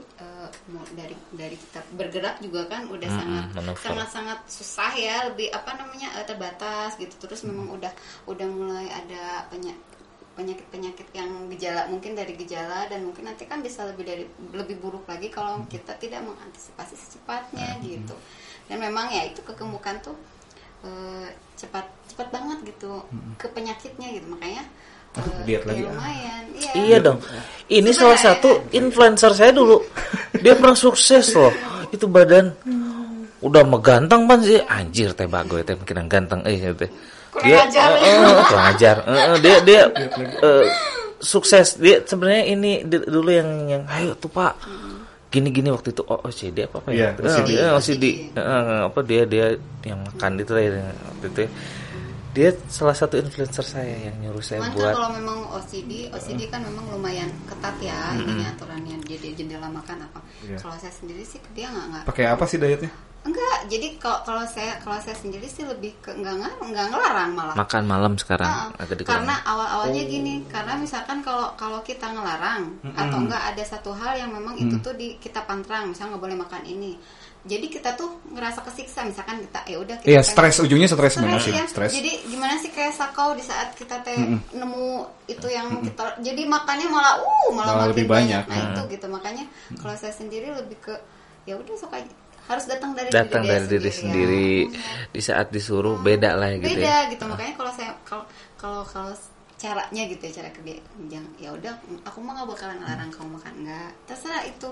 mau 0.71 0.87
dari 0.95 1.19
dari 1.35 1.59
kita 1.59 1.83
bergerak 1.99 2.39
juga 2.39 2.71
kan 2.71 2.87
udah 2.87 3.09
Mm-mm, 3.11 3.19
sangat 3.19 3.45
manuver. 3.59 3.83
sangat 3.83 4.09
sangat 4.15 4.39
susah 4.47 4.93
ya 4.95 5.17
lebih 5.27 5.51
apa 5.51 5.75
namanya 5.75 6.15
eh, 6.15 6.23
terbatas 6.23 6.95
gitu. 6.95 7.11
Terus 7.19 7.43
memang 7.51 7.75
udah 7.75 7.91
udah 8.31 8.47
mulai 8.47 8.87
ada 8.87 9.51
penya- 9.51 9.75
penyakit-penyakit 10.39 11.11
yang 11.13 11.51
gejala 11.51 11.91
mungkin 11.91 12.15
dari 12.15 12.33
gejala 12.39 12.87
dan 12.87 13.03
mungkin 13.03 13.27
nanti 13.27 13.45
kan 13.51 13.59
bisa 13.61 13.83
lebih 13.91 14.07
dari 14.07 14.25
lebih 14.55 14.79
buruk 14.79 15.05
lagi 15.11 15.27
kalau 15.29 15.67
kita 15.67 15.99
tidak 15.99 16.23
mengantisipasi 16.23 16.95
secepatnya 16.95 17.77
gitu. 17.83 18.15
Dan 18.71 18.79
memang 18.79 19.11
ya 19.11 19.27
itu 19.27 19.43
kegemukan 19.43 19.99
tuh 19.99 20.15
eh, 20.87 21.29
cepat 21.59 21.91
cepat 22.07 22.31
banget 22.31 22.59
gitu 22.71 23.03
ke 23.35 23.51
penyakitnya 23.51 24.15
gitu. 24.15 24.31
Makanya 24.31 24.63
Aduh, 25.13 25.33
eh, 25.33 25.43
lihat 25.45 25.63
ya 25.63 25.69
lagi, 25.69 25.83
ah. 25.83 25.91
lumayan 25.91 26.45
iya 26.55 26.71
Iya 26.77 26.99
dong. 27.01 27.19
Ini 27.67 27.91
salah 27.91 28.15
Sebenarnya- 28.15 28.25
satu 28.37 28.51
influencer 28.73 29.31
saya 29.33 29.51
dulu. 29.51 29.79
Dia 30.37 30.55
pernah 30.55 30.75
sukses 30.75 31.27
loh. 31.33 31.51
Itu 31.89 32.07
badan 32.07 32.51
udah 33.41 33.63
megantang 33.63 34.27
pan 34.27 34.39
sih. 34.41 34.59
Anjir 34.61 35.11
teh 35.13 35.25
bago 35.25 35.59
teh 35.61 35.75
makin 35.75 36.07
ganteng 36.07 36.43
eh 36.45 36.59
gitu. 36.59 36.87
Kurang 37.31 37.63
ajar. 37.63 37.91
eh, 37.97 38.11
eh, 38.11 38.43
kurang 38.45 38.67
ajar. 38.69 38.97
Eh, 39.07 39.15
eh, 39.15 39.37
dia 39.41 39.57
dia 39.61 39.81
eh, 40.43 40.65
sukses. 41.19 41.79
Dia 41.79 42.03
sebenarnya 42.03 42.45
ini 42.49 42.73
di- 42.83 43.07
dulu 43.09 43.31
yang 43.31 43.51
yang 43.67 43.83
ayo 43.89 44.15
tuh 44.15 44.29
Pak. 44.29 44.55
Gini-gini 45.31 45.71
waktu 45.71 45.95
itu 45.95 46.03
oh 46.05 46.19
OCD 46.21 46.67
apa 46.67 46.83
apa 46.83 46.91
ya? 46.91 47.15
Iya, 47.15 47.23
OCD. 47.23 47.51
Eh, 47.55 47.71
OCD. 47.71 48.05
Eh, 48.05 48.39
eh, 48.39 48.81
apa 48.85 48.99
dia 49.01 49.23
dia 49.25 49.47
yang 49.87 50.03
makan 50.03 50.31
itu 50.37 50.51
lah 50.51 50.63
ya, 50.65 50.71
waktu 50.83 51.27
itu. 51.29 51.41
ya. 51.47 51.51
Dia 52.31 52.55
salah 52.71 52.95
satu 52.95 53.19
influencer 53.19 53.67
saya 53.67 54.11
yang 54.11 54.17
nyuruh 54.23 54.39
saya 54.45 54.63
Cuman 54.63 54.79
buat 54.79 54.95
kalau 54.95 55.11
memang 55.19 55.39
OCD, 55.51 56.15
OCD 56.15 56.47
kan 56.47 56.63
memang 56.63 56.87
lumayan 56.95 57.27
ketat 57.51 57.75
ya 57.83 58.15
ininya 58.15 58.55
aturannya 58.55 59.03
jadi 59.03 59.35
jendela 59.35 59.67
makan 59.67 60.07
apa. 60.07 60.23
Iya. 60.47 60.59
Kalau 60.63 60.79
saya 60.79 60.95
sendiri 60.95 61.27
sih 61.27 61.43
dia 61.53 61.67
nggak 61.71 61.87
nggak 61.91 62.03
Pakai 62.07 62.25
apa 62.31 62.45
sih 62.47 62.63
dietnya? 62.63 62.91
enggak. 63.21 63.69
Jadi 63.69 64.01
kalau 64.01 64.25
kalau 64.25 64.45
saya 64.49 64.81
kalau 64.81 64.97
saya 64.97 65.13
sendiri 65.13 65.45
sih 65.45 65.69
lebih 65.69 65.93
ke 66.01 66.09
nggak 66.09 66.35
nggak 66.41 66.53
nggak 66.73 66.87
ngelarang 66.89 67.31
malah. 67.37 67.53
makan 67.53 67.85
malam 67.85 68.13
sekarang 68.17 68.49
Ah, 68.49 68.73
agak 68.81 69.05
karena 69.05 69.37
awal-awalnya 69.45 70.03
gini, 70.09 70.41
karena 70.49 70.73
misalkan 70.81 71.21
kalau 71.21 71.53
kalau 71.61 71.85
kita 71.85 72.09
ngelarang 72.09 72.81
atau 72.97 73.17
enggak 73.21 73.53
ada 73.53 73.61
satu 73.61 73.93
hal 73.93 74.17
yang 74.17 74.33
memang 74.33 74.57
itu 74.57 74.81
tuh 74.81 74.97
di 74.97 75.21
kita 75.21 75.45
pantrang, 75.45 75.93
misalnya 75.93 76.17
nggak 76.17 76.25
boleh 76.25 76.39
makan 76.41 76.63
ini. 76.65 76.97
Jadi 77.41 77.73
kita 77.73 77.97
tuh 77.97 78.21
ngerasa 78.37 78.61
kesiksa, 78.69 79.01
misalkan 79.01 79.41
kita 79.41 79.65
ya 79.65 79.81
udah 79.81 79.97
kita 80.05 80.13
Iya, 80.13 80.21
stres. 80.21 80.61
ujungnya 80.61 80.93
stres 80.93 81.17
stres 81.17 81.41
sih, 81.41 81.57
ya. 81.57 81.65
stres. 81.65 81.91
Jadi 81.97 82.13
gimana 82.29 82.61
sih 82.61 82.69
kayak 82.69 82.93
sakau 82.93 83.33
di 83.33 83.41
saat 83.41 83.73
kita 83.73 84.05
teh 84.05 84.13
nemu 84.53 85.09
itu 85.25 85.49
yang 85.49 85.81
kita 85.81 86.21
jadi 86.21 86.43
makannya 86.45 86.89
malah 86.93 87.17
uh 87.17 87.49
malah, 87.57 87.65
Malah 87.65 87.75
makin 87.89 87.91
lebih 87.97 88.07
banyak. 88.13 88.45
Nah, 88.45 88.61
itu 88.77 88.81
gitu. 88.93 89.07
Makanya 89.09 89.45
kalau 89.81 89.97
saya 89.97 90.13
sendiri 90.13 90.53
lebih 90.53 90.77
ke 90.85 90.93
ya 91.49 91.57
udah 91.57 91.73
sok 91.81 91.97
aja. 91.97 92.13
Harus 92.45 92.65
datang 92.69 92.93
dari 92.93 93.09
datang 93.09 93.47
diri 93.47 93.53
dari 93.57 93.67
diri 93.73 93.89
ya. 93.89 93.95
sendiri. 93.97 94.51
Di 95.09 95.21
saat 95.25 95.47
disuruh 95.49 95.97
beda 95.97 96.37
lah 96.37 96.53
gitu 96.61 96.77
beda 96.77 96.85
ya 96.85 96.99
gitu. 97.09 97.25
Makanya 97.25 97.53
kalau 97.57 97.73
saya 97.73 97.91
kalau 98.05 98.25
kalau 98.61 98.85
kalau 98.85 99.17
caranya 99.61 100.03
gitu 100.09 100.23
ya 100.29 100.33
cara 100.41 100.49
kerja 100.57 100.73
ya 101.37 101.53
udah 101.53 101.73
aku 102.09 102.25
mah 102.25 102.33
gak 102.33 102.49
bakalan 102.53 102.77
ngelarang 102.85 103.11
kamu 103.17 103.29
makan. 103.41 103.53
Enggak 103.65 103.91
terserah 104.05 104.45
itu 104.45 104.69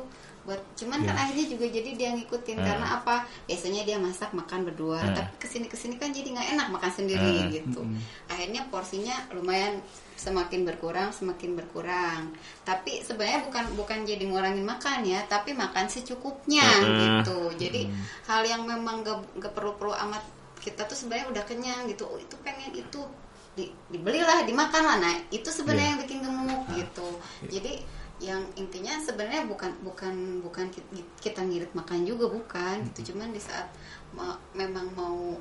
buat 0.48 0.64
cuman 0.80 1.04
kan 1.04 1.12
akhirnya 1.12 1.44
juga 1.44 1.68
jadi 1.68 1.90
dia 1.92 2.08
ngikutin 2.16 2.56
karena 2.56 2.96
apa 2.96 3.28
biasanya 3.44 3.84
dia 3.84 4.00
masak 4.00 4.32
makan 4.32 4.64
berdua 4.64 4.96
tapi 5.12 5.36
ke 5.36 5.44
sini 5.44 5.68
ke 5.68 5.76
sini 5.76 6.00
kan 6.00 6.08
jadi 6.08 6.24
nggak 6.32 6.48
enak 6.56 6.68
makan 6.72 6.88
sendiri 6.88 7.52
gitu. 7.52 7.84
Akhirnya 8.32 8.64
porsinya 8.72 9.12
lumayan 9.36 9.84
semakin 10.16 10.64
berkurang 10.64 11.12
semakin 11.12 11.52
berkurang. 11.52 12.32
Tapi 12.64 13.04
sebenarnya 13.04 13.44
bukan 13.44 13.64
bukan 13.76 14.08
jadi 14.08 14.24
ngurangin 14.24 14.64
makan 14.64 15.04
ya 15.04 15.20
tapi 15.28 15.52
makan 15.52 15.84
secukupnya 15.84 16.64
gitu. 16.80 17.52
Jadi 17.60 17.92
hal 18.24 18.40
yang 18.48 18.64
memang 18.64 19.04
gak, 19.04 19.20
gak 19.36 19.52
perlu 19.52 19.76
perlu 19.76 19.92
amat 20.08 20.24
kita 20.64 20.88
tuh 20.88 20.96
sebenarnya 20.96 21.28
udah 21.28 21.44
kenyang 21.44 21.84
gitu. 21.92 22.08
Oh, 22.08 22.16
itu 22.16 22.40
pengen 22.40 22.72
itu 22.72 23.04
di, 23.52 23.68
dibelilah 23.92 24.46
dimakan 24.46 24.82
lah 24.86 24.96
nah 25.02 25.14
itu 25.34 25.50
sebenarnya 25.50 25.92
yang 25.92 26.00
bikin 26.00 26.24
gemuk 26.24 26.62
gitu. 26.72 27.08
Jadi 27.52 27.97
yang 28.18 28.42
intinya 28.54 28.98
sebenarnya 28.98 29.46
bukan 29.46 29.70
bukan 29.80 30.14
bukan 30.42 30.66
ki- 30.68 30.86
kita 31.18 31.38
ngirit 31.38 31.70
makan 31.70 32.02
juga 32.02 32.26
bukan 32.26 32.82
gitu 32.90 33.14
cuman 33.14 33.30
di 33.30 33.38
saat 33.38 33.70
ma- 34.10 34.38
memang 34.52 34.90
mau 34.92 35.38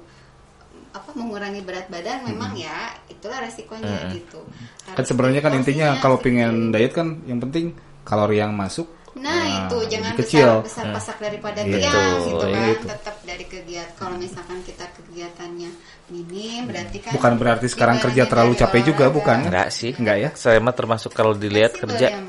apa 0.93 1.09
mengurangi 1.13 1.65
berat 1.65 1.89
badan 1.89 2.21
memang 2.23 2.53
ya 2.53 2.93
itulah 3.09 3.41
resikonya 3.41 4.13
gitu. 4.13 4.45
Kan 4.85 5.01
sebenarnya 5.01 5.41
kan 5.41 5.57
intinya 5.57 5.97
kalau 5.97 6.21
pengen 6.21 6.69
diet 6.69 6.93
kan 6.93 7.17
yang 7.25 7.41
penting 7.41 7.73
kalori 8.05 8.37
yang 8.37 8.53
masuk 8.53 8.85
Nah, 9.17 9.33
nah, 9.33 9.65
itu 9.65 9.77
jangan 9.89 10.13
kecil. 10.13 10.61
besar 10.61 10.85
besar 10.85 10.93
pasak 10.93 11.17
daripada 11.17 11.65
Iya. 11.65 11.73
tiang 11.81 12.21
gitu 12.21 12.45
kan. 12.45 12.69
itu. 12.69 12.85
Tetap 12.85 13.15
dari 13.25 13.45
kegiatan 13.49 13.95
kalau 13.97 14.13
misalkan 14.13 14.59
kita 14.61 14.85
kegiatannya 14.93 15.69
minim 16.13 16.61
berarti 16.69 16.97
kan 17.01 17.11
Bukan 17.17 17.33
berarti 17.35 17.65
sekarang 17.65 17.97
kerja 17.97 18.23
terlalu 18.29 18.53
capek 18.53 18.81
juga, 18.85 19.09
bukan? 19.09 19.49
Enggak 19.49 19.73
sih. 19.73 19.97
Enggak 19.97 20.17
ya? 20.21 20.29
Saya 20.37 20.61
mah 20.61 20.69
termasuk 20.71 21.17
kalau 21.17 21.33
dilihat 21.33 21.73
kerja 21.73 22.13
ya. 22.13 22.21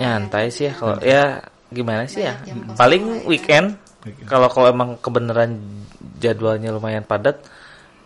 Nyantai 0.00 0.48
sih 0.48 0.66
ya 0.66 0.72
kalau 0.72 0.96
ya 1.04 1.44
gimana 1.70 2.08
sih 2.08 2.24
ya. 2.24 2.34
Paling 2.74 3.28
weekend 3.28 3.76
kalau 4.24 4.48
kalau 4.48 4.72
emang 4.72 4.96
kebenaran 4.98 5.60
jadwalnya 6.16 6.72
lumayan 6.72 7.04
padat 7.04 7.44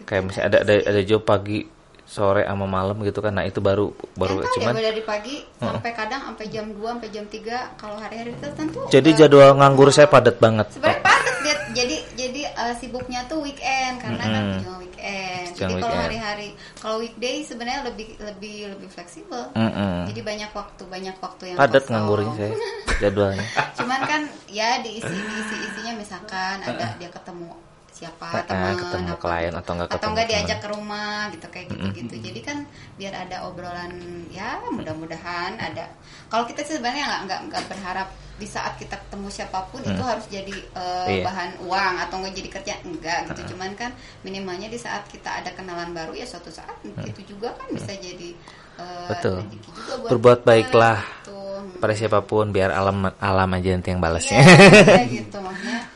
kayak 0.05 0.27
misalnya 0.27 0.47
ada 0.51 0.59
ada 0.67 0.75
ada 0.91 1.01
job 1.07 1.23
pagi 1.23 1.63
sore 2.05 2.45
sama 2.45 2.69
malam 2.69 3.01
gitu 3.01 3.25
kan. 3.25 3.33
Nah 3.33 3.45
itu 3.49 3.59
baru 3.65 3.91
baru 4.15 4.45
Entah 4.45 4.53
cuman 4.61 4.73
ya 4.77 4.93
dari 4.93 5.03
pagi 5.03 5.37
sampai 5.57 5.93
kadang 5.97 6.21
sampai 6.33 6.47
jam 6.53 6.67
2 6.71 6.81
sampai 6.81 7.11
jam 7.11 7.25
3 7.27 7.81
kalau 7.81 7.97
hari-hari 7.97 8.33
tertentu 8.39 8.81
jadi 8.93 9.11
eh, 9.11 9.17
jadwal 9.17 9.51
nganggur 9.57 9.89
saya 9.91 10.07
padat 10.07 10.37
banget 10.39 10.69
sebenarnya 10.77 11.01
padat 11.01 11.37
dia 11.43 11.55
jadi 11.75 11.97
jadi 12.15 12.41
eh, 12.53 12.75
sibuknya 12.79 13.25
tuh 13.27 13.41
weekend 13.43 13.99
karena 14.01 14.25
kan 14.25 14.43
Mm-mm. 14.45 14.61
cuma 14.63 14.77
weekend. 14.81 15.47
Cuma 15.55 15.69
jadi 15.71 15.83
kalau 15.83 15.97
hari-hari 16.01 16.49
kalau 16.81 16.97
weekday 17.01 17.37
sebenarnya 17.45 17.81
lebih 17.89 18.09
lebih 18.21 18.57
lebih 18.77 18.89
fleksibel. 18.89 19.53
Mm-mm. 19.57 20.09
jadi 20.13 20.21
banyak 20.21 20.51
waktu 20.55 20.83
banyak 20.89 21.17
waktu 21.19 21.43
yang 21.53 21.59
padat 21.59 21.85
nganggurnya 21.89 22.33
saya 22.37 22.53
jadwalnya. 23.03 23.45
Cuman 23.77 24.01
kan 24.07 24.23
ya 24.49 24.79
diisi 24.81 25.09
diisi 25.09 25.57
isinya 25.73 25.93
misalkan 25.99 26.63
ada 26.63 26.95
dia 27.01 27.11
ketemu 27.11 27.74
siapa 28.05 28.29
Eh, 28.31 28.45
teman 28.45 28.77
ketemu 28.77 29.09
apa 29.11 29.19
klien 29.19 29.55
atau 29.55 29.73
enggak 29.73 29.89
atau 29.91 30.09
enggak 30.13 30.27
diajak 30.29 30.59
ke 30.61 30.69
rumah 30.69 31.19
gitu 31.33 31.47
kayak 31.49 31.67
gitu 31.73 31.87
gitu 31.97 32.15
jadi 32.21 32.41
kan 32.45 32.59
biar 32.95 33.15
ada 33.17 33.37
obrolan 33.49 33.93
ya 34.29 34.61
mudah-mudahan 34.69 35.57
ada. 35.57 35.89
Kalau 36.29 36.45
kita 36.45 36.61
sebenarnya 36.61 37.05
nggak 37.07 37.21
nggak 37.25 37.41
nggak 37.49 37.65
berharap 37.67 38.09
di 38.35 38.45
saat 38.45 38.75
kita 38.75 38.99
ketemu 38.99 39.31
siapa 39.31 39.63
pun 39.71 39.79
itu 39.81 40.03
harus 40.03 40.27
jadi 40.27 40.53
eh, 40.75 41.07
Iya. 41.07 41.25
bahan 41.25 41.51
uang 41.63 41.95
atau 42.03 42.15
enggak 42.19 42.35
jadi 42.35 42.49
kerja 42.53 42.73
enggak 42.85 43.19
gitu. 43.31 43.55
Cuman 43.55 43.71
kan 43.73 43.91
minimalnya 44.21 44.67
di 44.67 44.77
saat 44.77 45.07
kita 45.07 45.41
ada 45.41 45.51
kenalan 45.51 45.91
baru 45.91 46.13
ya 46.13 46.27
suatu 46.27 46.51
saat 46.51 46.75
itu 46.85 47.25
juga 47.25 47.55
kan 47.55 47.71
bisa 47.71 47.95
jadi 47.95 48.35
eh, 48.77 49.09
Betul. 49.09 49.47
juga 49.65 49.93
buat 49.97 50.11
Berbuat 50.13 50.39
kita, 50.39 50.47
baiklah. 50.47 50.99
gitu. 51.01 51.41
pada 51.75 51.95
siapa 51.95 52.21
pun 52.21 52.49
biar 52.49 52.71
alam 52.71 53.09
alam 53.15 53.51
aja 53.51 53.69
nanti 53.73 53.89
yang 53.89 54.01
balasnya. 54.01 54.41
Iya, 54.41 55.05
gitu 55.09 55.39
maksudnya. 55.39 55.81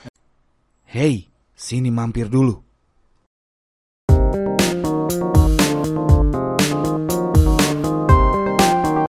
Hey, 0.88 1.27
sini 1.58 1.90
mampir 1.90 2.30
dulu. 2.30 2.67